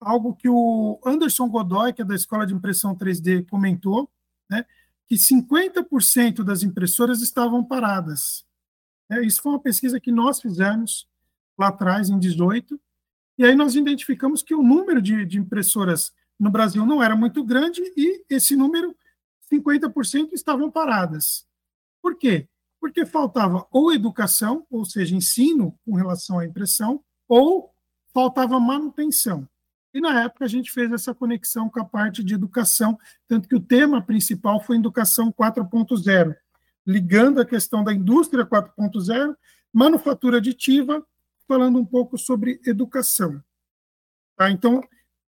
algo 0.00 0.34
que 0.34 0.48
o 0.48 1.00
Anderson 1.06 1.48
Godoy, 1.48 1.92
que 1.92 2.02
é 2.02 2.04
da 2.04 2.14
Escola 2.14 2.46
de 2.46 2.54
Impressão 2.54 2.96
3D, 2.96 3.46
comentou, 3.48 4.10
né, 4.50 4.66
que 5.06 5.16
50% 5.16 6.42
das 6.42 6.62
impressoras 6.62 7.20
estavam 7.20 7.64
paradas. 7.64 8.44
É, 9.10 9.20
isso 9.20 9.42
foi 9.42 9.52
uma 9.52 9.60
pesquisa 9.60 10.00
que 10.00 10.10
nós 10.10 10.40
fizemos 10.40 11.08
lá 11.58 11.68
atrás, 11.68 12.08
em 12.08 12.18
18, 12.18 12.80
e 13.38 13.44
aí 13.44 13.54
nós 13.54 13.74
identificamos 13.74 14.42
que 14.42 14.54
o 14.54 14.62
número 14.62 15.02
de, 15.02 15.24
de 15.26 15.38
impressoras 15.38 16.12
no 16.38 16.50
Brasil 16.50 16.84
não 16.86 17.02
era 17.02 17.14
muito 17.14 17.44
grande 17.44 17.82
e 17.96 18.24
esse 18.28 18.56
número, 18.56 18.96
50%, 19.50 20.32
estavam 20.32 20.70
paradas. 20.70 21.46
Por 22.00 22.16
quê? 22.16 22.48
Porque 22.80 23.06
faltava 23.06 23.66
ou 23.70 23.92
educação, 23.92 24.66
ou 24.70 24.84
seja, 24.84 25.14
ensino 25.14 25.78
com 25.84 25.94
relação 25.94 26.38
à 26.38 26.46
impressão, 26.46 27.02
ou 27.28 27.72
faltava 28.12 28.58
manutenção. 28.58 29.48
E 29.94 30.00
na 30.00 30.22
época 30.22 30.44
a 30.44 30.48
gente 30.48 30.70
fez 30.70 30.90
essa 30.90 31.14
conexão 31.14 31.68
com 31.68 31.80
a 31.80 31.84
parte 31.84 32.24
de 32.24 32.34
educação, 32.34 32.98
tanto 33.28 33.48
que 33.48 33.54
o 33.54 33.60
tema 33.60 34.00
principal 34.00 34.60
foi 34.60 34.76
Educação 34.76 35.30
4.0, 35.30 36.34
ligando 36.86 37.40
a 37.40 37.46
questão 37.46 37.84
da 37.84 37.92
indústria 37.92 38.46
4.0, 38.46 39.36
manufatura 39.72 40.38
aditiva, 40.38 41.06
falando 41.46 41.78
um 41.78 41.84
pouco 41.84 42.16
sobre 42.16 42.60
educação. 42.64 43.42
Tá? 44.36 44.50
Então, 44.50 44.82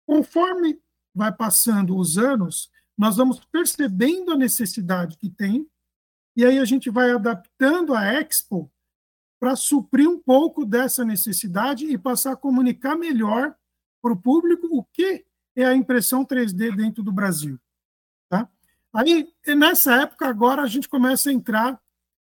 conforme 0.05 0.79
vai 1.13 1.31
passando 1.31 1.97
os 1.97 2.17
anos, 2.17 2.71
nós 2.97 3.17
vamos 3.17 3.39
percebendo 3.45 4.31
a 4.31 4.37
necessidade 4.37 5.17
que 5.17 5.29
tem, 5.29 5.67
e 6.35 6.45
aí 6.45 6.59
a 6.59 6.65
gente 6.65 6.89
vai 6.89 7.11
adaptando 7.11 7.95
a 7.95 8.05
Expo 8.05 8.71
para 9.39 9.55
suprir 9.55 10.07
um 10.07 10.19
pouco 10.19 10.65
dessa 10.65 11.03
necessidade 11.03 11.85
e 11.85 11.97
passar 11.97 12.33
a 12.33 12.37
comunicar 12.37 12.95
melhor 12.95 13.55
para 14.03 14.11
o 14.11 14.17
público 14.17 14.67
o 14.69 14.83
que 14.83 15.23
é 15.55 15.65
a 15.65 15.73
impressão 15.73 16.25
3D 16.25 16.75
dentro 16.75 17.01
do 17.01 17.11
Brasil. 17.11 17.57
Tá? 18.29 18.49
Aí, 18.93 19.31
nessa 19.47 20.01
época, 20.01 20.27
agora 20.27 20.61
a 20.61 20.67
gente 20.67 20.89
começa 20.89 21.29
a 21.29 21.33
entrar 21.33 21.79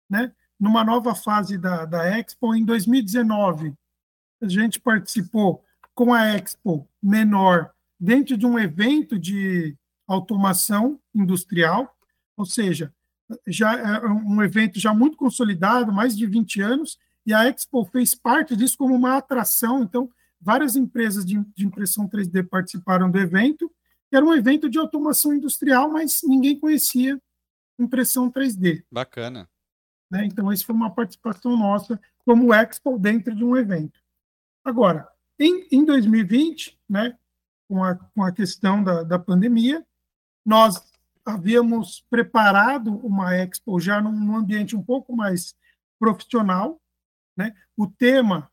né, 0.09 0.33
numa 0.59 0.83
nova 0.83 1.14
fase 1.14 1.59
da, 1.59 1.85
da 1.85 2.18
Expo. 2.18 2.54
Em 2.54 2.64
2019, 2.64 3.74
a 4.40 4.48
gente 4.48 4.81
participou 4.81 5.62
com 5.94 6.14
a 6.14 6.24
Expo 6.35 6.88
menor 7.02 7.70
dentro 8.00 8.38
de 8.38 8.46
um 8.46 8.59
evento 8.59 9.18
de 9.18 9.76
automação 10.07 10.98
industrial, 11.14 11.94
ou 12.35 12.46
seja, 12.46 12.94
já 13.46 13.76
é 13.76 14.07
um 14.07 14.42
evento 14.42 14.80
já 14.80 14.95
muito 14.95 15.18
consolidado, 15.18 15.92
mais 15.92 16.16
de 16.16 16.24
20 16.24 16.62
anos, 16.62 16.99
e 17.26 17.34
a 17.34 17.47
Expo 17.47 17.84
fez 17.84 18.14
parte 18.14 18.57
disso 18.57 18.78
como 18.78 18.95
uma 18.95 19.18
atração, 19.18 19.82
então 19.82 20.09
várias 20.41 20.76
empresas 20.76 21.24
de, 21.24 21.43
de 21.55 21.66
impressão 21.66 22.09
3D 22.09 22.47
participaram 22.49 23.11
do 23.11 23.18
evento, 23.18 23.70
que 24.09 24.16
era 24.16 24.24
um 24.24 24.34
evento 24.34 24.68
de 24.68 24.78
automação 24.78 25.34
industrial, 25.34 25.91
mas 25.91 26.20
ninguém 26.22 26.59
conhecia 26.59 27.20
impressão 27.78 28.30
3D. 28.30 28.84
Bacana. 28.91 29.49
Né? 30.11 30.24
Então, 30.24 30.53
isso 30.53 30.64
foi 30.64 30.74
uma 30.74 30.95
participação 30.95 31.57
nossa 31.57 32.01
como 32.24 32.53
Expo 32.53 32.99
dentro 32.99 33.34
de 33.34 33.45
um 33.45 33.57
evento. 33.57 34.01
Agora, 34.64 35.09
em, 35.39 35.66
em 35.70 35.84
2020, 35.84 36.78
né, 36.89 37.16
com 37.68 37.84
a, 37.84 37.95
com 37.95 38.22
a 38.22 38.32
questão 38.32 38.82
da, 38.82 39.03
da 39.03 39.18
pandemia. 39.18 39.86
Nós 40.45 40.82
havíamos 41.24 42.05
preparado 42.09 42.97
uma 43.07 43.36
expo 43.36 43.78
já 43.78 44.01
num, 44.01 44.12
num 44.12 44.36
ambiente 44.36 44.74
um 44.74 44.82
pouco 44.82 45.14
mais 45.14 45.55
profissional. 45.99 46.80
Né? 47.36 47.55
O 47.76 47.86
tema 47.86 48.51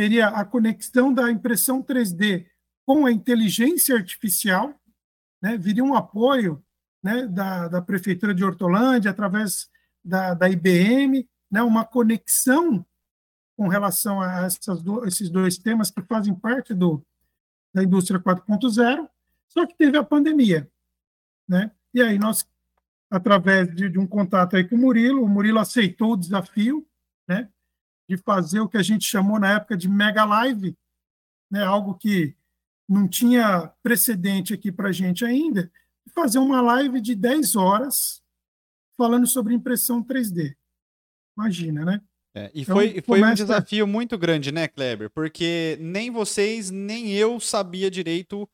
seria 0.00 0.28
a 0.28 0.46
conexão 0.46 1.12
da 1.12 1.30
impressão 1.30 1.82
3D 1.82 2.46
com 2.86 3.04
a 3.04 3.12
inteligência 3.12 3.94
artificial, 3.94 4.74
né? 5.42 5.58
viria 5.58 5.84
um 5.84 5.94
apoio 5.94 6.64
né, 7.02 7.26
da, 7.26 7.68
da 7.68 7.82
Prefeitura 7.82 8.34
de 8.34 8.42
Hortolândia, 8.42 9.10
através 9.10 9.68
da, 10.02 10.32
da 10.32 10.48
IBM, 10.48 11.28
né, 11.50 11.62
uma 11.62 11.84
conexão 11.84 12.84
com 13.54 13.68
relação 13.68 14.22
a 14.22 14.48
do, 14.82 15.06
esses 15.06 15.28
dois 15.28 15.58
temas 15.58 15.90
que 15.90 16.00
fazem 16.00 16.34
parte 16.34 16.72
do, 16.72 17.04
da 17.74 17.84
indústria 17.84 18.18
4.0, 18.18 19.06
só 19.48 19.66
que 19.66 19.76
teve 19.76 19.98
a 19.98 20.02
pandemia. 20.02 20.66
Né? 21.46 21.70
E 21.92 22.00
aí 22.00 22.18
nós, 22.18 22.48
através 23.10 23.68
de, 23.74 23.90
de, 23.90 23.98
um 23.98 24.06
contato 24.06 24.56
aí 24.56 24.66
com 24.66 24.76
o 24.76 24.78
Murilo, 24.78 25.22
o 25.22 25.28
Murilo 25.28 25.58
aceitou 25.58 26.14
o 26.14 26.16
desafio 26.16 26.88
né, 27.28 27.50
de 28.10 28.16
fazer 28.16 28.58
o 28.58 28.68
que 28.68 28.76
a 28.76 28.82
gente 28.82 29.04
chamou 29.04 29.38
na 29.38 29.52
época 29.52 29.76
de 29.76 29.88
Mega 29.88 30.24
Live, 30.24 30.76
né, 31.48 31.62
algo 31.62 31.94
que 31.94 32.34
não 32.88 33.06
tinha 33.06 33.72
precedente 33.84 34.52
aqui 34.52 34.72
para 34.72 34.88
a 34.88 34.92
gente 34.92 35.24
ainda, 35.24 35.70
fazer 36.12 36.40
uma 36.40 36.60
live 36.60 37.00
de 37.00 37.14
10 37.14 37.54
horas 37.54 38.20
falando 38.96 39.28
sobre 39.28 39.54
impressão 39.54 40.02
3D. 40.02 40.56
Imagina, 41.38 41.84
né? 41.84 42.00
É, 42.34 42.50
e 42.52 42.62
então, 42.62 42.76
foi, 43.04 43.22
um 43.22 43.34
desafio 43.34 43.86
muito 43.86 44.18
grande, 44.18 44.50
né, 44.50 44.66
Kleber? 44.66 45.08
Porque 45.08 45.78
nem 45.80 46.10
vocês, 46.10 46.68
nem 46.68 47.12
eu 47.12 47.38
sabia 47.38 47.88
direito 47.88 48.48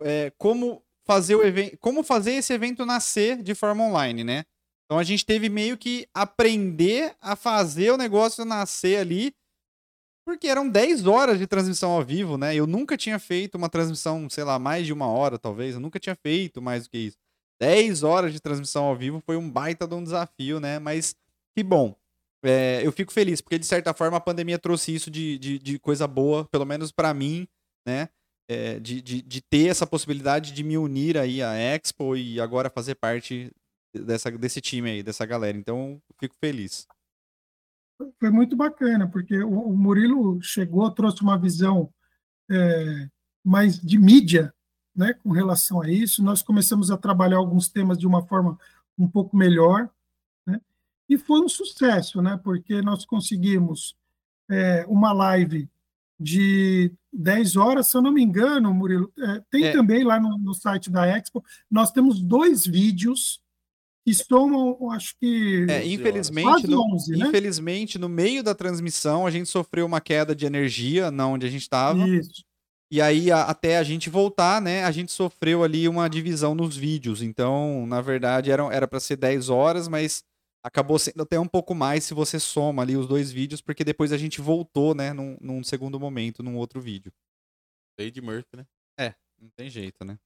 é, 0.00 0.32
como 0.38 0.80
fazer 1.04 1.34
o 1.34 1.44
evento, 1.44 1.76
como 1.78 2.04
fazer 2.04 2.34
esse 2.34 2.52
evento 2.52 2.86
nascer 2.86 3.42
de 3.42 3.54
forma 3.54 3.82
online, 3.82 4.22
né? 4.22 4.44
Então 4.86 4.98
a 4.98 5.02
gente 5.02 5.26
teve 5.26 5.48
meio 5.48 5.76
que 5.76 6.08
aprender 6.14 7.14
a 7.20 7.34
fazer 7.34 7.90
o 7.90 7.96
negócio 7.96 8.44
nascer 8.44 8.98
ali, 8.98 9.34
porque 10.24 10.48
eram 10.48 10.68
10 10.68 11.06
horas 11.06 11.38
de 11.38 11.46
transmissão 11.46 11.90
ao 11.90 12.04
vivo, 12.04 12.38
né? 12.38 12.54
Eu 12.54 12.66
nunca 12.66 12.96
tinha 12.96 13.18
feito 13.18 13.56
uma 13.56 13.68
transmissão, 13.68 14.28
sei 14.30 14.44
lá, 14.44 14.58
mais 14.58 14.86
de 14.86 14.92
uma 14.92 15.08
hora, 15.08 15.38
talvez. 15.38 15.74
Eu 15.74 15.80
nunca 15.80 15.98
tinha 15.98 16.16
feito 16.16 16.62
mais 16.62 16.84
do 16.84 16.90
que 16.90 16.98
isso. 16.98 17.16
10 17.60 18.02
horas 18.02 18.32
de 18.32 18.40
transmissão 18.40 18.84
ao 18.84 18.96
vivo 18.96 19.20
foi 19.24 19.36
um 19.36 19.50
baita 19.50 19.86
de 19.86 19.94
um 19.94 20.02
desafio, 20.02 20.60
né? 20.60 20.78
Mas 20.78 21.14
que 21.56 21.62
bom 21.62 21.96
é, 22.46 22.80
eu 22.84 22.92
fico 22.92 23.12
feliz, 23.12 23.40
porque 23.40 23.58
de 23.58 23.66
certa 23.66 23.92
forma 23.92 24.16
a 24.16 24.20
pandemia 24.20 24.58
trouxe 24.58 24.94
isso 24.94 25.10
de, 25.10 25.38
de, 25.38 25.58
de 25.58 25.78
coisa 25.78 26.06
boa, 26.06 26.44
pelo 26.44 26.64
menos 26.64 26.92
para 26.92 27.12
mim, 27.12 27.48
né? 27.86 28.08
É, 28.48 28.78
de, 28.78 29.02
de, 29.02 29.22
de, 29.22 29.40
ter 29.40 29.66
essa 29.66 29.84
possibilidade 29.84 30.52
de 30.52 30.62
me 30.62 30.78
unir 30.78 31.18
aí 31.18 31.42
à 31.42 31.54
Expo 31.56 32.16
e 32.16 32.40
agora 32.40 32.70
fazer 32.70 32.94
parte 32.94 33.50
dessa, 34.04 34.30
desse 34.30 34.60
time 34.60 34.90
aí, 34.90 35.02
dessa 35.02 35.24
galera. 35.26 35.56
Então, 35.56 36.00
fico 36.18 36.34
feliz. 36.40 36.86
Foi 38.20 38.30
muito 38.30 38.56
bacana, 38.56 39.08
porque 39.08 39.42
o, 39.42 39.60
o 39.60 39.76
Murilo 39.76 40.40
chegou, 40.42 40.90
trouxe 40.90 41.22
uma 41.22 41.38
visão 41.38 41.92
é, 42.50 43.08
mais 43.44 43.80
de 43.80 43.98
mídia, 43.98 44.52
né, 44.94 45.14
com 45.14 45.30
relação 45.30 45.80
a 45.80 45.90
isso. 45.90 46.22
Nós 46.22 46.42
começamos 46.42 46.90
a 46.90 46.96
trabalhar 46.96 47.36
alguns 47.36 47.68
temas 47.68 47.98
de 47.98 48.06
uma 48.06 48.26
forma 48.26 48.58
um 48.98 49.08
pouco 49.08 49.36
melhor. 49.36 49.90
E 51.08 51.16
foi 51.16 51.40
um 51.40 51.48
sucesso, 51.48 52.20
né? 52.20 52.38
Porque 52.42 52.82
nós 52.82 53.04
conseguimos 53.04 53.96
é, 54.50 54.84
uma 54.88 55.12
live 55.12 55.68
de 56.18 56.92
10 57.12 57.56
horas, 57.56 57.88
se 57.88 57.96
eu 57.96 58.02
não 58.02 58.12
me 58.12 58.22
engano, 58.22 58.72
Murilo. 58.74 59.12
É, 59.18 59.42
tem 59.50 59.64
é. 59.66 59.72
também 59.72 60.02
lá 60.02 60.18
no, 60.18 60.36
no, 60.38 60.54
site 60.54 60.90
da 60.90 61.06
Expo, 61.06 61.44
nós 61.70 61.92
temos 61.92 62.20
dois 62.20 62.66
vídeos 62.66 63.40
que 64.06 64.14
somam, 64.14 64.88
acho 64.92 65.16
que. 65.18 65.66
É, 65.68 65.84
infelizmente, 65.84 66.68
no, 66.68 66.94
11, 66.94 67.16
né? 67.16 67.26
infelizmente, 67.26 67.98
no 67.98 68.08
meio 68.08 68.40
da 68.40 68.54
transmissão, 68.54 69.26
a 69.26 69.32
gente 69.32 69.48
sofreu 69.48 69.84
uma 69.84 70.00
queda 70.00 70.32
de 70.32 70.46
energia 70.46 71.10
na 71.10 71.26
onde 71.26 71.44
a 71.44 71.50
gente 71.50 71.62
estava. 71.62 72.06
Isso. 72.08 72.44
E 72.88 73.02
aí, 73.02 73.32
a, 73.32 73.42
até 73.42 73.78
a 73.78 73.82
gente 73.82 74.08
voltar, 74.08 74.62
né, 74.62 74.84
a 74.84 74.92
gente 74.92 75.10
sofreu 75.10 75.64
ali 75.64 75.88
uma 75.88 76.08
divisão 76.08 76.54
nos 76.54 76.76
vídeos. 76.76 77.20
Então, 77.20 77.84
na 77.84 78.00
verdade, 78.00 78.52
era 78.52 78.86
para 78.86 79.00
ser 79.00 79.16
10 79.16 79.48
horas, 79.48 79.88
mas 79.88 80.22
acabou 80.62 80.96
sendo 81.00 81.22
até 81.22 81.38
um 81.40 81.48
pouco 81.48 81.74
mais 81.74 82.04
se 82.04 82.14
você 82.14 82.38
soma 82.38 82.82
ali 82.82 82.96
os 82.96 83.08
dois 83.08 83.32
vídeos, 83.32 83.60
porque 83.60 83.82
depois 83.82 84.12
a 84.12 84.16
gente 84.16 84.40
voltou, 84.40 84.94
né, 84.94 85.12
num, 85.12 85.36
num 85.40 85.64
segundo 85.64 85.98
momento, 85.98 86.44
num 86.44 86.56
outro 86.56 86.80
vídeo. 86.80 87.12
Lady 87.98 88.20
Murphy, 88.20 88.56
né? 88.56 88.66
É, 88.96 89.14
não 89.36 89.50
tem 89.56 89.68
jeito, 89.68 90.04
né? 90.04 90.16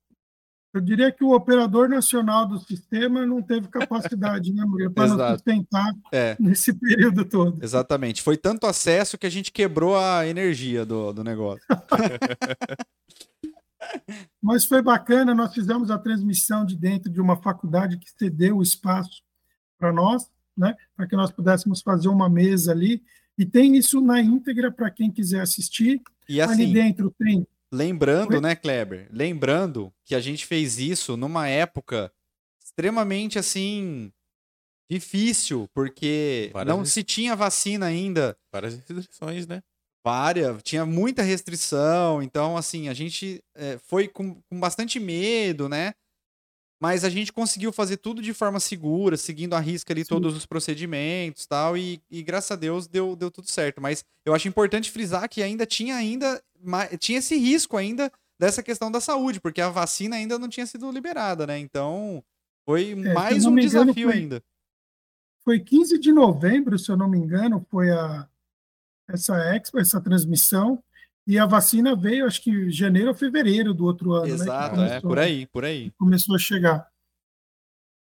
Eu 0.73 0.81
diria 0.81 1.11
que 1.11 1.25
o 1.25 1.33
operador 1.33 1.89
nacional 1.89 2.47
do 2.47 2.61
sistema 2.61 3.27
não 3.27 3.43
teve 3.43 3.66
capacidade, 3.66 4.53
né, 4.53 4.64
Murilo, 4.64 4.93
para 4.93 5.09
nos 5.09 5.31
sustentar 5.33 5.93
é. 6.12 6.37
nesse 6.39 6.73
período 6.73 7.25
todo. 7.25 7.59
Exatamente. 7.61 8.23
Foi 8.23 8.37
tanto 8.37 8.66
acesso 8.66 9.18
que 9.18 9.27
a 9.27 9.31
gente 9.31 9.51
quebrou 9.51 9.99
a 9.99 10.25
energia 10.27 10.87
do, 10.87 11.12
do 11.12 11.25
negócio. 11.25 11.66
Mas 14.41 14.64
foi 14.64 14.81
bacana, 14.81 15.35
nós 15.35 15.53
fizemos 15.53 15.91
a 15.91 15.99
transmissão 15.99 16.64
de 16.64 16.77
dentro 16.77 17.11
de 17.11 17.21
uma 17.21 17.37
faculdade 17.37 17.99
que 17.99 18.11
cedeu 18.16 18.59
o 18.59 18.62
espaço 18.62 19.23
para 19.77 19.93
nós, 19.93 20.31
né, 20.57 20.77
para 20.97 21.07
que 21.07 21.16
nós 21.16 21.33
pudéssemos 21.33 21.83
fazer 21.83 22.09
uma 22.09 22.29
mesa 22.29 22.71
ali. 22.71 23.03
E 23.37 23.45
tem 23.45 23.77
isso 23.77 24.01
na 24.01 24.21
íntegra 24.21 24.71
para 24.71 24.91
quem 24.91 25.11
quiser 25.11 25.41
assistir. 25.41 26.01
E 26.29 26.41
assim, 26.41 26.62
ali 26.62 26.73
dentro 26.73 27.12
tem. 27.18 27.45
Lembrando, 27.73 28.41
né, 28.41 28.57
Kleber? 28.57 29.09
Lembrando 29.11 29.93
que 30.05 30.14
a 30.14 30.21
gente 30.21 30.45
fez 30.45 30.79
isso 30.79 31.16
numa 31.16 31.49
época 31.49 32.12
extremamente 32.62 33.39
assim 33.39 34.12
difícil, 34.91 35.68
porque 35.73 36.51
Várias 36.53 36.77
não 36.77 36.85
se 36.85 37.05
tinha 37.05 37.37
vacina 37.37 37.87
ainda. 37.87 38.37
Várias 38.53 38.75
restrições, 38.75 39.47
né? 39.47 39.62
Várias, 40.05 40.62
tinha 40.62 40.85
muita 40.85 41.23
restrição, 41.23 42.23
então 42.23 42.57
assim, 42.57 42.89
a 42.89 42.95
gente 42.95 43.43
é, 43.55 43.79
foi 43.79 44.09
com, 44.09 44.41
com 44.43 44.59
bastante 44.59 44.99
medo, 44.99 45.68
né? 45.68 45.95
Mas 46.81 47.05
a 47.05 47.11
gente 47.11 47.33
conseguiu 47.33 47.70
fazer 47.72 47.99
tudo 47.99 48.22
de 48.22 48.33
forma 48.33 48.59
segura, 48.59 49.16
seguindo 49.16 49.55
a 49.55 49.61
risca 49.61 49.93
ali 49.93 50.03
Sim. 50.03 50.09
todos 50.09 50.35
os 50.35 50.47
procedimentos 50.47 51.47
tal, 51.47 51.76
e, 51.76 52.01
e 52.11 52.22
graças 52.22 52.51
a 52.51 52.57
Deus 52.57 52.87
deu, 52.87 53.14
deu 53.14 53.31
tudo 53.31 53.49
certo. 53.51 53.81
Mas 53.81 54.03
eu 54.24 54.35
acho 54.35 54.49
importante 54.49 54.91
frisar 54.91 55.28
que 55.28 55.43
ainda 55.43 55.66
tinha 55.66 55.97
ainda 55.97 56.43
tinha 56.99 57.18
esse 57.18 57.37
risco 57.37 57.76
ainda 57.76 58.11
dessa 58.39 58.62
questão 58.62 58.91
da 58.91 59.01
saúde, 59.01 59.41
porque 59.41 59.61
a 59.61 59.68
vacina 59.68 60.16
ainda 60.16 60.39
não 60.39 60.49
tinha 60.49 60.66
sido 60.66 60.91
liberada, 60.91 61.47
né? 61.47 61.59
Então 61.59 62.24
foi 62.64 62.93
é, 62.93 63.12
mais 63.12 63.45
um 63.45 63.55
desafio 63.55 64.09
foi, 64.09 64.18
ainda. 64.18 64.43
Foi 65.45 65.61
15 65.61 65.99
de 65.99 66.12
novembro, 66.12 66.78
se 66.78 66.91
eu 66.91 66.97
não 66.97 67.09
me 67.09 67.18
engano, 67.18 67.64
foi 67.70 67.91
a 67.91 68.26
essa 69.09 69.37
expo, 69.55 69.78
essa 69.78 70.01
transmissão. 70.01 70.83
E 71.27 71.39
a 71.39 71.47
vacina 71.47 71.95
veio, 71.95 72.27
acho 72.27 72.43
que 72.43 72.71
janeiro 72.71 73.09
ou 73.09 73.14
fevereiro 73.14 73.73
do 73.73 73.85
outro 73.85 74.12
ano. 74.12 74.27
Né, 74.27 74.35
Exato, 74.35 74.77
né? 74.77 74.89
começou, 74.89 74.97
é 74.97 75.01
por 75.01 75.18
aí, 75.18 75.47
por 75.47 75.64
aí. 75.64 75.91
Começou 75.93 76.35
a 76.35 76.39
chegar. 76.39 76.89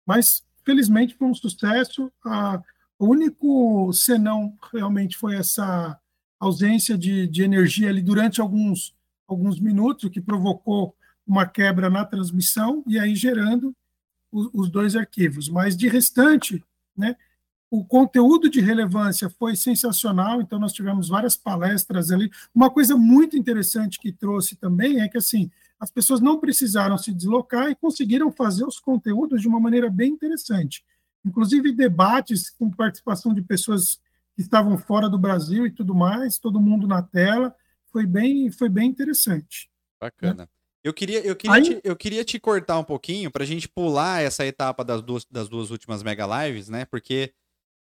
Mas, 0.06 0.42
felizmente, 0.64 1.14
foi 1.14 1.28
um 1.28 1.34
sucesso. 1.34 2.10
A, 2.24 2.60
o 2.98 3.06
único 3.06 3.92
senão 3.92 4.56
realmente 4.72 5.16
foi 5.16 5.36
essa 5.36 5.98
ausência 6.38 6.96
de, 6.96 7.26
de 7.26 7.42
energia 7.42 7.90
ali 7.90 8.02
durante 8.02 8.40
alguns, 8.40 8.94
alguns 9.28 9.60
minutos, 9.60 10.04
o 10.04 10.10
que 10.10 10.20
provocou 10.20 10.96
uma 11.26 11.46
quebra 11.46 11.88
na 11.88 12.04
transmissão 12.04 12.82
e 12.86 12.98
aí 12.98 13.14
gerando 13.14 13.76
os, 14.32 14.50
os 14.52 14.70
dois 14.70 14.96
arquivos. 14.96 15.48
Mas, 15.48 15.76
de 15.76 15.86
restante, 15.88 16.64
né, 16.96 17.16
o 17.70 17.84
conteúdo 17.84 18.50
de 18.50 18.60
relevância 18.60 19.30
foi 19.30 19.54
sensacional, 19.54 20.40
então 20.40 20.58
nós 20.58 20.72
tivemos 20.72 21.08
várias 21.08 21.36
palestras 21.36 22.10
ali. 22.10 22.28
Uma 22.52 22.68
coisa 22.68 22.96
muito 22.96 23.36
interessante 23.36 24.00
que 24.00 24.10
trouxe 24.10 24.56
também 24.56 25.00
é 25.00 25.08
que 25.08 25.16
assim, 25.16 25.48
as 25.78 25.88
pessoas 25.88 26.20
não 26.20 26.40
precisaram 26.40 26.98
se 26.98 27.14
deslocar 27.14 27.70
e 27.70 27.76
conseguiram 27.76 28.32
fazer 28.32 28.64
os 28.64 28.80
conteúdos 28.80 29.40
de 29.40 29.46
uma 29.46 29.60
maneira 29.60 29.88
bem 29.88 30.12
interessante. 30.12 30.84
Inclusive 31.24 31.70
debates 31.70 32.50
com 32.50 32.68
participação 32.68 33.32
de 33.32 33.40
pessoas 33.40 34.00
que 34.34 34.42
estavam 34.42 34.76
fora 34.76 35.08
do 35.08 35.18
Brasil 35.18 35.64
e 35.64 35.70
tudo 35.70 35.94
mais, 35.94 36.38
todo 36.38 36.60
mundo 36.60 36.88
na 36.88 37.02
tela, 37.02 37.54
foi 37.92 38.04
bem, 38.04 38.50
foi 38.50 38.68
bem 38.68 38.88
interessante. 38.88 39.70
Bacana. 40.00 40.42
Né? 40.42 40.48
Eu 40.82 40.94
queria, 40.94 41.20
eu, 41.20 41.36
queria 41.36 41.56
Aí... 41.56 41.62
te, 41.62 41.80
eu 41.84 41.94
queria 41.94 42.24
te 42.24 42.40
cortar 42.40 42.78
um 42.78 42.84
pouquinho 42.84 43.30
para 43.30 43.44
a 43.44 43.46
gente 43.46 43.68
pular 43.68 44.22
essa 44.22 44.44
etapa 44.46 44.82
das 44.82 45.02
duas, 45.02 45.26
das 45.30 45.48
duas 45.48 45.70
últimas 45.70 46.02
mega 46.02 46.26
lives, 46.26 46.68
né? 46.68 46.86
Porque 46.86 47.32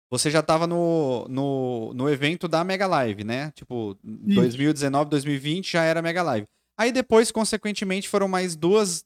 você 0.10 0.30
já 0.30 0.40
estava 0.40 0.68
no, 0.68 1.28
no, 1.30 1.94
no 1.94 2.10
evento 2.10 2.48
da 2.48 2.64
Mega 2.64 2.88
Live, 2.88 3.24
né? 3.24 3.52
Tipo, 3.56 3.98
Isso. 4.04 4.36
2019, 4.36 5.10
2020 5.10 5.72
já 5.72 5.84
era 5.84 6.02
Mega 6.02 6.22
Live. 6.24 6.48
Aí 6.78 6.92
depois, 6.92 7.32
consequentemente, 7.32 8.10
foram 8.10 8.28
mais 8.28 8.56
duas, 8.56 9.04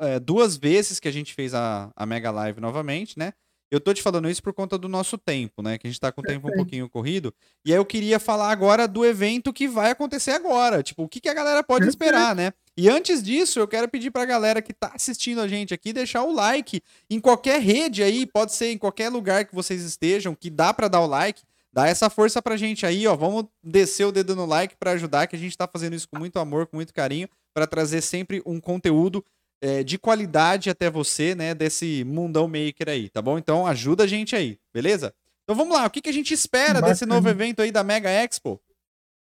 é, 0.00 0.18
duas 0.20 0.56
vezes 0.56 1.00
que 1.00 1.08
a 1.08 1.12
gente 1.12 1.32
fez 1.34 1.54
a, 1.54 1.90
a 1.94 2.04
Mega 2.04 2.30
Live 2.30 2.60
novamente, 2.60 3.18
né? 3.18 3.32
Eu 3.70 3.80
tô 3.80 3.92
te 3.92 4.02
falando 4.02 4.28
isso 4.30 4.42
por 4.42 4.52
conta 4.52 4.78
do 4.78 4.88
nosso 4.88 5.18
tempo, 5.18 5.60
né? 5.62 5.78
Que 5.78 5.86
a 5.86 5.90
gente 5.90 5.98
tá 5.98 6.12
com 6.12 6.20
o 6.20 6.24
tempo 6.24 6.48
um 6.48 6.52
pouquinho 6.52 6.88
corrido. 6.88 7.34
E 7.64 7.72
aí 7.72 7.78
eu 7.78 7.84
queria 7.84 8.20
falar 8.20 8.52
agora 8.52 8.86
do 8.86 9.04
evento 9.04 9.52
que 9.52 9.66
vai 9.66 9.90
acontecer 9.90 10.30
agora. 10.30 10.82
Tipo, 10.82 11.02
o 11.02 11.08
que, 11.08 11.20
que 11.20 11.28
a 11.28 11.34
galera 11.34 11.62
pode 11.62 11.88
esperar, 11.88 12.36
né? 12.36 12.52
E 12.76 12.88
antes 12.88 13.22
disso, 13.22 13.60
eu 13.60 13.68
quero 13.68 13.88
pedir 13.88 14.10
pra 14.10 14.24
galera 14.24 14.60
que 14.60 14.72
tá 14.72 14.92
assistindo 14.94 15.40
a 15.40 15.46
gente 15.46 15.72
aqui 15.72 15.92
deixar 15.92 16.24
o 16.24 16.32
like 16.32 16.82
em 17.08 17.20
qualquer 17.20 17.60
rede 17.60 18.02
aí, 18.02 18.26
pode 18.26 18.52
ser 18.52 18.70
em 18.70 18.78
qualquer 18.78 19.08
lugar 19.08 19.44
que 19.44 19.54
vocês 19.54 19.82
estejam, 19.82 20.34
que 20.34 20.50
dá 20.50 20.74
para 20.74 20.88
dar 20.88 21.00
o 21.00 21.06
like. 21.06 21.42
Dá 21.72 21.88
essa 21.88 22.08
força 22.08 22.40
pra 22.40 22.56
gente 22.56 22.86
aí, 22.86 23.04
ó. 23.06 23.16
Vamos 23.16 23.46
descer 23.62 24.04
o 24.04 24.12
dedo 24.12 24.36
no 24.36 24.46
like 24.46 24.76
para 24.76 24.92
ajudar, 24.92 25.26
que 25.26 25.34
a 25.34 25.38
gente 25.38 25.56
tá 25.58 25.68
fazendo 25.68 25.94
isso 25.94 26.08
com 26.08 26.18
muito 26.18 26.38
amor, 26.38 26.66
com 26.66 26.76
muito 26.76 26.94
carinho, 26.94 27.28
para 27.52 27.66
trazer 27.66 28.00
sempre 28.00 28.40
um 28.46 28.60
conteúdo 28.60 29.24
é, 29.60 29.82
de 29.82 29.98
qualidade 29.98 30.68
até 30.68 30.90
você, 30.90 31.34
né, 31.34 31.54
desse 31.54 32.04
mundão 32.04 32.46
maker 32.46 32.88
aí, 32.88 33.08
tá 33.08 33.22
bom? 33.22 33.38
Então 33.38 33.66
ajuda 33.66 34.04
a 34.04 34.06
gente 34.06 34.36
aí, 34.36 34.58
beleza? 34.72 35.14
Então 35.42 35.56
vamos 35.56 35.74
lá, 35.76 35.86
o 35.86 35.90
que, 35.90 36.00
que 36.00 36.08
a 36.08 36.12
gente 36.12 36.32
espera 36.32 36.74
Bacana. 36.74 36.88
desse 36.88 37.06
novo 37.06 37.28
evento 37.28 37.60
aí 37.60 37.72
da 37.72 37.82
Mega 37.82 38.10
Expo? 38.10 38.60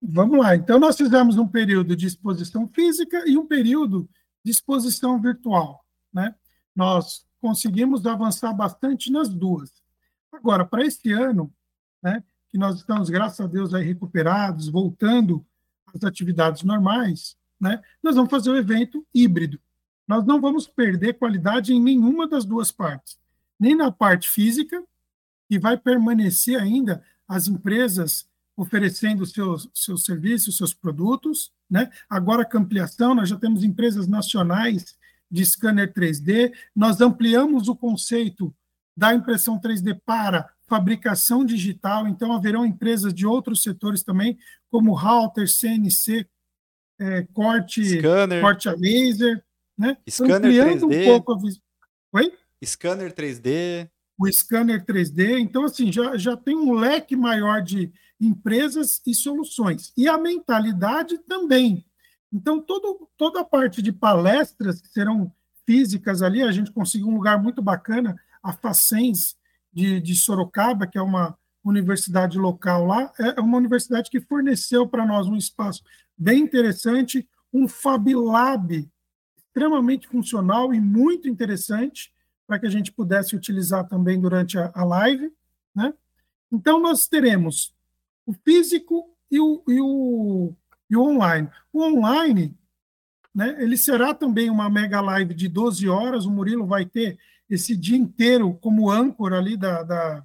Vamos 0.01 0.39
lá. 0.39 0.55
Então, 0.55 0.79
nós 0.79 0.97
fizemos 0.97 1.37
um 1.37 1.47
período 1.47 1.95
de 1.95 2.07
exposição 2.07 2.67
física 2.67 3.23
e 3.27 3.37
um 3.37 3.45
período 3.45 4.09
de 4.43 4.51
exposição 4.51 5.21
virtual. 5.21 5.85
Né? 6.11 6.33
Nós 6.75 7.25
conseguimos 7.39 8.05
avançar 8.05 8.53
bastante 8.53 9.11
nas 9.11 9.29
duas. 9.29 9.71
Agora, 10.31 10.65
para 10.65 10.85
este 10.85 11.11
ano, 11.11 11.53
né, 12.01 12.23
que 12.49 12.57
nós 12.57 12.77
estamos, 12.77 13.09
graças 13.09 13.39
a 13.39 13.47
Deus, 13.47 13.73
aí 13.73 13.85
recuperados, 13.85 14.69
voltando 14.69 15.45
às 15.93 16.03
atividades 16.03 16.63
normais, 16.63 17.35
né, 17.59 17.81
nós 18.01 18.15
vamos 18.15 18.31
fazer 18.31 18.49
o 18.49 18.57
evento 18.57 19.05
híbrido. 19.13 19.59
Nós 20.07 20.25
não 20.25 20.41
vamos 20.41 20.67
perder 20.67 21.13
qualidade 21.13 21.73
em 21.73 21.81
nenhuma 21.81 22.27
das 22.27 22.43
duas 22.45 22.71
partes, 22.71 23.19
nem 23.59 23.75
na 23.75 23.91
parte 23.91 24.29
física, 24.29 24.83
que 25.47 25.59
vai 25.59 25.77
permanecer 25.77 26.59
ainda 26.59 27.03
as 27.27 27.47
empresas 27.47 28.27
oferecendo 28.55 29.25
seus, 29.25 29.69
seus 29.73 30.03
serviços, 30.03 30.57
seus 30.57 30.73
produtos. 30.73 31.51
Né? 31.69 31.89
Agora, 32.09 32.45
com 32.45 32.57
ampliação, 32.57 33.15
nós 33.15 33.29
já 33.29 33.37
temos 33.37 33.63
empresas 33.63 34.07
nacionais 34.07 34.95
de 35.29 35.45
scanner 35.45 35.93
3D, 35.93 36.51
nós 36.75 36.99
ampliamos 36.99 37.69
o 37.69 37.75
conceito 37.75 38.53
da 38.95 39.13
impressão 39.13 39.59
3D 39.59 39.99
para 40.05 40.51
fabricação 40.67 41.45
digital, 41.45 42.07
então 42.07 42.33
haverão 42.33 42.65
empresas 42.65 43.13
de 43.13 43.25
outros 43.25 43.63
setores 43.63 44.03
também, 44.03 44.37
como 44.69 44.95
Halter, 44.95 45.49
CNC, 45.49 46.27
é, 46.99 47.23
corte, 47.33 47.99
Scanner. 47.99 48.41
corte 48.41 48.69
a 48.69 48.73
laser, 48.73 49.43
né? 49.77 49.97
Scanner 50.07 50.35
Ampliando 50.35 50.87
3D. 50.87 51.01
um 51.01 51.05
pouco 51.05 51.33
a 51.33 51.39
vis... 51.39 51.59
Oi? 52.13 52.33
Scanner 52.63 53.13
3D. 53.13 53.89
O 54.21 54.31
scanner 54.31 54.85
3D. 54.85 55.39
Então, 55.39 55.65
assim, 55.65 55.91
já, 55.91 56.15
já 56.15 56.37
tem 56.37 56.55
um 56.55 56.73
leque 56.73 57.15
maior 57.15 57.59
de 57.61 57.91
empresas 58.19 59.01
e 59.07 59.15
soluções. 59.15 59.91
E 59.97 60.07
a 60.07 60.15
mentalidade 60.15 61.17
também. 61.19 61.83
Então, 62.31 62.61
todo, 62.61 63.09
toda 63.17 63.41
a 63.41 63.43
parte 63.43 63.81
de 63.81 63.91
palestras 63.91 64.79
que 64.79 64.89
serão 64.89 65.33
físicas 65.65 66.21
ali, 66.21 66.43
a 66.43 66.51
gente 66.51 66.71
conseguiu 66.71 67.07
um 67.07 67.15
lugar 67.15 67.41
muito 67.41 67.63
bacana, 67.63 68.15
a 68.43 68.53
Facens 68.53 69.35
de, 69.73 69.99
de 69.99 70.15
Sorocaba, 70.15 70.85
que 70.85 70.99
é 70.99 71.01
uma 71.01 71.35
universidade 71.63 72.37
local 72.37 72.85
lá, 72.85 73.11
é 73.17 73.39
uma 73.41 73.57
universidade 73.57 74.09
que 74.09 74.21
forneceu 74.21 74.87
para 74.87 75.05
nós 75.05 75.27
um 75.27 75.35
espaço 75.35 75.83
bem 76.15 76.41
interessante, 76.41 77.27
um 77.51 77.67
Fab 77.67 78.07
Lab 78.13 78.87
extremamente 79.37 80.07
funcional 80.07 80.73
e 80.73 80.79
muito 80.79 81.27
interessante, 81.27 82.11
para 82.51 82.59
que 82.59 82.67
a 82.67 82.69
gente 82.69 82.91
pudesse 82.91 83.33
utilizar 83.33 83.87
também 83.87 84.19
durante 84.19 84.57
a, 84.57 84.69
a 84.75 84.83
live. 84.83 85.31
Né? 85.73 85.93
Então, 86.51 86.81
nós 86.81 87.07
teremos 87.07 87.73
o 88.25 88.33
físico 88.33 89.09
e 89.31 89.39
o, 89.39 89.63
e 89.69 89.79
o, 89.79 90.53
e 90.89 90.97
o 90.97 91.01
online. 91.01 91.47
O 91.71 91.81
online, 91.81 92.53
né, 93.33 93.55
ele 93.57 93.77
será 93.77 94.13
também 94.13 94.49
uma 94.49 94.69
mega 94.69 94.99
live 94.99 95.33
de 95.33 95.47
12 95.47 95.87
horas, 95.87 96.25
o 96.25 96.29
Murilo 96.29 96.67
vai 96.67 96.85
ter 96.85 97.17
esse 97.49 97.73
dia 97.73 97.95
inteiro 97.95 98.53
como 98.55 98.91
âncora 98.91 99.37
ali 99.37 99.55
da, 99.55 99.83
da, 99.83 100.23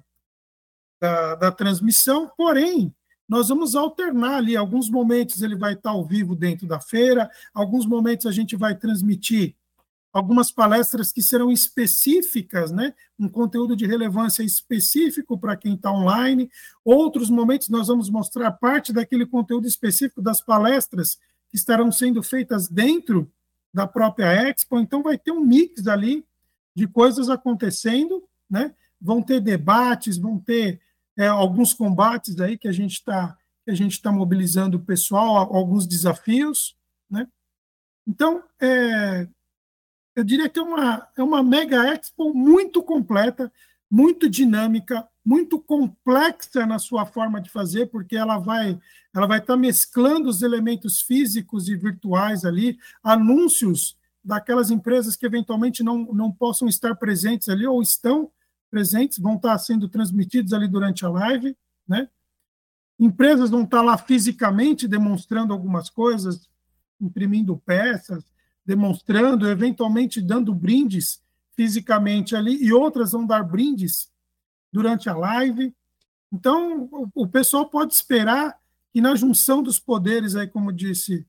da, 0.99 1.35
da 1.35 1.51
transmissão, 1.53 2.29
porém, 2.35 2.93
nós 3.25 3.47
vamos 3.47 3.73
alternar 3.73 4.35
ali, 4.35 4.57
alguns 4.57 4.89
momentos 4.89 5.41
ele 5.41 5.55
vai 5.55 5.75
estar 5.75 5.91
ao 5.91 6.05
vivo 6.05 6.35
dentro 6.35 6.67
da 6.67 6.81
feira, 6.81 7.31
alguns 7.53 7.85
momentos 7.85 8.25
a 8.25 8.33
gente 8.33 8.57
vai 8.57 8.75
transmitir 8.75 9.55
algumas 10.17 10.51
palestras 10.51 11.11
que 11.11 11.21
serão 11.21 11.51
específicas, 11.51 12.71
né? 12.71 12.93
um 13.19 13.29
conteúdo 13.29 13.75
de 13.75 13.85
relevância 13.85 14.41
específico 14.41 15.37
para 15.37 15.55
quem 15.55 15.75
está 15.75 15.91
online. 15.91 16.49
Outros 16.83 17.29
momentos 17.29 17.69
nós 17.69 17.87
vamos 17.87 18.09
mostrar 18.09 18.51
parte 18.51 18.91
daquele 18.91 19.27
conteúdo 19.27 19.67
específico 19.67 20.19
das 20.19 20.41
palestras 20.41 21.19
que 21.49 21.55
estarão 21.55 21.91
sendo 21.91 22.23
feitas 22.23 22.67
dentro 22.67 23.31
da 23.71 23.85
própria 23.85 24.49
Expo. 24.49 24.79
Então 24.79 25.03
vai 25.03 25.19
ter 25.19 25.31
um 25.31 25.45
mix 25.45 25.85
ali 25.85 26.25
de 26.75 26.87
coisas 26.87 27.29
acontecendo, 27.29 28.23
né? 28.49 28.73
Vão 28.99 29.21
ter 29.21 29.39
debates, 29.39 30.17
vão 30.17 30.39
ter 30.39 30.81
é, 31.15 31.27
alguns 31.27 31.75
combates 31.75 32.39
aí 32.39 32.57
que 32.57 32.67
a 32.67 32.71
gente 32.71 32.93
está 32.93 33.37
que 33.63 33.71
a 33.71 33.75
gente 33.75 33.91
está 33.91 34.11
mobilizando 34.13 34.77
o 34.77 34.83
pessoal, 34.83 35.53
alguns 35.53 35.85
desafios, 35.85 36.75
né? 37.07 37.27
Então, 38.07 38.41
é, 38.61 39.27
eu 40.17 40.23
diria 40.23 40.49
que 40.49 40.57
é 40.57 40.63
uma, 40.63 41.07
é 41.15 41.21
uma 41.21 41.43
mega 41.43 41.93
expo 41.93 42.33
muito 42.33 42.81
completa, 42.81 43.53
muito 43.87 44.27
dinâmica, 44.27 45.07
muito 45.23 45.59
complexa 45.59 46.65
na 46.65 46.79
sua 46.79 47.05
forma 47.05 47.39
de 47.39 47.51
fazer, 47.51 47.85
porque 47.85 48.17
ela 48.17 48.39
vai 48.39 48.79
ela 49.13 49.27
vai 49.27 49.37
estar 49.37 49.55
mesclando 49.55 50.27
os 50.27 50.41
elementos 50.41 51.01
físicos 51.01 51.69
e 51.69 51.75
virtuais 51.75 52.43
ali, 52.45 52.79
anúncios 53.03 53.95
daquelas 54.23 54.71
empresas 54.71 55.15
que 55.15 55.25
eventualmente 55.25 55.83
não, 55.83 55.99
não 56.11 56.31
possam 56.31 56.67
estar 56.67 56.95
presentes 56.95 57.47
ali 57.47 57.67
ou 57.67 57.79
estão 57.79 58.31
presentes, 58.71 59.19
vão 59.19 59.35
estar 59.35 59.55
sendo 59.59 59.87
transmitidos 59.87 60.51
ali 60.51 60.67
durante 60.67 61.05
a 61.05 61.09
live, 61.09 61.55
né? 61.87 62.09
Empresas 62.99 63.51
vão 63.51 63.61
estar 63.61 63.83
lá 63.83 63.95
fisicamente 63.99 64.87
demonstrando 64.87 65.53
algumas 65.53 65.91
coisas, 65.91 66.49
imprimindo 66.99 67.55
peças, 67.63 68.23
demonstrando, 68.67 69.49
eventualmente 69.49 70.21
dando 70.21 70.53
brindes 70.53 71.23
fisicamente 71.55 72.35
ali, 72.35 72.61
e 72.61 72.73
outras 72.73 73.13
vão 73.13 73.25
dar 73.25 73.41
brindes 73.41 74.11
durante 74.71 75.09
a 75.09 75.15
live. 75.15 75.73
Então, 76.31 76.89
o, 76.91 77.09
o 77.15 77.27
pessoal 77.27 77.67
pode 77.69 77.93
esperar 77.93 78.59
que 78.91 78.99
na 78.99 79.15
junção 79.15 79.63
dos 79.63 79.79
poderes, 79.79 80.35
aí, 80.35 80.47
como 80.47 80.73
disse 80.73 81.25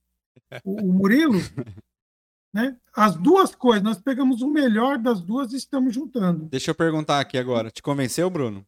o, 0.65 0.83
o 0.83 0.93
Murilo, 0.93 1.39
né, 2.53 2.77
as 2.93 3.15
duas 3.15 3.55
coisas, 3.55 3.85
nós 3.85 3.99
pegamos 3.99 4.43
o 4.43 4.51
melhor 4.51 4.99
das 4.99 5.23
duas 5.23 5.53
e 5.53 5.57
estamos 5.57 5.95
juntando. 5.95 6.47
Deixa 6.47 6.73
eu 6.73 6.75
perguntar 6.75 7.21
aqui 7.21 7.39
agora. 7.39 7.71
Te 7.71 7.81
convenceu, 7.81 8.29
Bruno? 8.29 8.67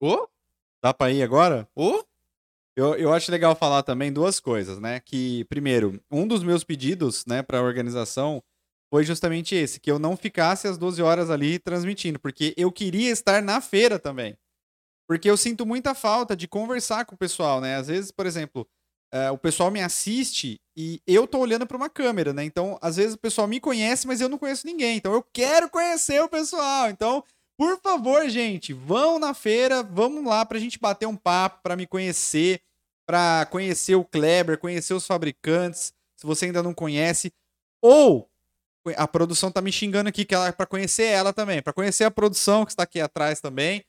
Ô? 0.00 0.28
Dá 0.82 0.92
pra 0.92 1.12
ir 1.12 1.22
agora? 1.22 1.68
Ô? 1.74 2.04
Eu, 2.76 2.94
eu 2.94 3.12
acho 3.12 3.30
legal 3.30 3.54
falar 3.54 3.82
também 3.82 4.12
duas 4.12 4.40
coisas, 4.40 4.78
né? 4.78 4.98
Que, 5.00 5.44
primeiro, 5.44 6.02
um 6.10 6.26
dos 6.26 6.42
meus 6.42 6.64
pedidos, 6.64 7.26
né, 7.26 7.42
para 7.42 7.58
a 7.58 7.62
organização 7.62 8.42
foi 8.92 9.04
justamente 9.04 9.54
esse, 9.54 9.80
que 9.80 9.90
eu 9.90 9.98
não 9.98 10.16
ficasse 10.16 10.68
às 10.68 10.76
12 10.76 11.02
horas 11.02 11.30
ali 11.30 11.58
transmitindo, 11.58 12.18
porque 12.18 12.52
eu 12.56 12.70
queria 12.70 13.10
estar 13.10 13.42
na 13.42 13.60
feira 13.60 13.98
também. 13.98 14.36
Porque 15.08 15.28
eu 15.28 15.36
sinto 15.36 15.66
muita 15.66 15.94
falta 15.94 16.36
de 16.36 16.46
conversar 16.48 17.04
com 17.04 17.14
o 17.14 17.18
pessoal, 17.18 17.60
né? 17.60 17.76
Às 17.76 17.88
vezes, 17.88 18.10
por 18.10 18.26
exemplo, 18.26 18.66
eh, 19.12 19.30
o 19.30 19.38
pessoal 19.38 19.70
me 19.70 19.82
assiste 19.82 20.60
e 20.76 21.02
eu 21.06 21.26
tô 21.26 21.38
olhando 21.38 21.66
para 21.66 21.76
uma 21.76 21.90
câmera, 21.90 22.32
né? 22.32 22.44
Então, 22.44 22.78
às 22.80 22.96
vezes 22.96 23.14
o 23.14 23.18
pessoal 23.18 23.46
me 23.46 23.60
conhece, 23.60 24.06
mas 24.06 24.20
eu 24.20 24.28
não 24.28 24.38
conheço 24.38 24.66
ninguém. 24.66 24.96
Então, 24.96 25.12
eu 25.12 25.22
quero 25.32 25.68
conhecer 25.70 26.22
o 26.22 26.28
pessoal. 26.28 26.88
Então, 26.88 27.22
por 27.62 27.78
favor, 27.78 28.28
gente, 28.28 28.72
vão 28.72 29.20
na 29.20 29.32
feira, 29.32 29.84
vamos 29.84 30.24
lá 30.24 30.44
pra 30.44 30.58
gente 30.58 30.80
bater 30.80 31.06
um 31.06 31.14
papo, 31.14 31.60
pra 31.62 31.76
me 31.76 31.86
conhecer, 31.86 32.60
pra 33.06 33.46
conhecer 33.52 33.94
o 33.94 34.04
Kleber, 34.04 34.58
conhecer 34.58 34.94
os 34.94 35.06
fabricantes, 35.06 35.94
se 36.16 36.26
você 36.26 36.46
ainda 36.46 36.60
não 36.60 36.74
conhece. 36.74 37.32
Ou 37.80 38.28
a 38.96 39.06
produção 39.06 39.48
tá 39.48 39.60
me 39.60 39.70
xingando 39.70 40.08
aqui 40.08 40.24
que 40.24 40.34
ela 40.34 40.48
é 40.48 40.52
para 40.52 40.66
conhecer 40.66 41.04
ela 41.04 41.32
também, 41.32 41.62
pra 41.62 41.72
conhecer 41.72 42.02
a 42.02 42.10
produção 42.10 42.64
que 42.64 42.72
está 42.72 42.82
aqui 42.82 43.00
atrás 43.00 43.40
também. 43.40 43.84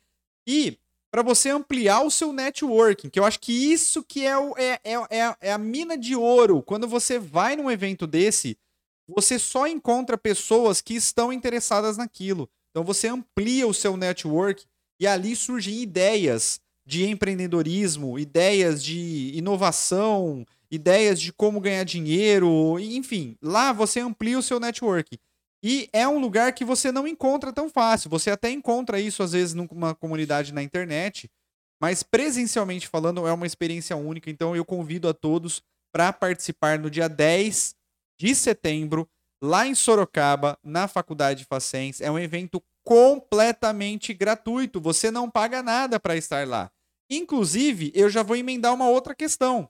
E 0.46 0.78
pra 1.10 1.24
você 1.24 1.50
ampliar 1.50 2.04
o 2.04 2.12
seu 2.12 2.32
networking, 2.32 3.10
que 3.10 3.20
eu 3.20 3.26
acho 3.26 3.40
que 3.40 3.74
isso 3.74 4.04
que 4.04 4.24
é, 4.24 4.38
o, 4.38 4.56
é, 4.56 4.80
é, 4.84 4.94
é, 5.10 5.36
é 5.42 5.52
a 5.52 5.58
mina 5.58 5.98
de 5.98 6.16
ouro. 6.16 6.62
Quando 6.62 6.88
você 6.88 7.18
vai 7.18 7.56
num 7.56 7.72
evento 7.72 8.06
desse, 8.06 8.56
você 9.08 9.40
só 9.40 9.66
encontra 9.66 10.16
pessoas 10.16 10.80
que 10.80 10.94
estão 10.94 11.34
interessadas 11.34 11.98
naquilo. 11.98 12.48
Então 12.74 12.84
você 12.84 13.08
amplia 13.08 13.68
o 13.68 13.74
seu 13.74 13.96
network 13.96 14.66
e 15.00 15.06
ali 15.06 15.36
surgem 15.36 15.80
ideias 15.80 16.60
de 16.84 17.08
empreendedorismo, 17.08 18.18
ideias 18.18 18.84
de 18.84 19.32
inovação, 19.36 20.44
ideias 20.72 21.22
de 21.22 21.32
como 21.32 21.62
ganhar 21.62 21.84
dinheiro, 21.84 22.80
enfim, 22.80 23.38
lá 23.40 23.72
você 23.72 24.00
amplia 24.00 24.40
o 24.40 24.42
seu 24.42 24.60
network. 24.60 25.20
E 25.64 25.88
é 25.94 26.08
um 26.08 26.20
lugar 26.20 26.52
que 26.54 26.66
você 26.66 26.92
não 26.92 27.08
encontra 27.08 27.54
tão 27.54 27.70
fácil. 27.70 28.10
Você 28.10 28.32
até 28.32 28.50
encontra 28.50 29.00
isso 29.00 29.22
às 29.22 29.32
vezes 29.34 29.54
numa 29.54 29.94
comunidade 29.94 30.52
na 30.52 30.64
internet, 30.64 31.30
mas 31.80 32.02
presencialmente 32.02 32.88
falando 32.88 33.26
é 33.28 33.32
uma 33.32 33.46
experiência 33.46 33.96
única. 33.96 34.30
Então 34.30 34.56
eu 34.56 34.66
convido 34.66 35.08
a 35.08 35.14
todos 35.14 35.62
para 35.94 36.12
participar 36.12 36.80
no 36.80 36.90
dia 36.90 37.08
10 37.08 37.76
de 38.20 38.36
setembro 38.36 39.08
lá 39.44 39.68
em 39.68 39.76
Sorocaba, 39.76 40.58
na 40.64 40.88
Faculdade 40.88 41.44
Facens. 41.44 42.00
É 42.00 42.10
um 42.10 42.18
evento 42.18 42.64
completamente 42.82 44.14
gratuito. 44.14 44.80
Você 44.80 45.12
não 45.12 45.30
paga 45.30 45.62
nada 45.62 46.00
para 46.00 46.16
estar 46.16 46.48
lá. 46.48 46.72
Inclusive, 47.10 47.92
eu 47.94 48.10
já 48.10 48.24
vou 48.24 48.38
emendar 48.38 48.74
uma 48.74 48.88
outra 48.88 49.14
questão. 49.14 49.70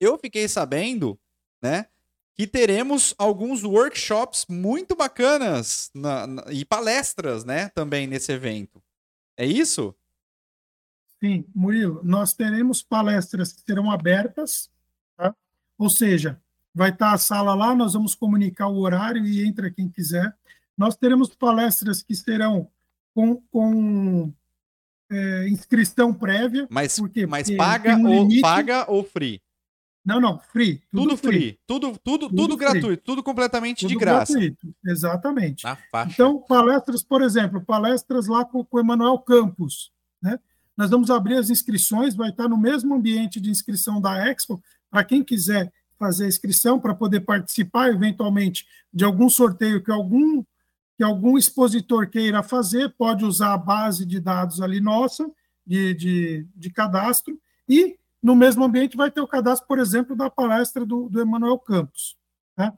Eu 0.00 0.18
fiquei 0.18 0.48
sabendo, 0.48 1.18
né, 1.62 1.86
que 2.34 2.46
teremos 2.48 3.14
alguns 3.16 3.62
workshops 3.62 4.44
muito 4.48 4.96
bacanas 4.96 5.88
na- 5.94 6.26
na- 6.26 6.44
e 6.52 6.64
palestras, 6.64 7.44
né, 7.44 7.68
também 7.70 8.06
nesse 8.08 8.32
evento. 8.32 8.82
É 9.38 9.46
isso? 9.46 9.94
Sim, 11.22 11.46
Murilo, 11.54 12.00
nós 12.04 12.34
teremos 12.34 12.82
palestras 12.82 13.52
que 13.52 13.62
serão 13.62 13.90
abertas, 13.90 14.70
tá? 15.16 15.34
ou 15.78 15.88
seja, 15.88 16.38
vai 16.76 16.90
estar 16.90 17.14
a 17.14 17.18
sala 17.18 17.54
lá, 17.54 17.74
nós 17.74 17.94
vamos 17.94 18.14
comunicar 18.14 18.68
o 18.68 18.78
horário 18.80 19.26
e 19.26 19.42
entra 19.42 19.70
quem 19.70 19.88
quiser. 19.88 20.36
Nós 20.76 20.94
teremos 20.94 21.34
palestras 21.34 22.02
que 22.02 22.14
serão 22.14 22.68
com, 23.14 23.36
com 23.50 24.30
é, 25.10 25.48
inscrição 25.48 26.12
prévia. 26.12 26.66
Mas, 26.70 26.98
Por 26.98 27.08
quê? 27.08 27.24
mas 27.26 27.46
Porque 27.46 27.56
paga, 27.56 27.96
um 27.96 28.18
ou, 28.18 28.28
paga 28.42 28.84
ou 28.90 29.02
free? 29.02 29.40
Não, 30.04 30.20
não, 30.20 30.38
free. 30.38 30.82
Tudo, 30.92 31.16
free. 31.16 31.58
Tudo, 31.66 31.98
tudo, 31.98 32.28
tudo, 32.28 32.36
Tudo 32.36 32.58
free. 32.58 32.68
gratuito, 32.68 33.02
tudo 33.02 33.22
completamente 33.22 33.86
de 33.86 33.94
Tudo 33.94 33.98
graça. 33.98 34.34
gratuito, 34.34 34.74
Exatamente. 34.84 35.64
Então, 36.10 36.38
palestras, 36.42 37.02
por 37.02 37.22
exemplo, 37.22 37.64
palestras 37.64 38.26
lá 38.26 38.44
com, 38.44 38.62
com 38.62 38.76
o 38.76 38.80
Emanuel 38.80 39.18
Campos. 39.20 39.90
Né? 40.20 40.38
Nós 40.76 40.90
vamos 40.90 41.10
abrir 41.10 41.38
as 41.38 41.48
inscrições, 41.48 42.14
vai 42.14 42.28
estar 42.28 42.48
no 42.48 42.58
mesmo 42.58 42.94
ambiente 42.94 43.40
de 43.40 43.48
inscrição 43.48 43.98
da 43.98 44.28
Expo, 44.28 44.62
para 44.90 45.02
quem 45.02 45.24
quiser 45.24 45.72
fazer 45.98 46.24
a 46.24 46.28
inscrição, 46.28 46.78
para 46.78 46.94
poder 46.94 47.20
participar, 47.20 47.88
eventualmente, 47.90 48.66
de 48.92 49.04
algum 49.04 49.28
sorteio 49.28 49.82
que 49.82 49.90
algum, 49.90 50.42
que 50.96 51.02
algum 51.04 51.36
expositor 51.38 52.08
queira 52.08 52.42
fazer, 52.42 52.94
pode 52.96 53.24
usar 53.24 53.54
a 53.54 53.58
base 53.58 54.04
de 54.06 54.20
dados 54.20 54.60
ali 54.60 54.80
nossa, 54.80 55.30
de, 55.66 55.94
de, 55.94 56.46
de 56.54 56.70
cadastro, 56.70 57.38
e 57.68 57.98
no 58.22 58.34
mesmo 58.34 58.64
ambiente 58.64 58.96
vai 58.96 59.10
ter 59.10 59.20
o 59.20 59.26
cadastro, 59.28 59.66
por 59.68 59.78
exemplo, 59.78 60.14
da 60.16 60.28
palestra 60.30 60.84
do, 60.84 61.08
do 61.08 61.20
Emanuel 61.20 61.58
Campos, 61.58 62.16
né? 62.56 62.72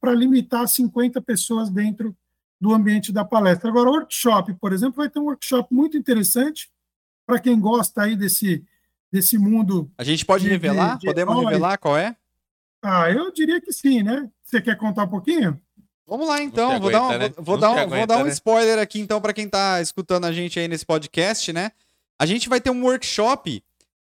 para 0.00 0.12
limitar 0.14 0.68
50 0.68 1.20
pessoas 1.22 1.70
dentro 1.70 2.14
do 2.60 2.72
ambiente 2.72 3.12
da 3.12 3.24
palestra. 3.24 3.68
Agora, 3.70 3.88
o 3.90 3.92
workshop, 3.94 4.54
por 4.54 4.72
exemplo, 4.72 4.96
vai 4.96 5.08
ter 5.10 5.18
um 5.18 5.24
workshop 5.24 5.72
muito 5.74 5.96
interessante 5.96 6.70
para 7.26 7.38
quem 7.38 7.58
gosta 7.58 8.02
aí 8.02 8.14
desse, 8.16 8.62
desse 9.10 9.38
mundo. 9.38 9.90
A 9.96 10.04
gente 10.04 10.24
pode 10.24 10.44
De- 10.44 10.50
revelar? 10.50 10.94
de- 10.94 11.00
de 11.00 11.06
Podemos 11.06 11.36
revelar 11.42 11.78
qual 11.78 11.96
é? 11.96 12.14
Ah, 12.86 13.10
eu 13.10 13.32
diria 13.32 13.60
que 13.62 13.72
sim, 13.72 14.02
né? 14.02 14.30
Você 14.42 14.60
quer 14.60 14.76
contar 14.76 15.04
um 15.04 15.08
pouquinho? 15.08 15.58
Vamos 16.06 16.28
lá 16.28 16.42
então, 16.42 16.74
se 16.74 16.80
vou 16.80 16.90
dar, 16.90 17.00
um, 17.00 17.06
aguenta, 17.06 17.18
né? 17.18 17.34
vou, 17.34 17.44
vou 17.44 17.58
dar 17.58 17.70
um, 17.70 17.74
vou 17.74 17.82
aguenta, 17.82 18.06
dar 18.06 18.18
um 18.18 18.24
né? 18.24 18.30
spoiler 18.30 18.78
aqui 18.78 19.00
então 19.00 19.22
para 19.22 19.32
quem 19.32 19.48
tá 19.48 19.80
escutando 19.80 20.26
a 20.26 20.32
gente 20.32 20.60
aí 20.60 20.68
nesse 20.68 20.84
podcast, 20.84 21.50
né? 21.50 21.72
A 22.18 22.26
gente 22.26 22.46
vai 22.46 22.60
ter 22.60 22.68
um 22.68 22.84
workshop 22.84 23.64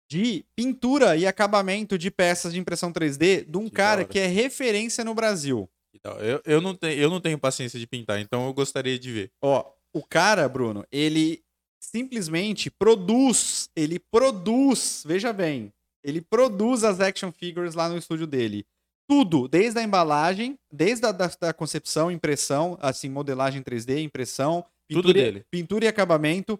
de 0.10 0.46
pintura 0.56 1.18
e 1.18 1.28
acabamento 1.28 1.98
de 1.98 2.10
peças 2.10 2.54
de 2.54 2.60
impressão 2.60 2.94
3D 2.94 3.46
de 3.46 3.58
um 3.58 3.66
Que 3.66 3.72
cara 3.72 4.06
que 4.06 4.18
é 4.18 4.26
referência 4.26 5.04
no 5.04 5.14
Brasil. 5.14 5.70
Então, 5.94 6.14
eu, 6.20 6.42
eu, 6.46 6.62
não 6.62 6.74
tenho, 6.74 6.98
eu 6.98 7.10
não 7.10 7.20
tenho 7.20 7.38
paciência 7.38 7.78
de 7.78 7.86
pintar, 7.86 8.22
então 8.22 8.46
eu 8.46 8.54
gostaria 8.54 8.98
de 8.98 9.12
ver. 9.12 9.32
Ó, 9.42 9.66
o 9.94 10.02
cara, 10.02 10.48
Bruno, 10.48 10.86
ele 10.90 11.44
simplesmente 11.78 12.72
produz, 12.72 13.70
ele 13.76 14.00
produz, 14.00 15.04
veja 15.06 15.34
bem, 15.34 15.74
ele 16.04 16.22
produz 16.22 16.84
as 16.84 16.99
action 16.99 17.32
figures 17.32 17.76
lá 17.76 17.88
no 17.89 17.97
estúdio 17.97 18.26
dele. 18.28 18.66
Tudo, 19.08 19.47
desde 19.47 19.80
a 19.80 19.84
embalagem, 19.84 20.58
desde 20.72 21.06
a 21.06 21.12
da, 21.12 21.30
da 21.39 21.54
concepção, 21.54 22.10
impressão, 22.12 22.78
assim, 22.82 23.10
modelagem 23.10 23.62
3D, 23.62 24.02
impressão, 24.04 24.64
Tudo 24.89 25.04
pintura, 25.08 25.20
e- 25.20 25.24
dele. 25.24 25.45
pintura 25.52 25.86
e 25.86 25.88
acabamento, 25.88 26.60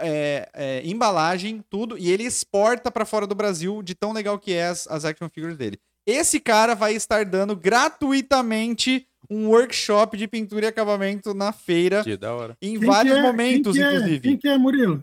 é, 0.00 0.48
é, 0.52 0.82
embalagem, 0.84 1.64
tudo, 1.70 1.96
e 1.96 2.10
ele 2.10 2.24
exporta 2.24 2.90
para 2.90 3.04
fora 3.06 3.26
do 3.26 3.34
Brasil 3.34 3.82
de 3.82 3.94
tão 3.94 4.12
legal 4.12 4.38
que 4.38 4.52
é 4.52 4.66
as, 4.66 4.86
as 4.88 5.04
action 5.04 5.28
figures 5.30 5.56
dele. 5.56 5.78
Esse 6.06 6.38
cara 6.38 6.74
vai 6.74 6.94
estar 6.94 7.24
dando 7.24 7.56
gratuitamente 7.56 9.06
um 9.28 9.48
workshop 9.48 10.16
de 10.16 10.28
pintura 10.28 10.66
e 10.66 10.68
acabamento 10.68 11.34
na 11.34 11.52
feira 11.52 12.04
Que 12.04 12.16
da 12.16 12.34
hora. 12.34 12.56
em 12.62 12.78
Quem 12.78 12.88
vários 12.88 13.14
que 13.14 13.18
é- 13.18 13.22
momentos, 13.22 13.72
quem 13.76 13.82
que 13.82 13.88
é- 13.88 13.94
inclusive. 13.96 14.20
Quem 14.20 14.36
que 14.36 14.48
é, 14.48 14.58
Murilo? 14.58 15.02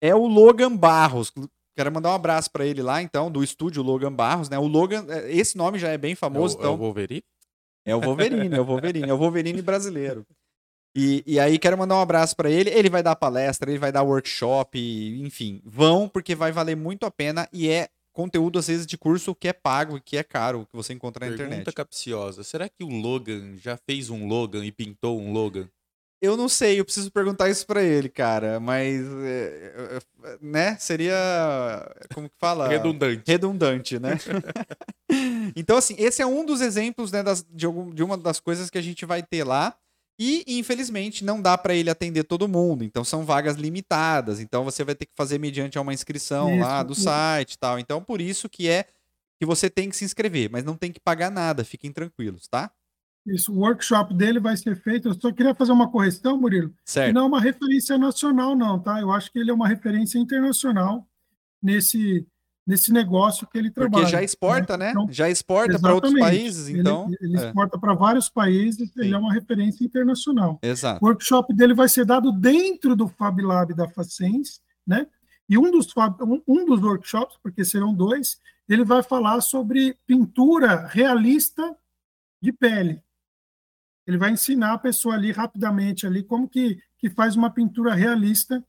É 0.00 0.14
o 0.14 0.26
Logan 0.26 0.76
Barros. 0.76 1.32
Quero 1.76 1.92
mandar 1.92 2.10
um 2.10 2.14
abraço 2.14 2.50
pra 2.50 2.64
ele 2.64 2.82
lá, 2.82 3.02
então, 3.02 3.30
do 3.30 3.42
estúdio 3.42 3.82
Logan 3.82 4.12
Barros, 4.12 4.48
né? 4.48 4.58
O 4.58 4.66
Logan, 4.66 5.04
é, 5.08 5.32
esse 5.32 5.56
nome 5.56 5.78
já 5.78 5.88
é 5.88 5.98
bem 5.98 6.14
famoso, 6.14 6.56
é, 6.56 6.58
o, 6.58 6.60
é 6.60 6.62
então. 6.62 6.74
o 6.74 6.76
Wolverine? 6.76 7.24
É 7.84 7.94
o 7.94 8.00
Wolverine, 8.00 8.56
é 8.56 8.60
o 8.60 8.64
Wolverine, 8.64 9.08
é 9.10 9.12
o 9.12 9.18
Wolverine 9.18 9.62
brasileiro. 9.62 10.26
E, 10.96 11.24
e 11.26 11.40
aí 11.40 11.58
quero 11.58 11.76
mandar 11.76 11.96
um 11.96 12.00
abraço 12.00 12.36
pra 12.36 12.48
ele. 12.48 12.70
Ele 12.70 12.88
vai 12.88 13.02
dar 13.02 13.16
palestra, 13.16 13.70
ele 13.70 13.78
vai 13.78 13.90
dar 13.90 14.02
workshop, 14.02 14.78
enfim, 15.20 15.60
vão 15.64 16.08
porque 16.08 16.34
vai 16.34 16.52
valer 16.52 16.76
muito 16.76 17.04
a 17.04 17.10
pena 17.10 17.48
e 17.52 17.68
é 17.68 17.88
conteúdo 18.12 18.60
às 18.60 18.68
vezes 18.68 18.86
de 18.86 18.96
curso 18.96 19.34
que 19.34 19.48
é 19.48 19.52
pago 19.52 19.96
e 19.96 20.00
que 20.00 20.16
é 20.16 20.22
caro, 20.22 20.66
que 20.70 20.76
você 20.76 20.92
encontra 20.92 21.26
na 21.26 21.32
Pergunta 21.32 21.52
internet. 21.52 21.74
capciosa. 21.74 22.44
Será 22.44 22.68
que 22.68 22.84
o 22.84 22.88
Logan 22.88 23.56
já 23.56 23.76
fez 23.76 24.08
um 24.08 24.28
Logan 24.28 24.64
e 24.64 24.70
pintou 24.70 25.20
um 25.20 25.32
Logan? 25.32 25.68
Eu 26.24 26.38
não 26.38 26.48
sei, 26.48 26.80
eu 26.80 26.84
preciso 26.86 27.10
perguntar 27.10 27.50
isso 27.50 27.66
pra 27.66 27.82
ele, 27.82 28.08
cara, 28.08 28.58
mas 28.58 29.02
é, 29.24 30.00
é, 30.24 30.38
né, 30.40 30.74
seria 30.78 31.14
como 32.14 32.30
que 32.30 32.36
fala? 32.38 32.66
Redundante. 32.66 33.30
redundante, 33.30 33.98
né? 33.98 34.12
então, 35.54 35.76
assim, 35.76 35.94
esse 35.98 36.22
é 36.22 36.26
um 36.26 36.44
dos 36.46 36.62
exemplos 36.62 37.12
né, 37.12 37.22
das- 37.22 37.44
de, 37.50 37.66
algum- 37.66 37.92
de 37.92 38.02
uma 38.02 38.16
das 38.16 38.40
coisas 38.40 38.70
que 38.70 38.78
a 38.78 38.82
gente 38.82 39.04
vai 39.04 39.22
ter 39.22 39.44
lá. 39.44 39.76
E, 40.18 40.44
infelizmente, 40.46 41.24
não 41.24 41.42
dá 41.42 41.58
para 41.58 41.74
ele 41.74 41.90
atender 41.90 42.22
todo 42.22 42.46
mundo. 42.48 42.84
Então, 42.84 43.02
são 43.04 43.24
vagas 43.24 43.56
limitadas. 43.56 44.38
Então, 44.38 44.62
você 44.64 44.84
vai 44.84 44.94
ter 44.94 45.06
que 45.06 45.12
fazer 45.16 45.38
mediante 45.38 45.76
a 45.76 45.80
uma 45.80 45.92
inscrição 45.92 46.60
lá 46.60 46.78
Isso. 46.78 46.86
do 46.86 46.94
site 46.94 47.52
e 47.54 47.58
tal. 47.58 47.78
Então, 47.80 48.00
por 48.00 48.20
isso 48.20 48.48
que 48.48 48.68
é 48.68 48.84
que 49.40 49.44
você 49.44 49.68
tem 49.68 49.90
que 49.90 49.96
se 49.96 50.04
inscrever, 50.04 50.48
mas 50.50 50.62
não 50.62 50.76
tem 50.76 50.92
que 50.92 51.00
pagar 51.00 51.30
nada. 51.32 51.64
Fiquem 51.64 51.92
tranquilos, 51.92 52.46
tá? 52.46 52.70
Isso, 53.26 53.52
o 53.52 53.60
workshop 53.60 54.12
dele 54.12 54.38
vai 54.38 54.56
ser 54.56 54.76
feito. 54.76 55.08
Eu 55.08 55.14
só 55.14 55.32
queria 55.32 55.54
fazer 55.54 55.72
uma 55.72 55.90
correção, 55.90 56.36
Murilo. 56.38 56.74
Certo. 56.84 57.14
não 57.14 57.22
é 57.22 57.26
uma 57.26 57.40
referência 57.40 57.96
nacional, 57.96 58.54
não, 58.54 58.78
tá? 58.78 59.00
Eu 59.00 59.10
acho 59.10 59.32
que 59.32 59.38
ele 59.38 59.50
é 59.50 59.54
uma 59.54 59.66
referência 59.66 60.18
internacional 60.18 61.06
nesse, 61.62 62.26
nesse 62.66 62.92
negócio 62.92 63.46
que 63.46 63.56
ele 63.56 63.70
trabalha. 63.70 64.02
Porque 64.02 64.12
já 64.12 64.22
exporta, 64.22 64.76
né? 64.76 64.90
Então, 64.90 65.06
Já 65.10 65.30
exporta 65.30 65.78
para 65.78 65.94
outros 65.94 66.12
países, 66.18 66.68
Ele- 66.68 66.80
então. 66.80 67.10
Ele, 67.18 67.38
é, 67.38 67.46
exporta 67.46 67.78
para 67.78 67.94
vários 67.94 68.28
países, 68.28 68.90
Sim. 68.90 69.00
ele 69.00 69.14
é 69.14 69.18
uma 69.18 69.32
referência 69.32 69.84
internacional. 69.84 70.58
Exato. 70.62 71.02
O 71.02 71.08
workshop 71.08 71.54
dele 71.54 71.72
vai 71.72 71.88
ser 71.88 72.04
dado 72.04 72.30
dentro 72.30 72.94
do 72.94 73.08
Fab 73.08 73.40
Lab 73.40 73.72
da 73.74 73.88
Facens, 73.88 74.60
né? 74.86 75.06
E 75.48 75.56
um 75.56 75.70
dos, 75.70 75.88
um, 75.96 76.42
um 76.46 76.64
dos 76.66 76.82
workshops, 76.82 77.38
porque 77.42 77.64
serão 77.64 77.94
dois, 77.94 78.38
ele 78.68 78.84
vai 78.84 79.02
falar 79.02 79.40
sobre 79.40 79.96
pintura 80.06 80.86
realista 80.86 81.74
de 82.40 82.52
pele. 82.52 83.00
Ele 84.06 84.18
vai 84.18 84.30
ensinar 84.30 84.74
a 84.74 84.78
pessoa 84.78 85.14
ali 85.14 85.32
rapidamente 85.32 86.06
ali 86.06 86.22
como 86.22 86.48
que, 86.48 86.78
que 86.98 87.08
faz 87.08 87.36
uma 87.36 87.50
pintura 87.50 87.94
realista 87.94 88.62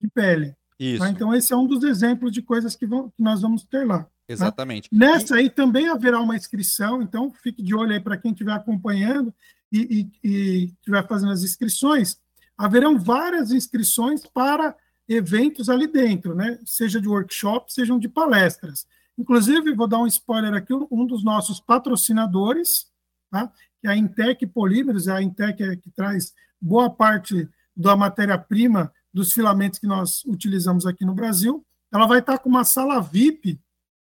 de 0.00 0.08
pele. 0.08 0.54
Isso, 0.78 0.98
tá? 0.98 1.10
Então 1.10 1.34
esse 1.34 1.52
é 1.52 1.56
um 1.56 1.66
dos 1.66 1.82
exemplos 1.82 2.30
de 2.30 2.42
coisas 2.42 2.76
que, 2.76 2.86
vão, 2.86 3.10
que 3.10 3.22
nós 3.22 3.42
vamos 3.42 3.64
ter 3.64 3.86
lá. 3.86 4.06
exatamente. 4.28 4.88
Nessa 4.92 5.36
aí 5.36 5.48
também 5.48 5.88
haverá 5.88 6.20
uma 6.20 6.36
inscrição, 6.36 7.02
então 7.02 7.32
fique 7.42 7.62
de 7.62 7.74
olho 7.74 7.92
aí 7.92 8.00
para 8.00 8.16
quem 8.16 8.32
estiver 8.32 8.52
acompanhando 8.52 9.34
e, 9.72 10.08
estiver 10.22 11.06
fazendo 11.06 11.32
as 11.32 11.42
inscrições. 11.42 12.18
Haverão 12.56 12.98
várias 12.98 13.50
inscrições 13.50 14.26
para 14.26 14.76
eventos 15.08 15.68
ali 15.68 15.86
dentro, 15.86 16.34
né? 16.34 16.58
Seja 16.64 17.00
de 17.00 17.08
workshop, 17.08 17.72
sejam 17.72 17.98
de 17.98 18.08
palestras. 18.08 18.86
Inclusive, 19.16 19.74
vou 19.74 19.88
dar 19.88 19.98
um 19.98 20.06
spoiler 20.06 20.54
aqui, 20.54 20.72
um 20.90 21.06
dos 21.06 21.24
nossos 21.24 21.60
patrocinadores, 21.60 22.86
tá? 23.30 23.50
Que 23.80 23.86
é 23.86 23.90
a 23.90 23.96
Intec 23.96 24.46
Polímeros, 24.46 25.08
a 25.08 25.22
Intec 25.22 25.62
é 25.62 25.76
que 25.76 25.90
traz 25.90 26.34
boa 26.60 26.90
parte 26.90 27.48
da 27.76 27.96
matéria-prima 27.96 28.92
dos 29.12 29.32
filamentos 29.32 29.78
que 29.78 29.86
nós 29.86 30.24
utilizamos 30.24 30.86
aqui 30.86 31.04
no 31.04 31.14
Brasil. 31.14 31.64
Ela 31.92 32.06
vai 32.06 32.20
estar 32.20 32.38
com 32.38 32.48
uma 32.48 32.64
sala 32.64 33.00
VIP 33.00 33.60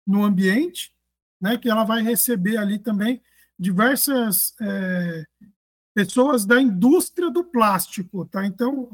no 0.05 0.23
ambiente, 0.23 0.91
né, 1.39 1.57
que 1.57 1.69
ela 1.69 1.83
vai 1.83 2.01
receber 2.01 2.57
ali 2.57 2.79
também 2.79 3.21
diversas 3.59 4.53
é, 4.61 5.25
pessoas 5.93 6.45
da 6.45 6.61
indústria 6.61 7.29
do 7.29 7.43
plástico, 7.43 8.25
tá? 8.25 8.45
Então 8.45 8.89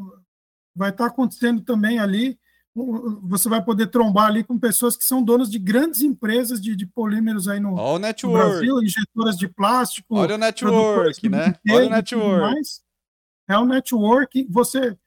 vai 0.75 0.89
estar 0.89 1.05
acontecendo 1.05 1.61
também 1.61 1.99
ali, 1.99 2.39
você 2.75 3.47
vai 3.47 3.63
poder 3.63 3.87
trombar 3.87 4.27
ali 4.27 4.43
com 4.43 4.57
pessoas 4.57 4.97
que 4.97 5.03
são 5.03 5.21
donas 5.21 5.49
de 5.49 5.59
grandes 5.59 6.01
empresas 6.01 6.59
de, 6.59 6.75
de 6.75 6.87
polímeros 6.87 7.47
aí 7.47 7.59
no, 7.59 7.75
Olha 7.75 7.95
o 7.95 7.99
no. 7.99 8.33
Brasil, 8.33 8.81
injetoras 8.81 9.37
de 9.37 9.47
plástico, 9.47 10.15
Olha 10.15 10.35
o 10.35 10.37
network, 10.39 11.29
né? 11.29 11.55
Olha 11.69 11.85
o 11.85 11.89
network. 11.89 12.41
mais. 12.41 12.81
É 13.47 13.57
um 13.59 13.65
network. 13.65 14.47
Você, 14.49 14.97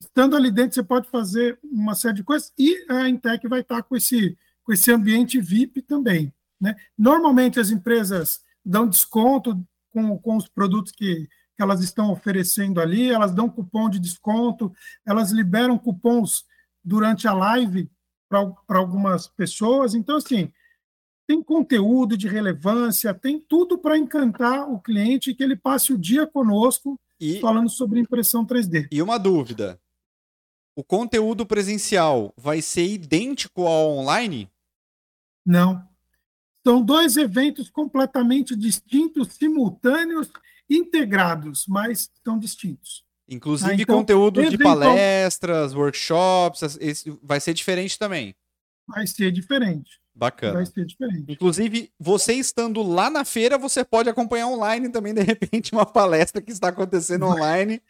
estando 0.00 0.34
ali 0.34 0.50
dentro, 0.50 0.74
você 0.74 0.82
pode 0.82 1.08
fazer 1.08 1.58
uma 1.62 1.94
série 1.94 2.16
de 2.16 2.24
coisas 2.24 2.52
e 2.58 2.84
a 2.88 3.08
Intec 3.08 3.46
vai 3.46 3.60
estar 3.60 3.82
com 3.84 3.94
esse, 3.94 4.36
com 4.64 4.72
esse 4.72 4.90
ambiente 4.90 5.40
VIP 5.40 5.82
também. 5.82 6.34
Né? 6.60 6.74
Normalmente 6.98 7.60
as 7.60 7.70
empresas 7.70 8.40
dão 8.64 8.88
desconto 8.88 9.64
com, 9.90 10.18
com 10.18 10.36
os 10.36 10.48
produtos 10.48 10.90
que, 10.90 11.28
que 11.56 11.62
elas 11.62 11.82
estão 11.82 12.10
oferecendo 12.10 12.80
ali, 12.80 13.10
elas 13.10 13.32
dão 13.32 13.48
cupom 13.48 13.88
de 13.88 14.00
desconto, 14.00 14.72
elas 15.06 15.30
liberam 15.30 15.78
cupons 15.78 16.44
durante 16.84 17.26
a 17.28 17.32
live 17.32 17.90
para 18.28 18.78
algumas 18.78 19.28
pessoas. 19.28 19.94
Então, 19.94 20.16
assim, 20.16 20.52
tem 21.26 21.42
conteúdo 21.42 22.16
de 22.16 22.28
relevância, 22.28 23.14
tem 23.14 23.38
tudo 23.38 23.78
para 23.78 23.96
encantar 23.98 24.70
o 24.70 24.80
cliente 24.80 25.30
e 25.30 25.34
que 25.34 25.42
ele 25.42 25.56
passe 25.56 25.92
o 25.92 25.98
dia 25.98 26.26
conosco 26.26 26.98
E, 27.20 27.40
falando 27.40 27.68
sobre 27.70 28.00
impressão 28.00 28.44
3D. 28.44 28.88
e 28.90 29.00
uma 29.02 29.18
dúvida. 29.18 29.78
O 30.74 30.82
conteúdo 30.82 31.44
presencial 31.44 32.32
vai 32.36 32.62
ser 32.62 32.86
idêntico 32.86 33.66
ao 33.66 33.90
online? 33.98 34.50
Não. 35.44 35.86
São 36.66 36.80
dois 36.82 37.16
eventos 37.16 37.68
completamente 37.68 38.56
distintos, 38.56 39.34
simultâneos, 39.34 40.30
integrados, 40.70 41.66
mas 41.66 42.10
são 42.24 42.38
distintos. 42.38 43.04
Inclusive 43.32 43.70
Ah, 43.70 43.74
então, 43.74 43.96
conteúdo 43.96 44.40
de 44.40 44.48
eventual- 44.54 44.78
palestras, 44.78 45.74
workshops, 45.74 46.76
esse- 46.80 47.16
vai 47.22 47.40
ser 47.40 47.54
diferente 47.54 47.98
também. 47.98 48.34
Vai 48.86 49.06
ser 49.06 49.30
diferente. 49.32 50.00
Bacana. 50.14 50.54
Vai 50.54 50.66
ser 50.66 50.84
diferente. 50.84 51.24
Inclusive, 51.28 51.90
você 51.98 52.34
estando 52.34 52.82
lá 52.82 53.08
na 53.08 53.24
feira, 53.24 53.56
você 53.56 53.82
pode 53.84 54.10
acompanhar 54.10 54.48
online 54.48 54.88
também, 54.90 55.14
de 55.14 55.22
repente, 55.22 55.72
uma 55.72 55.86
palestra 55.86 56.42
que 56.42 56.52
está 56.52 56.68
acontecendo 56.68 57.24
online. 57.26 57.80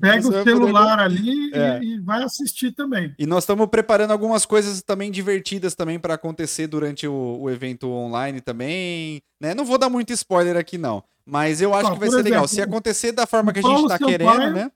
Pega 0.00 0.20
Você 0.20 0.28
o 0.28 0.32
vai 0.32 0.42
poder- 0.42 0.50
celular 0.56 0.98
ali 0.98 1.50
e- 1.50 1.54
É. 1.54 1.80
e, 1.80 2.00
vai 2.00 2.24
assistir 2.24 2.72
também. 2.72 3.14
E 3.16 3.24
nós 3.24 3.44
estamos 3.44 3.68
preparando 3.68 4.10
algumas 4.10 4.44
coisas 4.44 4.82
também 4.82 5.12
divertidas 5.12 5.76
também 5.76 5.96
para 6.00 6.14
acontecer 6.14 6.66
durante 6.66 7.06
o, 7.06 7.38
o 7.40 7.48
evento 7.48 7.88
online 7.88 8.40
também, 8.40 9.22
né? 9.40 9.54
Não 9.54 9.64
vou 9.64 9.78
dar 9.78 9.88
muito 9.88 10.12
spoiler 10.12 10.56
aqui 10.56 10.76
não, 10.76 11.04
mas 11.24 11.60
eu 11.62 11.72
acho 11.72 11.92
que 11.92 12.00
vai 12.00 12.08
ser 12.10 12.16
legal. 12.16 12.44
exemplo, 12.44 12.48
Se 12.48 12.60
acontecer 12.60 13.12
da 13.12 13.26
forma 13.28 13.52
que 13.52 13.60
a 13.60 13.62
gente 13.62 13.82
está 13.82 13.96
querendo, 13.98 14.50
né? 14.52 14.72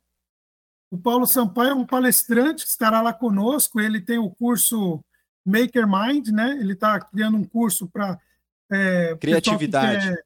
O 0.95 0.99
Paulo 0.99 1.27
Sampaio 1.27 1.71
é 1.71 1.75
um 1.75 1.85
palestrante 1.85 2.63
que 2.63 2.71
estará 2.71 3.03
lá 3.03 3.13
conosco. 3.13 3.81
Ele 3.81 4.01
tem 4.01 4.17
o 4.17 4.31
curso 4.31 5.05
Maker 5.45 5.89
Mind, 5.89 6.29
né? 6.29 6.53
Ele 6.61 6.75
está 6.75 7.01
criando 7.01 7.37
um 7.37 7.43
curso 7.45 7.89
para 7.89 8.17
Criatividade. 9.21 10.17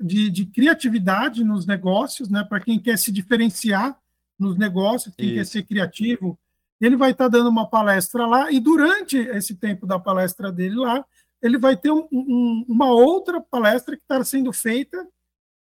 de, 0.00 0.30
de 0.30 0.46
criatividade 0.46 1.44
nos 1.44 1.64
negócios, 1.64 2.28
né? 2.28 2.42
Para 2.42 2.58
quem 2.58 2.76
quer 2.80 2.98
se 2.98 3.12
diferenciar 3.12 3.96
nos 4.36 4.58
negócios, 4.58 5.14
quem 5.14 5.34
quer 5.34 5.42
Isso. 5.42 5.52
ser 5.52 5.62
criativo. 5.62 6.36
Ele 6.80 6.96
vai 6.96 7.12
estar 7.12 7.28
dando 7.28 7.48
uma 7.48 7.68
palestra 7.70 8.26
lá 8.26 8.50
e 8.50 8.58
durante 8.58 9.16
esse 9.16 9.54
tempo 9.54 9.86
da 9.86 9.96
palestra 10.00 10.50
dele 10.50 10.74
lá, 10.74 11.04
ele 11.40 11.56
vai 11.56 11.76
ter 11.76 11.92
um- 11.92 12.08
um- 12.10 12.64
uma 12.68 12.90
outra 12.90 13.40
palestra 13.40 13.96
que 13.96 14.02
está 14.02 14.24
sendo 14.24 14.52
feita 14.52 15.06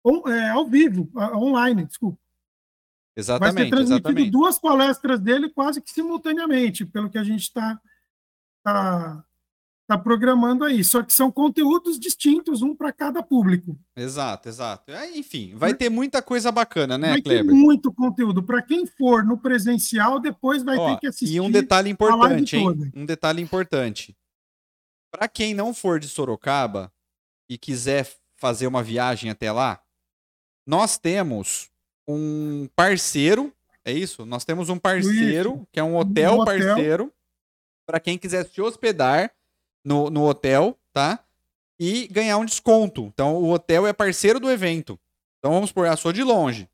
on- 0.03 0.27
é, 0.27 0.49
ao 0.49 0.67
vivo, 0.67 1.09
online, 1.15 1.85
desculpa. 1.85 2.19
Vai 3.17 3.23
ser 3.23 3.31
Exatamente, 3.31 3.69
transmitido 3.71 4.09
exatamente. 4.09 4.31
duas 4.31 4.59
palestras 4.59 5.19
dele 5.19 5.49
quase 5.49 5.81
que 5.81 5.89
simultaneamente, 5.91 6.85
pelo 6.85 7.09
que 7.09 7.17
a 7.17 7.23
gente 7.23 7.41
está 7.41 7.81
tá, 8.63 9.25
tá 9.87 9.97
programando 9.97 10.63
aí. 10.63 10.83
Só 10.83 11.01
que 11.01 11.11
são 11.11 11.31
conteúdos 11.31 11.99
distintos, 11.99 12.61
um 12.61 12.75
para 12.75 12.93
cada 12.93 13.23
público. 13.23 13.75
Exato, 13.95 14.47
exato. 14.49 14.91
É, 14.91 15.17
Enfim, 15.17 15.55
vai 15.55 15.73
ter 15.73 15.89
muita 15.89 16.21
coisa 16.21 16.51
bacana, 16.51 16.95
né, 16.95 17.09
vai 17.09 17.21
ter 17.21 17.43
Kleber? 17.43 17.55
muito 17.55 17.91
conteúdo. 17.91 18.43
Para 18.43 18.61
quem 18.61 18.85
for 18.85 19.23
no 19.23 19.37
presencial, 19.37 20.19
depois 20.19 20.61
vai 20.61 20.77
Ó, 20.77 20.93
ter 20.93 20.99
que 20.99 21.07
assistir. 21.07 21.35
E 21.35 21.41
um 21.41 21.49
detalhe 21.49 21.89
importante, 21.89 22.55
hein? 22.55 22.65
toda. 22.65 22.91
Um 22.95 23.05
detalhe 23.05 23.41
importante. 23.41 24.15
Para 25.11 25.27
quem 25.27 25.55
não 25.55 25.73
for 25.73 25.99
de 25.99 26.07
Sorocaba 26.07 26.93
e 27.49 27.57
quiser 27.57 28.07
fazer 28.35 28.67
uma 28.67 28.83
viagem 28.83 29.31
até 29.31 29.51
lá, 29.51 29.81
nós 30.67 30.99
temos 30.99 31.71
um 32.07 32.67
parceiro, 32.75 33.51
é 33.83 33.91
isso? 33.91 34.25
Nós 34.25 34.45
temos 34.45 34.69
um 34.69 34.77
parceiro, 34.77 35.67
que 35.71 35.79
é 35.79 35.83
um 35.83 35.95
hotel, 35.97 36.33
Um 36.35 36.39
hotel. 36.41 36.45
parceiro, 36.45 37.13
para 37.85 37.99
quem 37.99 38.17
quiser 38.17 38.45
se 38.47 38.61
hospedar 38.61 39.31
no, 39.83 40.09
no 40.09 40.23
hotel, 40.27 40.77
tá? 40.93 41.19
E 41.79 42.07
ganhar 42.07 42.37
um 42.37 42.45
desconto. 42.45 43.03
Então, 43.05 43.35
o 43.35 43.51
hotel 43.51 43.85
é 43.85 43.93
parceiro 43.93 44.39
do 44.39 44.49
evento. 44.49 44.99
Então, 45.39 45.51
vamos 45.53 45.71
por, 45.71 45.85
ah, 45.87 45.95
sou 45.95 46.11
de 46.11 46.23
longe. 46.23 46.67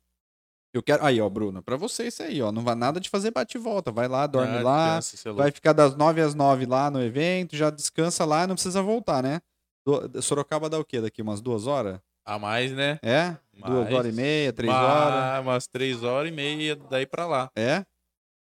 Eu 0.72 0.82
quero. 0.82 1.04
Aí, 1.04 1.20
ó, 1.20 1.28
Bruno, 1.28 1.62
pra 1.62 1.76
você 1.76 2.08
isso 2.08 2.22
aí, 2.22 2.42
ó. 2.42 2.50
Não 2.50 2.62
vai 2.64 2.74
nada 2.74 2.98
de 2.98 3.08
fazer 3.08 3.30
bate 3.30 3.56
e 3.56 3.60
volta. 3.60 3.92
Vai 3.92 4.08
lá, 4.08 4.26
dorme 4.26 4.56
Ah, 4.58 4.62
lá. 4.62 5.00
Vai 5.36 5.50
ficar 5.52 5.72
das 5.72 5.94
9 5.94 6.20
às 6.20 6.34
9 6.34 6.66
lá 6.66 6.90
no 6.90 7.00
evento, 7.00 7.54
já 7.54 7.70
descansa 7.70 8.24
lá 8.24 8.42
e 8.42 8.46
não 8.48 8.54
precisa 8.56 8.82
voltar, 8.82 9.22
né? 9.22 9.40
Do- 9.86 10.20
Sorocaba 10.20 10.68
dá 10.68 10.78
o 10.78 10.84
quê? 10.84 11.00
Daqui 11.00 11.22
umas 11.22 11.40
duas 11.40 11.66
horas? 11.68 12.00
A 12.24 12.38
mais, 12.40 12.72
né? 12.72 12.98
É? 13.02 13.36
Duas 13.64 13.92
horas 13.92 14.12
e 14.12 14.16
meia, 14.16 14.52
três 14.52 14.72
Mas- 14.72 14.82
horas? 14.82 15.42
Umas 15.42 15.66
três 15.66 16.02
horas 16.02 16.30
e 16.30 16.34
meia 16.34 16.76
daí 16.90 17.06
pra 17.06 17.26
lá. 17.26 17.50
É? 17.56 17.84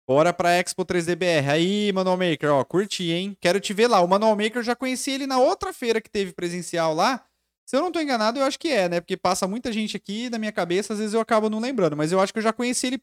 Bora 0.05 0.33
pra 0.33 0.57
Expo 0.57 0.85
3DBR. 0.85 1.49
Aí, 1.49 1.91
Manual 1.93 2.17
Maker, 2.17 2.51
ó, 2.51 2.65
curti, 2.65 3.11
hein? 3.11 3.37
Quero 3.39 3.59
te 3.59 3.73
ver 3.73 3.87
lá. 3.87 4.01
O 4.01 4.07
Manual 4.07 4.35
Maker 4.35 4.57
eu 4.57 4.63
já 4.63 4.75
conheci 4.75 5.11
ele 5.11 5.27
na 5.27 5.37
outra 5.37 5.71
feira 5.71 6.01
que 6.01 6.09
teve 6.09 6.33
presencial 6.33 6.93
lá. 6.93 7.25
Se 7.67 7.75
eu 7.75 7.81
não 7.81 7.91
tô 7.91 7.99
enganado, 7.99 8.39
eu 8.39 8.45
acho 8.45 8.57
que 8.57 8.69
é, 8.69 8.87
né? 8.87 9.01
Porque 9.01 9.17
passa 9.17 9.45
muita 9.45 9.73
gente 9.73 9.97
aqui 9.97 10.29
na 10.29 10.37
minha 10.39 10.53
cabeça, 10.53 10.93
às 10.93 10.99
vezes 10.99 11.13
eu 11.13 11.19
acabo 11.19 11.49
não 11.49 11.59
lembrando. 11.59 11.97
Mas 11.97 12.13
eu 12.13 12.19
acho 12.21 12.31
que 12.31 12.39
eu 12.39 12.43
já 12.43 12.53
conheci 12.53 12.87
ele 12.87 12.97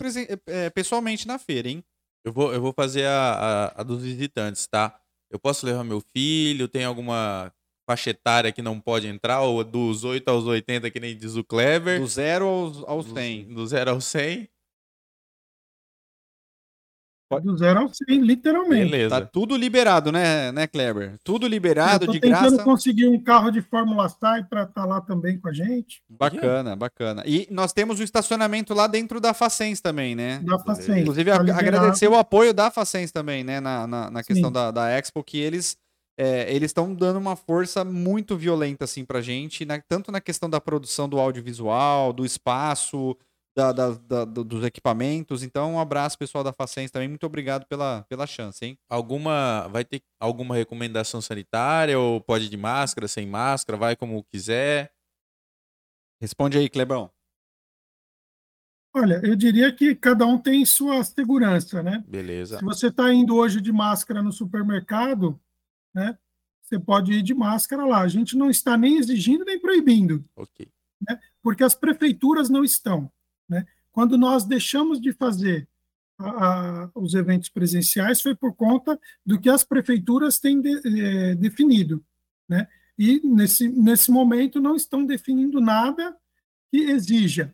é, 0.47 0.71
pessoalmente 0.71 1.27
na 1.29 1.39
feira, 1.39 1.69
hein? 1.69 1.85
Eu 2.25 2.33
vou, 2.33 2.51
eu 2.51 2.63
vou 2.63 2.73
fazer 2.73 3.05
a, 3.05 3.73
a, 3.77 3.81
a 3.81 3.83
dos 3.83 4.03
visitantes, 4.03 4.67
tá? 4.67 4.99
Eu 5.31 5.39
posso 5.39 5.67
levar 5.67 5.85
meu 5.85 6.03
filho? 6.17 6.67
Tem 6.67 6.83
alguma 6.85 7.53
faixa 7.87 8.09
etária 8.09 8.51
que 8.51 8.63
não 8.63 8.81
pode 8.81 9.07
entrar? 9.07 9.43
Ou 9.43 9.63
dos 9.63 10.03
8 10.03 10.27
aos 10.31 10.47
80, 10.47 10.91
que 10.91 10.99
nem 10.99 11.15
diz 11.15 11.37
o 11.37 11.45
Clever? 11.45 12.01
Do 12.01 12.07
zero 12.07 12.47
aos, 12.47 12.85
aos 12.85 13.05
Dos- 13.05 13.15
100. 13.15 13.45
Do 13.53 13.67
0 13.67 13.91
ao 13.91 14.01
100? 14.01 14.49
Do 17.43 17.57
zero 17.57 17.81
ao 17.81 17.91
100, 17.93 18.21
literalmente. 18.21 18.91
Beleza. 18.91 19.21
Tá 19.21 19.27
tudo 19.27 19.57
liberado, 19.57 20.13
né, 20.13 20.53
né, 20.53 20.67
Kleber? 20.67 21.17
Tudo 21.25 21.49
liberado, 21.49 22.07
de 22.07 22.21
tentando 22.21 22.51
graça. 22.51 22.63
conseguir 22.63 23.09
um 23.09 23.21
carro 23.21 23.51
de 23.51 23.61
Fórmula 23.61 24.09
SAI 24.09 24.45
para 24.45 24.63
estar 24.65 24.85
lá 24.85 25.01
também 25.01 25.39
com 25.39 25.49
a 25.49 25.53
gente. 25.53 26.01
Bacana, 26.09 26.77
bacana. 26.77 27.23
E 27.27 27.49
nós 27.51 27.73
temos 27.73 27.99
o 27.99 28.03
estacionamento 28.03 28.73
lá 28.75 28.87
dentro 28.87 29.21
da 29.21 29.35
Facens 29.35 29.81
também, 29.81 30.15
né? 30.15 30.41
Da 30.45 30.59
Facens. 30.59 30.99
Inclusive, 30.99 31.31
Tá 31.31 31.37
agradecer 31.59 32.09
o 32.09 32.17
apoio 32.17 32.55
da 32.55 32.71
Facens 32.71 33.11
também, 33.11 33.43
né? 33.43 33.59
Na, 33.59 33.87
na, 33.87 34.11
na 34.11 34.23
questão 34.23 34.53
da, 34.53 34.71
da 34.71 34.89
Expo, 34.91 35.25
que 35.25 35.39
eles 35.39 35.77
é, 36.17 36.55
eles 36.55 36.69
estão 36.69 36.95
dando 36.95 37.19
uma 37.19 37.35
força 37.35 37.85
muito 37.85 38.37
violenta, 38.37 38.85
assim, 38.85 39.05
pra 39.05 39.21
gente, 39.21 39.65
na- 39.65 39.81
tanto 39.89 40.13
na 40.13 40.21
questão 40.21 40.49
da 40.49 40.61
produção 40.61 41.09
do 41.09 41.19
audiovisual, 41.19 42.13
do 42.13 42.25
espaço, 42.25 43.17
da, 43.57 43.73
da- 43.73 43.91
da- 43.91 44.25
do- 44.25 44.45
dos 44.45 44.65
equipamentos. 44.65 45.43
Então, 45.43 45.75
um 45.75 45.79
abraço, 45.81 46.19
pessoal 46.19 46.43
da 46.43 46.53
Facens 46.53 46.91
também. 46.91 47.09
Muito 47.09 47.25
obrigado 47.27 47.67
pela, 47.67 48.03
pela 48.09 48.27
chance, 48.27 48.65
hein? 48.65 48.79
Alguma. 48.89 49.69
Vai 49.69 49.85
ter 49.85 50.03
alguma 50.21 50.55
recomendação 50.57 51.21
sanitária? 51.21 51.99
Ou 51.99 52.21
pode 52.21 52.49
de 52.49 52.57
máscara, 52.57 53.07
sem 53.09 53.27
máscara? 53.27 53.79
Vai 53.79 53.97
como 53.97 54.25
quiser? 54.25 54.93
Responde 56.21 56.59
aí, 56.59 56.69
Clebão. 56.69 57.11
Olha, 58.97 59.21
eu 59.25 59.35
diria 59.35 59.73
que 59.75 59.95
cada 59.95 60.25
um 60.25 60.39
tem 60.39 60.65
sua 60.65 61.03
segurança, 61.03 61.83
né? 61.83 62.05
Beleza. 62.07 62.59
Se 62.59 62.65
você 62.65 62.89
está 62.89 63.13
indo 63.13 63.35
hoje 63.35 63.61
de 63.61 63.73
máscara 63.73 64.23
no 64.23 64.31
supermercado, 64.33 65.39
né? 65.93 66.17
Você 66.63 66.79
pode 66.79 67.13
ir 67.13 67.23
de 67.23 67.35
máscara 67.35 67.85
lá. 67.85 68.01
A 68.03 68.09
gente 68.09 68.37
não 68.37 68.49
está 68.49 68.77
nem 68.77 68.97
exigindo 68.97 69.45
nem 69.45 69.59
proibindo, 69.61 70.25
Ok. 70.37 70.67
porque 71.43 71.63
as 71.65 71.75
prefeituras 71.75 72.49
não 72.49 72.65
estão. 72.65 73.11
Né? 73.49 73.67
Quando 73.93 74.17
nós 74.19 74.45
deixamos 74.45 75.01
de 75.01 75.13
fazer 75.13 75.69
a- 76.19 76.85
a- 76.85 76.91
os 76.95 77.15
eventos 77.15 77.49
presenciais, 77.49 78.21
foi 78.21 78.35
por 78.35 78.55
conta 78.55 78.99
do 79.27 79.39
que 79.41 79.49
as 79.49 79.65
prefeituras 79.65 80.39
têm 80.39 80.61
de- 80.61 80.81
eh, 80.85 81.35
definido. 81.35 82.05
Né? 82.49 82.69
E 82.99 83.21
nesse, 83.25 83.69
nesse 83.69 84.11
momento 84.11 84.61
não 84.61 84.77
estão 84.77 85.05
definindo 85.05 85.61
nada 85.61 86.17
que 86.71 86.79
exija. 86.79 87.53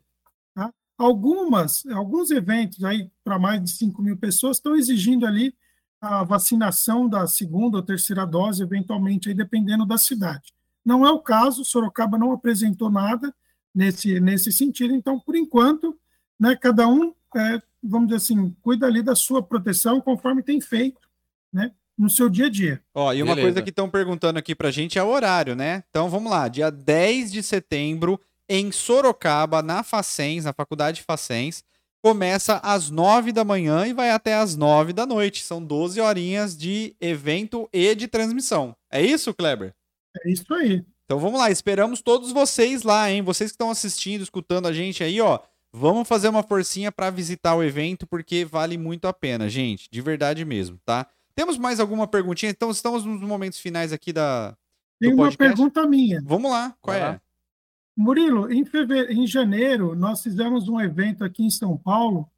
Tá? 0.55 0.73
Algumas, 0.99 1.87
alguns 1.87 2.31
eventos 2.31 2.85
aí 2.85 3.11
para 3.25 3.39
mais 3.39 3.63
de 3.63 3.71
5 3.71 4.03
mil 4.03 4.17
pessoas 4.17 4.59
estão 4.59 4.77
exigindo 4.77 5.27
ali 5.27 5.55
a 6.01 6.23
vacinação 6.25 7.09
da 7.09 7.27
segunda 7.27 7.77
ou 7.79 7.83
terceira 7.83 8.27
dose, 8.27 8.63
eventualmente, 8.63 9.29
aí 9.29 9.35
dependendo 9.35 9.85
da 9.87 9.99
cidade. 9.99 10.53
Não 10.85 11.07
é 11.07 11.11
o 11.11 11.19
caso, 11.21 11.65
Sorocaba 11.65 12.17
não 12.19 12.33
apresentou 12.33 12.91
nada 12.91 13.35
nesse, 13.75 14.21
nesse 14.21 14.53
sentido, 14.53 14.95
então, 14.95 15.19
por 15.19 15.37
enquanto, 15.37 15.99
né, 16.39 16.57
cada 16.57 16.87
um, 16.89 17.15
é, 17.37 17.61
vamos 17.83 18.09
dizer 18.09 18.17
assim, 18.17 18.57
cuida 18.63 18.87
ali 18.87 19.03
da 19.03 19.15
sua 19.15 19.43
proteção 19.43 20.01
conforme 20.01 20.43
tem 20.43 20.61
feito 20.61 21.01
né, 21.53 21.73
no 21.97 22.09
seu 22.09 22.29
dia 22.29 22.47
a 22.47 22.51
dia. 22.51 22.83
Ó, 22.95 23.13
e 23.13 23.23
uma 23.23 23.35
Beleza. 23.35 23.47
coisa 23.47 23.63
que 23.63 23.71
estão 23.71 23.89
perguntando 23.89 24.39
aqui 24.39 24.55
pra 24.55 24.71
gente 24.71 24.99
é 24.99 25.03
o 25.03 25.09
horário, 25.09 25.55
né? 25.55 25.85
Então 25.91 26.09
vamos 26.09 26.31
lá, 26.31 26.49
dia 26.49 26.71
10 26.71 27.31
de 27.31 27.43
setembro, 27.43 28.21
em 28.49 28.73
Sorocaba, 28.73 29.63
na 29.63 29.83
Facens, 29.83 30.45
na 30.45 30.53
Faculdade 30.53 31.03
Facens, 31.03 31.63
começa 32.03 32.57
às 32.65 32.91
9 32.91 33.33
da 33.33 33.45
manhã 33.45 33.87
e 33.87 33.93
vai 33.93 34.11
até 34.11 34.35
às 34.35 34.57
9 34.57 34.93
da 34.93 35.07
noite. 35.07 35.45
São 35.45 35.63
12 35.63 36.01
horinhas 36.01 36.57
de 36.57 36.97
evento 37.01 37.69
e 37.73 37.95
de 37.95 38.09
transmissão. 38.09 38.75
É 38.91 39.01
isso, 39.03 39.33
Kleber? 39.35 39.75
É 40.25 40.31
isso 40.31 40.53
aí. 40.55 40.85
Então 41.11 41.19
vamos 41.19 41.41
lá, 41.41 41.51
esperamos 41.51 42.01
todos 42.01 42.31
vocês 42.31 42.85
lá, 42.85 43.11
hein? 43.11 43.21
Vocês 43.21 43.51
que 43.51 43.55
estão 43.55 43.69
assistindo, 43.69 44.23
escutando 44.23 44.69
a 44.69 44.73
gente 44.73 45.03
aí, 45.03 45.21
ó. 45.21 45.41
Vamos 45.73 46.07
fazer 46.07 46.29
uma 46.29 46.41
forcinha 46.45 46.93
pra 46.93 47.11
visitar 47.11 47.57
o 47.57 47.65
evento, 47.65 48.07
porque 48.07 48.45
vale 48.45 48.79
muito 48.79 49.09
a 49.09 49.13
pena, 49.13 49.49
gente. 49.49 49.89
De 49.91 50.01
verdade 50.01 50.45
mesmo, 50.45 50.79
tá? 50.85 51.05
Temos 51.35 51.59
mais 51.59 51.81
alguma 51.81 52.07
perguntinha? 52.07 52.51
Então 52.53 52.71
estamos 52.71 53.05
nos 53.05 53.21
momentos 53.23 53.59
finais 53.59 53.93
aqui 53.93 54.13
da. 54.13 54.57
Tem 55.01 55.13
uma 55.13 55.33
pergunta 55.37 55.85
minha. 55.85 56.23
Vamos 56.25 56.49
lá, 56.49 56.77
qual 56.81 56.97
Vai 56.97 57.05
é? 57.05 57.09
lá. 57.15 57.21
Murilo, 57.97 58.53
em, 58.53 58.65
feve- 58.65 59.13
em 59.13 59.27
janeiro, 59.27 59.97
nós 59.97 60.23
fizemos 60.23 60.69
um 60.69 60.81
evento 60.81 61.25
aqui 61.25 61.43
em 61.45 61.51
São 61.51 61.77
Paulo, 61.77 62.31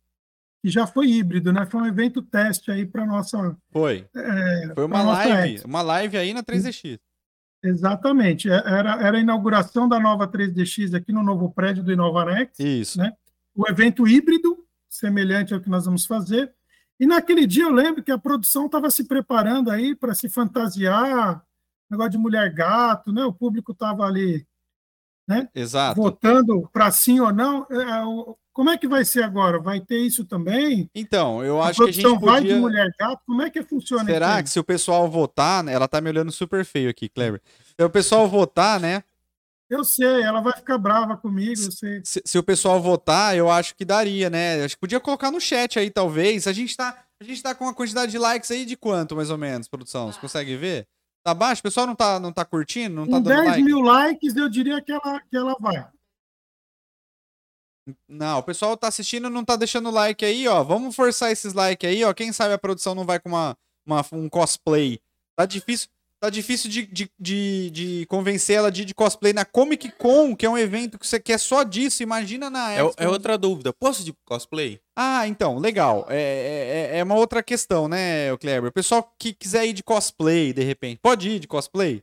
que 0.63 0.71
já 0.71 0.87
foi 0.87 1.09
híbrido, 1.09 1.53
né? 1.53 1.67
Foi 1.67 1.83
um 1.83 1.87
evento 1.87 2.23
teste 2.23 2.71
aí 2.71 2.87
para 2.87 3.05
nossa. 3.05 3.55
Foi. 3.71 4.07
é, 4.17 4.73
Foi 4.75 4.87
uma 4.87 5.03
nossa 5.05 5.29
live, 5.29 5.55
Expo. 5.57 5.69
uma 5.69 5.83
live 5.83 6.17
aí 6.17 6.33
na 6.33 6.43
3DX. 6.43 6.99
Exatamente. 7.63 8.51
É- 8.51 8.63
Era, 8.65 8.95
era 9.07 9.19
a 9.19 9.21
inauguração 9.21 9.89
da 9.89 10.01
nova 10.01 10.27
3DX 10.27 10.95
aqui 10.95 11.13
no 11.13 11.23
novo 11.23 11.51
prédio 11.51 11.83
do 11.83 11.93
Inovarex. 11.93 12.59
Isso. 12.59 12.99
Né? 12.99 13.13
o 13.55 13.69
evento 13.69 14.09
híbrido, 14.09 14.65
semelhante 14.89 15.53
ao 15.53 15.61
que 15.61 15.69
nós 15.69 15.85
vamos 15.85 16.07
fazer. 16.07 16.53
E 16.99 17.07
naquele 17.07 17.47
dia 17.47 17.65
eu 17.65 17.71
lembro 17.71 18.03
que 18.03 18.11
a 18.11 18.17
produção 18.19 18.65
estava 18.67 18.91
se 18.91 19.05
preparando 19.05 19.71
aí 19.71 19.95
para 19.95 20.15
se 20.15 20.29
fantasiar, 20.29 21.45
negócio 21.91 22.13
de 22.13 22.19
mulher 22.19 22.51
gato, 22.53 23.13
né? 23.13 23.25
O 23.25 23.33
público 23.33 23.73
estava 23.73 24.05
ali 24.07 24.47
Exato. 25.55 26.01
votando 26.01 26.69
para 26.73 26.91
sim 26.91 27.21
ou 27.21 27.33
não. 27.33 27.67
Como 28.53 28.69
é 28.69 28.77
que 28.77 28.87
vai 28.87 29.05
ser 29.05 29.23
agora? 29.23 29.59
Vai 29.59 29.81
ter 29.81 29.99
isso 29.99 30.25
também? 30.25 30.91
Então, 30.95 31.43
eu 31.43 31.61
a 31.63 31.69
acho 31.69 31.83
que 31.83 31.89
a 31.89 31.93
gente 31.93 32.03
produção 32.03 32.27
vai 32.27 32.41
de 32.41 32.49
podia. 32.49 32.61
mulher 32.61 32.95
gato? 32.99 33.23
Como 33.27 33.41
é 33.43 33.49
que 33.51 33.63
funciona 33.63 34.03
isso 34.03 34.13
Será 34.13 34.37
aí? 34.37 34.43
que 34.43 34.51
se 34.51 34.61
o 34.61 34.65
pessoal 34.65 35.11
votar, 35.11 35.65
né? 35.65 35.73
Ela 35.73 35.89
tá 35.89 36.01
me 36.01 36.11
olhando 36.11 36.31
super 36.31 36.65
feio 36.65 36.91
aqui, 36.91 37.09
Kleber. 37.09 37.41
Se 37.79 37.85
o 37.85 37.89
pessoal 37.91 38.29
votar, 38.29 38.79
né? 38.79 39.03
Eu 39.71 39.85
sei, 39.85 40.21
ela 40.21 40.43
vai 40.43 40.53
ficar 40.53 40.77
brava 40.77 41.17
comigo, 41.17 41.59
eu 41.63 41.73
sei. 41.73 42.03
Se, 42.05 42.21
se 42.23 42.39
o 42.39 42.43
pessoal 42.43 42.79
votar, 42.83 43.35
eu 43.35 43.51
acho 43.51 43.75
que 43.75 43.87
daria, 43.87 44.29
né? 44.29 44.63
Acho 44.63 44.77
que 44.77 44.81
podia 44.81 45.01
colocar 45.01 45.31
no 45.31 45.41
chat 45.41 45.79
aí, 45.79 45.89
talvez. 45.91 46.47
A 46.47 46.53
gente 46.53 46.77
tá, 46.77 46.95
a 47.19 47.25
gente 47.25 47.43
tá 47.43 47.55
com 47.55 47.65
uma 47.65 47.73
quantidade 47.73 48.13
de 48.13 48.19
likes 48.19 48.51
aí 48.51 48.67
de 48.67 48.77
quanto, 48.77 49.17
mais 49.17 49.31
ou 49.31 49.39
menos, 49.39 49.69
produção? 49.69 50.13
Você 50.13 50.21
consegue 50.21 50.57
ver? 50.57 50.87
Tá 51.25 51.33
baixo? 51.33 51.61
O 51.61 51.63
pessoal 51.63 51.87
não 51.87 51.95
tá, 51.95 52.21
não 52.21 52.31
tá 52.33 52.45
curtindo? 52.45 52.95
Não 52.97 53.07
tá 53.07 53.13
Com 53.13 53.23
dando 53.23 53.37
10 53.37 53.47
like? 53.47 53.63
mil 53.63 53.81
likes, 53.81 54.37
eu 54.37 54.49
diria 54.51 54.79
que 54.83 54.93
ela, 54.93 55.21
que 55.21 55.37
ela 55.37 55.57
vai. 55.59 55.87
Não, 58.09 58.39
o 58.39 58.43
pessoal 58.43 58.77
tá 58.77 58.89
assistindo 58.89 59.27
e 59.27 59.31
não 59.31 59.45
tá 59.45 59.57
deixando 59.57 59.91
like 59.91 60.25
aí, 60.25 60.47
ó. 60.47 60.63
Vamos 60.63 60.95
forçar 60.95 61.33
esses 61.33 61.53
likes 61.53 61.89
aí, 61.89 62.05
ó. 62.05 62.13
Quem 62.15 62.33
sabe 62.33 62.55
a 62.55 62.59
produção 62.59 62.95
não 62.95 63.05
vai 63.05 63.19
com 63.19 63.29
uma, 63.29 63.57
uma- 63.85 64.05
um 64.13 64.29
cosplay. 64.29 65.01
Tá 65.37 65.45
difícil, 65.47 65.89
tá 66.21 66.31
difícil 66.31 66.71
de, 66.71 66.87
de, 66.87 67.11
de, 67.19 67.71
de 67.73 68.07
convencer 68.07 68.57
ela 68.59 68.71
de 68.71 68.83
ir 68.83 68.85
de 68.85 68.95
cosplay 68.95 69.33
na 69.33 69.45
Comic 69.45 69.91
Con, 69.99 70.37
que 70.37 70.47
é 70.47 70.49
um 70.51 70.57
evento 70.57 70.97
que 70.97 71.05
você 71.07 71.19
quer 71.19 71.39
só 71.39 71.65
disso. 71.65 72.05
Imagina 72.05 72.49
na 72.49 72.71
É, 72.73 72.81
Expo. 72.87 73.03
é 73.03 73.09
outra 73.09 73.37
dúvida. 73.37 73.73
Posso 73.73 74.05
de 74.05 74.13
cosplay? 74.25 74.81
Ah, 74.97 75.27
então, 75.27 75.59
legal. 75.59 76.07
É, 76.09 76.91
é, 76.93 76.99
é 76.99 77.03
uma 77.03 77.17
outra 77.17 77.43
questão, 77.43 77.89
né, 77.89 78.33
o 78.33 78.39
Kleber? 78.39 78.71
O 78.71 78.73
pessoal 78.73 79.13
que 79.19 79.33
quiser 79.35 79.67
ir 79.67 79.73
de 79.73 79.83
cosplay, 79.83 80.53
de 80.53 80.63
repente, 80.63 81.01
pode 81.03 81.29
ir 81.29 81.41
de 81.41 81.49
cosplay? 81.49 82.01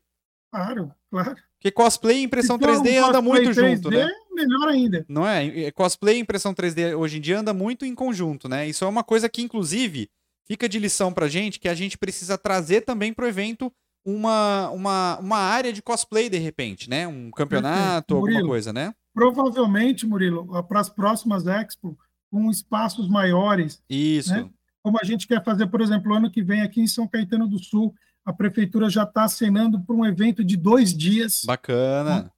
Claro, 0.52 0.94
claro. 1.10 1.38
Porque 1.60 1.72
cosplay 1.72 2.20
e 2.20 2.24
impressão 2.24 2.56
um 2.56 2.60
3D 2.60 2.98
anda 2.98 3.22
muito 3.22 3.52
junto, 3.52 3.90
3D, 3.90 3.92
né? 3.92 4.10
Melhor 4.32 4.70
ainda. 4.70 5.06
Não 5.10 5.28
é? 5.28 5.70
Cosplay 5.72 6.16
e 6.16 6.20
impressão 6.22 6.54
3D 6.54 6.98
hoje 6.98 7.18
em 7.18 7.22
dia 7.22 7.40
anda 7.40 7.54
muito 7.54 7.86
em 7.86 7.94
conjunto, 7.94 8.48
né? 8.48 8.68
Isso 8.68 8.86
é 8.86 8.88
uma 8.88 9.04
coisa 9.04 9.28
que, 9.28 9.42
inclusive, 9.42 10.10
fica 10.48 10.70
de 10.70 10.80
lição 10.80 11.12
pra 11.12 11.28
gente, 11.28 11.60
que 11.60 11.68
a 11.68 11.74
gente 11.74 11.98
precisa 11.98 12.38
trazer 12.38 12.82
também 12.82 13.14
pro 13.14 13.28
evento 13.28 13.72
uma, 14.06 14.70
uma, 14.70 15.20
uma 15.20 15.38
área 15.38 15.74
de 15.74 15.82
cosplay, 15.82 16.30
de 16.30 16.38
repente, 16.38 16.90
né? 16.90 17.06
Um 17.06 17.30
campeonato, 17.30 18.16
alguma 18.16 18.32
Murilo. 18.32 18.50
coisa, 18.50 18.72
né? 18.72 18.94
Provavelmente, 19.14 20.08
Murilo, 20.08 20.64
para 20.64 20.80
as 20.80 20.90
próximas 20.90 21.46
Expo, 21.46 21.98
com 22.32 22.50
espaços 22.50 23.10
maiores, 23.10 23.82
Isso. 23.90 24.34
Né? 24.34 24.50
como 24.82 24.98
a 25.02 25.06
gente 25.06 25.28
quer 25.28 25.44
fazer, 25.44 25.68
por 25.68 25.82
exemplo, 25.82 26.14
ano 26.14 26.32
que 26.32 26.42
vem 26.42 26.62
aqui 26.62 26.80
em 26.80 26.88
São 26.88 27.08
Caetano 27.08 27.48
do 27.48 27.60
Sul, 27.60 27.94
a 28.30 28.34
prefeitura 28.34 28.92
já 28.92 29.04
está 29.04 29.24
acenando 29.24 29.82
para 29.82 29.96
um 29.96 30.06
evento 30.06 30.44
de 30.44 30.56
dois 30.56 30.96
dias. 30.96 31.42
Bacana. 31.46 32.32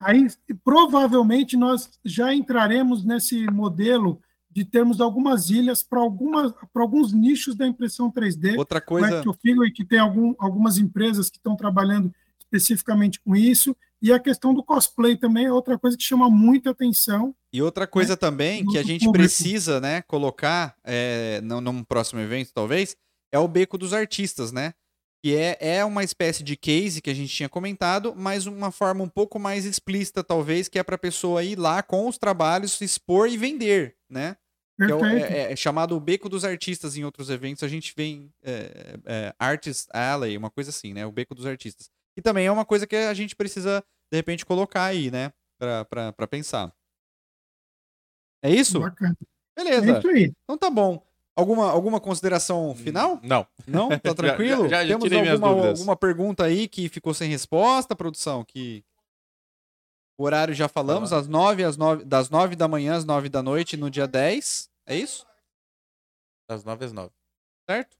Aí, 0.00 0.26
provavelmente, 0.64 1.56
nós 1.56 1.88
já 2.04 2.34
entraremos 2.34 3.04
nesse 3.04 3.46
modelo 3.46 4.20
de 4.50 4.64
termos 4.64 5.00
algumas 5.00 5.48
ilhas 5.48 5.80
para 5.80 6.00
alguns 6.00 7.12
nichos 7.12 7.54
da 7.54 7.64
impressão 7.68 8.10
3D. 8.10 8.58
Outra 8.58 8.80
o 8.80 8.82
coisa. 8.82 9.20
Act 9.20 9.38
Figure, 9.40 9.72
que 9.72 9.84
tem 9.84 10.00
algum, 10.00 10.34
algumas 10.40 10.76
empresas 10.76 11.30
que 11.30 11.36
estão 11.36 11.54
trabalhando 11.54 12.12
especificamente 12.40 13.20
com 13.20 13.36
isso. 13.36 13.76
E 14.02 14.12
a 14.12 14.18
questão 14.18 14.52
do 14.52 14.64
cosplay 14.64 15.16
também 15.16 15.46
é 15.46 15.52
outra 15.52 15.78
coisa 15.78 15.96
que 15.96 16.02
chama 16.02 16.28
muita 16.28 16.70
atenção. 16.70 17.32
E 17.52 17.62
outra 17.62 17.86
coisa 17.86 18.16
também 18.16 18.66
que 18.66 18.76
a 18.76 18.82
gente 18.82 19.04
público. 19.04 19.22
precisa, 19.22 19.80
né, 19.80 20.02
colocar 20.02 20.74
é, 20.82 21.40
num, 21.42 21.60
num 21.60 21.84
próximo 21.84 22.20
evento, 22.20 22.50
talvez, 22.52 22.96
é 23.30 23.38
o 23.38 23.46
Beco 23.46 23.78
dos 23.78 23.92
Artistas, 23.92 24.50
né? 24.50 24.74
Que 25.22 25.36
é, 25.36 25.56
é 25.60 25.84
uma 25.84 26.02
espécie 26.02 26.42
de 26.42 26.56
case 26.56 27.00
que 27.00 27.08
a 27.08 27.14
gente 27.14 27.32
tinha 27.32 27.48
comentado, 27.48 28.12
mas 28.16 28.46
uma 28.46 28.72
forma 28.72 29.04
um 29.04 29.08
pouco 29.08 29.38
mais 29.38 29.64
explícita, 29.64 30.24
talvez, 30.24 30.66
que 30.68 30.78
é 30.78 30.82
para 30.82 30.96
a 30.96 30.98
pessoa 30.98 31.44
ir 31.44 31.56
lá 31.56 31.80
com 31.80 32.08
os 32.08 32.18
trabalhos, 32.18 32.80
expor 32.80 33.28
e 33.28 33.36
vender, 33.36 33.96
né? 34.10 34.36
É, 34.80 34.86
o- 34.92 35.04
é- 35.04 35.52
é 35.52 35.56
chamado 35.56 35.94
o 35.96 36.00
Beco 36.00 36.28
dos 36.28 36.44
Artistas 36.44 36.96
em 36.96 37.04
outros 37.04 37.30
eventos. 37.30 37.62
A 37.62 37.68
gente 37.68 37.94
vem 37.96 38.32
é, 38.42 38.98
é, 39.04 39.34
Artist 39.38 39.86
Alley, 39.92 40.36
uma 40.36 40.50
coisa 40.50 40.70
assim, 40.70 40.92
né? 40.92 41.06
O 41.06 41.12
Beco 41.12 41.36
dos 41.36 41.46
Artistas. 41.46 41.88
E 42.16 42.20
também 42.22 42.46
é 42.46 42.50
uma 42.50 42.64
coisa 42.64 42.84
que 42.84 42.96
a 42.96 43.14
gente 43.14 43.36
precisa, 43.36 43.84
de 44.10 44.16
repente, 44.16 44.44
colocar 44.44 44.86
aí, 44.86 45.08
né? 45.08 45.32
Pra, 45.56 45.84
pra, 45.84 46.12
pra 46.12 46.26
pensar. 46.26 46.74
É 48.42 48.50
isso? 48.50 48.80
Bacana. 48.80 49.16
É 49.56 49.62
Beleza. 49.62 49.98
isso 49.98 50.08
aí. 50.08 50.32
Então 50.42 50.58
tá 50.58 50.68
bom. 50.68 51.00
Alguma, 51.34 51.70
alguma 51.70 51.98
consideração 52.00 52.74
final? 52.74 53.18
Não. 53.22 53.46
Não? 53.66 53.88
Tá 53.88 54.00
Já- 54.10 54.14
tranquilo? 54.14 54.68
já- 54.68 54.82
já 54.84 54.88
Temos 54.88 55.04
tirei 55.04 55.22
minhas 55.22 55.34
alguma, 55.34 55.54
dúvidas. 55.54 55.78
alguma 55.80 55.96
pergunta 55.96 56.44
aí 56.44 56.68
que 56.68 56.88
ficou 56.88 57.14
sem 57.14 57.30
resposta, 57.30 57.96
produção? 57.96 58.44
Que 58.44 58.84
o 60.18 60.24
horário 60.24 60.52
já 60.54 60.68
falamos, 60.68 61.10
Tá. 61.10 61.16
às 61.18 61.26
9, 61.28 61.64
às 61.64 61.76
9, 61.76 62.04
das 62.04 62.28
9 62.28 62.54
da 62.54 62.68
manhã 62.68 62.94
às 62.96 63.04
9 63.04 63.28
da 63.30 63.42
noite 63.42 63.76
no 63.76 63.88
dia 63.90 64.06
10. 64.06 64.68
É 64.86 64.94
isso? 64.94 65.26
Das 66.48 66.64
nove 66.64 66.84
às 66.84 66.92
nove. 66.92 67.10
Certo? 67.68 67.96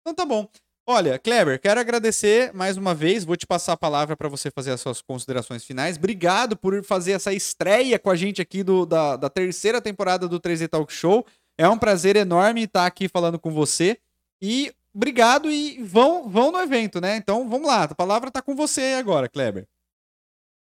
Então 0.00 0.14
tá 0.14 0.24
bom. 0.24 0.48
Olha, 0.88 1.18
Kleber, 1.18 1.60
quero 1.60 1.80
agradecer 1.80 2.54
mais 2.54 2.76
uma 2.76 2.94
vez. 2.94 3.24
Vou 3.24 3.34
te 3.36 3.44
passar 3.44 3.72
a 3.72 3.76
palavra 3.76 4.16
para 4.16 4.28
você 4.28 4.48
fazer 4.52 4.70
as 4.70 4.80
suas 4.80 5.02
considerações 5.02 5.64
finais. 5.64 5.96
Obrigado 5.96 6.56
por 6.56 6.84
fazer 6.84 7.12
essa 7.12 7.32
estreia 7.32 7.98
com 7.98 8.08
a 8.10 8.14
gente 8.14 8.40
aqui 8.40 8.62
do, 8.62 8.86
da, 8.86 9.16
da 9.16 9.28
terceira 9.28 9.80
temporada 9.82 10.28
do 10.28 10.38
3D 10.38 10.68
Talk 10.68 10.92
Show. 10.92 11.26
É 11.58 11.68
um 11.68 11.78
prazer 11.78 12.16
enorme 12.16 12.64
estar 12.64 12.86
aqui 12.86 13.08
falando 13.08 13.38
com 13.38 13.50
você. 13.50 13.98
E 14.40 14.72
obrigado 14.94 15.50
e 15.50 15.82
vão, 15.82 16.28
vão 16.28 16.52
no 16.52 16.60
evento, 16.60 17.00
né? 17.00 17.16
Então 17.16 17.48
vamos 17.48 17.68
lá, 17.68 17.84
a 17.84 17.94
palavra 17.94 18.30
tá 18.30 18.42
com 18.42 18.54
você 18.54 18.94
agora, 18.98 19.28
Kleber. 19.28 19.66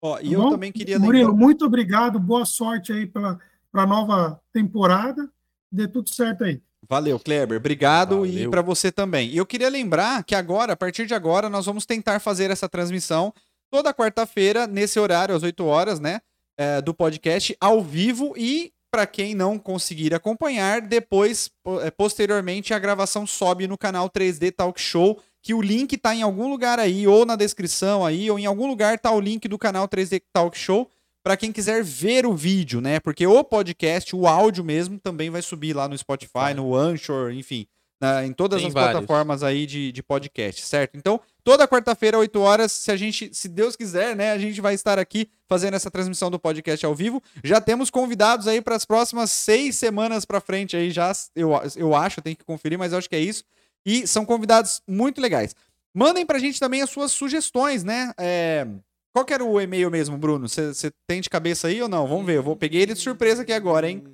Ó, 0.00 0.16
e 0.20 0.28
Tá 0.28 0.30
eu 0.30 0.42
bom? 0.42 0.50
também 0.50 0.70
queria 0.70 0.96
Murilo, 0.96 1.30
lembrar- 1.30 1.44
muito 1.44 1.64
obrigado. 1.66 2.20
Boa 2.20 2.44
sorte 2.44 2.92
aí 2.92 3.04
para 3.04 3.36
a 3.72 3.84
nova 3.84 4.40
temporada. 4.52 5.28
Dê 5.72 5.88
tudo 5.88 6.08
certo 6.08 6.44
aí. 6.44 6.62
Valeu, 6.88 7.18
Kleber. 7.18 7.58
Obrigado 7.58 8.24
e 8.24 8.30
Valeu. 8.34 8.50
para 8.52 8.62
você 8.62 8.92
também. 8.92 9.28
E 9.30 9.36
eu 9.36 9.44
queria 9.44 9.68
lembrar 9.68 10.22
que 10.22 10.36
agora, 10.36 10.74
a 10.74 10.76
partir 10.76 11.04
de 11.04 11.14
agora, 11.14 11.50
nós 11.50 11.66
vamos 11.66 11.84
tentar 11.84 12.20
fazer 12.20 12.52
essa 12.52 12.68
transmissão 12.68 13.34
toda 13.68 13.92
quarta-feira, 13.92 14.68
nesse 14.68 15.00
horário, 15.00 15.34
às 15.34 15.42
8 15.42 15.64
horas, 15.64 15.98
né? 15.98 16.20
é, 16.56 16.80
do 16.80 16.94
podcast, 16.94 17.56
ao 17.60 17.82
vivo 17.82 18.34
e. 18.36 18.72
Para 18.90 19.06
quem 19.06 19.34
não 19.34 19.58
conseguir 19.58 20.14
acompanhar, 20.14 20.80
depois, 20.80 21.50
po- 21.62 21.80
é, 21.80 21.90
posteriormente, 21.90 22.72
a 22.72 22.78
gravação 22.78 23.26
sobe 23.26 23.66
no 23.66 23.76
canal 23.76 24.08
3D 24.08 24.50
Talk 24.50 24.80
Show, 24.80 25.20
que 25.42 25.52
o 25.52 25.60
link 25.60 25.96
tá 25.98 26.14
em 26.14 26.22
algum 26.22 26.48
lugar 26.48 26.78
aí, 26.78 27.06
ou 27.06 27.26
na 27.26 27.36
descrição 27.36 28.04
aí, 28.04 28.30
ou 28.30 28.38
em 28.38 28.46
algum 28.46 28.66
lugar 28.66 28.98
tá 28.98 29.10
o 29.12 29.20
link 29.20 29.46
do 29.46 29.58
canal 29.58 29.86
3D 29.86 30.22
Talk 30.32 30.56
Show, 30.56 30.90
para 31.22 31.36
quem 31.36 31.52
quiser 31.52 31.84
ver 31.84 32.24
o 32.24 32.34
vídeo, 32.34 32.80
né? 32.80 32.98
Porque 33.00 33.26
o 33.26 33.44
podcast, 33.44 34.16
o 34.16 34.26
áudio 34.26 34.64
mesmo, 34.64 34.98
também 34.98 35.28
vai 35.28 35.42
subir 35.42 35.74
lá 35.76 35.86
no 35.86 35.96
Spotify, 35.98 36.54
no 36.56 36.74
Anchor, 36.74 37.30
enfim, 37.32 37.66
na- 38.00 38.24
em 38.24 38.32
todas 38.32 38.58
Tem 38.60 38.68
as 38.68 38.74
vários. 38.74 38.92
plataformas 38.92 39.42
aí 39.42 39.66
de, 39.66 39.90
de 39.92 40.02
podcast, 40.02 40.62
certo? 40.64 40.96
Então, 40.96 41.20
toda 41.42 41.66
quarta-feira, 41.66 42.18
8 42.18 42.40
horas, 42.40 42.70
se 42.72 42.90
a 42.92 42.96
gente, 42.96 43.30
se 43.34 43.48
Deus 43.48 43.74
quiser, 43.76 44.14
né, 44.14 44.32
a 44.32 44.38
gente 44.38 44.60
vai 44.60 44.74
estar 44.74 44.98
aqui 44.98 45.28
fazendo 45.48 45.74
essa 45.74 45.90
transmissão 45.90 46.30
do 46.30 46.38
podcast 46.38 46.84
ao 46.86 46.94
vivo. 46.94 47.22
Já 47.42 47.60
temos 47.60 47.90
convidados 47.90 48.46
aí 48.46 48.60
para 48.60 48.76
as 48.76 48.84
próximas 48.84 49.30
seis 49.30 49.76
semanas 49.76 50.24
para 50.24 50.40
frente 50.40 50.76
aí 50.76 50.90
já, 50.90 51.10
eu, 51.34 51.50
eu 51.76 51.94
acho, 51.94 52.20
tem 52.22 52.34
que 52.34 52.44
conferir, 52.44 52.78
mas 52.78 52.92
eu 52.92 52.98
acho 52.98 53.08
que 53.08 53.16
é 53.16 53.20
isso. 53.20 53.42
E 53.84 54.06
são 54.06 54.24
convidados 54.24 54.82
muito 54.86 55.20
legais. 55.20 55.54
Mandem 55.94 56.24
pra 56.26 56.38
gente 56.38 56.60
também 56.60 56.82
as 56.82 56.90
suas 56.90 57.10
sugestões, 57.12 57.82
né? 57.82 58.12
É, 58.18 58.66
Qual 59.12 59.24
que 59.24 59.32
era 59.32 59.42
o 59.44 59.60
e-mail 59.60 59.90
mesmo, 59.90 60.16
Bruno? 60.18 60.46
Você 60.48 60.92
tem 61.08 61.20
de 61.20 61.30
cabeça 61.30 61.66
aí 61.68 61.80
ou 61.82 61.88
não? 61.88 62.06
Vamos 62.06 62.26
ver. 62.26 62.36
Eu 62.36 62.42
vou 62.42 62.54
peguei 62.54 62.82
ele 62.82 62.94
de 62.94 63.00
surpresa 63.00 63.42
aqui 63.42 63.52
agora, 63.52 63.88
hein? 63.90 64.04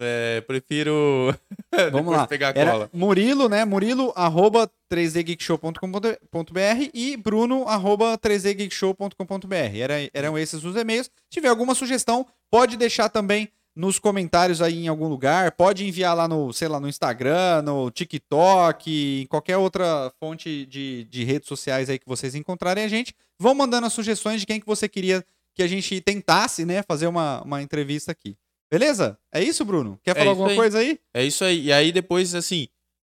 É, 0.00 0.40
prefiro. 0.42 1.34
Vamos 1.92 2.12
lá. 2.12 2.26
pegar 2.26 2.54
a 2.54 2.58
Era 2.58 2.70
cola. 2.72 2.90
Murilo, 2.92 3.48
né? 3.48 3.64
Murilo, 3.64 4.12
arroba 4.14 4.70
3dgeekshow.com.br 4.92 6.90
e 6.94 7.16
Bruno, 7.16 7.66
arroba 7.66 8.16
3dgeekshow.com.br. 8.18 9.76
Era, 9.76 9.94
eram 10.14 10.38
esses 10.38 10.64
os 10.64 10.76
e-mails. 10.76 11.06
Se 11.06 11.30
tiver 11.30 11.48
alguma 11.48 11.74
sugestão, 11.74 12.26
pode 12.50 12.76
deixar 12.76 13.08
também 13.08 13.48
nos 13.78 13.98
comentários 13.98 14.60
aí 14.60 14.84
em 14.84 14.88
algum 14.88 15.08
lugar. 15.08 15.52
Pode 15.52 15.86
enviar 15.86 16.16
lá 16.16 16.26
no, 16.26 16.52
sei 16.52 16.66
lá, 16.66 16.80
no 16.80 16.88
Instagram, 16.88 17.62
no 17.62 17.90
TikTok, 17.90 19.22
em 19.22 19.26
qualquer 19.26 19.56
outra 19.56 20.12
fonte 20.18 20.66
de, 20.66 21.04
de 21.04 21.22
redes 21.22 21.48
sociais 21.48 21.88
aí 21.88 21.98
que 21.98 22.08
vocês 22.08 22.34
encontrarem 22.34 22.84
a 22.84 22.88
gente. 22.88 23.14
Vão 23.38 23.54
mandando 23.54 23.86
as 23.86 23.92
sugestões 23.92 24.40
de 24.40 24.46
quem 24.46 24.58
que 24.58 24.66
você 24.66 24.88
queria 24.88 25.24
que 25.54 25.62
a 25.62 25.68
gente 25.68 26.00
tentasse, 26.00 26.64
né? 26.64 26.82
Fazer 26.82 27.06
uma, 27.06 27.40
uma 27.42 27.62
entrevista 27.62 28.10
aqui. 28.12 28.36
Beleza? 28.70 29.18
É 29.32 29.42
isso, 29.42 29.64
Bruno? 29.64 29.98
Quer 30.02 30.10
É 30.10 30.14
falar 30.14 30.24
isso 30.24 30.30
alguma 30.30 30.50
aí. 30.50 30.56
coisa 30.56 30.78
aí? 30.78 30.98
É 31.14 31.24
isso 31.24 31.44
aí. 31.44 31.66
E 31.66 31.72
aí 31.72 31.90
depois, 31.92 32.34
assim, 32.34 32.68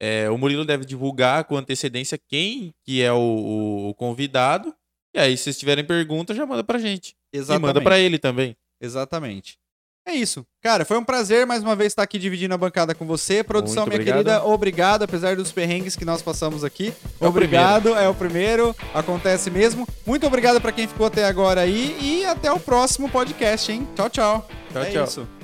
é, 0.00 0.30
o 0.30 0.38
Murilo 0.38 0.64
deve 0.64 0.84
divulgar 0.84 1.44
com 1.44 1.56
antecedência 1.56 2.18
quem 2.28 2.72
que 2.84 3.02
é 3.02 3.12
o, 3.12 3.88
o- 3.90 3.94
convidado. 3.94 4.74
E 5.14 5.18
aí, 5.18 5.36
se 5.36 5.44
vocês 5.44 5.58
tiverem 5.58 5.84
pergunta, 5.84 6.32
já 6.34 6.46
manda 6.46 6.62
pra 6.62 6.78
gente. 6.78 7.16
E 7.34 7.40
manda 7.58 7.80
pra 7.80 7.98
ele 7.98 8.16
também. 8.18 8.56
Exatamente. 8.80 9.58
É 10.06 10.12
isso. 10.14 10.46
Cara, 10.62 10.84
foi 10.84 10.96
um 10.96 11.04
prazer 11.04 11.44
mais 11.46 11.62
uma 11.62 11.76
vez 11.76 11.88
estar 11.92 12.02
aqui 12.02 12.18
dividindo 12.18 12.54
a 12.54 12.58
bancada 12.58 12.94
com 12.94 13.04
você. 13.04 13.44
Produção, 13.44 13.82
Muito 13.84 13.88
minha 13.98 14.00
obrigado. 14.00 14.24
querida, 14.24 14.44
obrigado, 14.46 15.02
apesar 15.02 15.36
dos 15.36 15.52
perrengues 15.52 15.94
que 15.94 16.04
nós 16.04 16.22
passamos 16.22 16.64
aqui. 16.64 16.92
É 17.20 17.24
o 17.24 17.28
obrigado, 17.28 17.94
é 17.94 18.08
o 18.08 18.14
primeiro, 18.14 18.74
acontece 18.94 19.50
mesmo. 19.50 19.86
Muito 20.06 20.26
obrigado 20.26 20.60
pra 20.60 20.72
quem 20.72 20.88
ficou 20.88 21.06
até 21.06 21.24
agora 21.26 21.60
aí 21.60 21.96
e 22.00 22.24
até 22.24 22.50
o 22.50 22.58
próximo 22.58 23.10
podcast, 23.10 23.70
hein? 23.70 23.86
Tchau, 23.94 24.08
tchau. 24.08 24.48
Tchau, 24.72 24.82
é 24.82 24.90
tchau. 24.90 25.04
isso. 25.04 25.39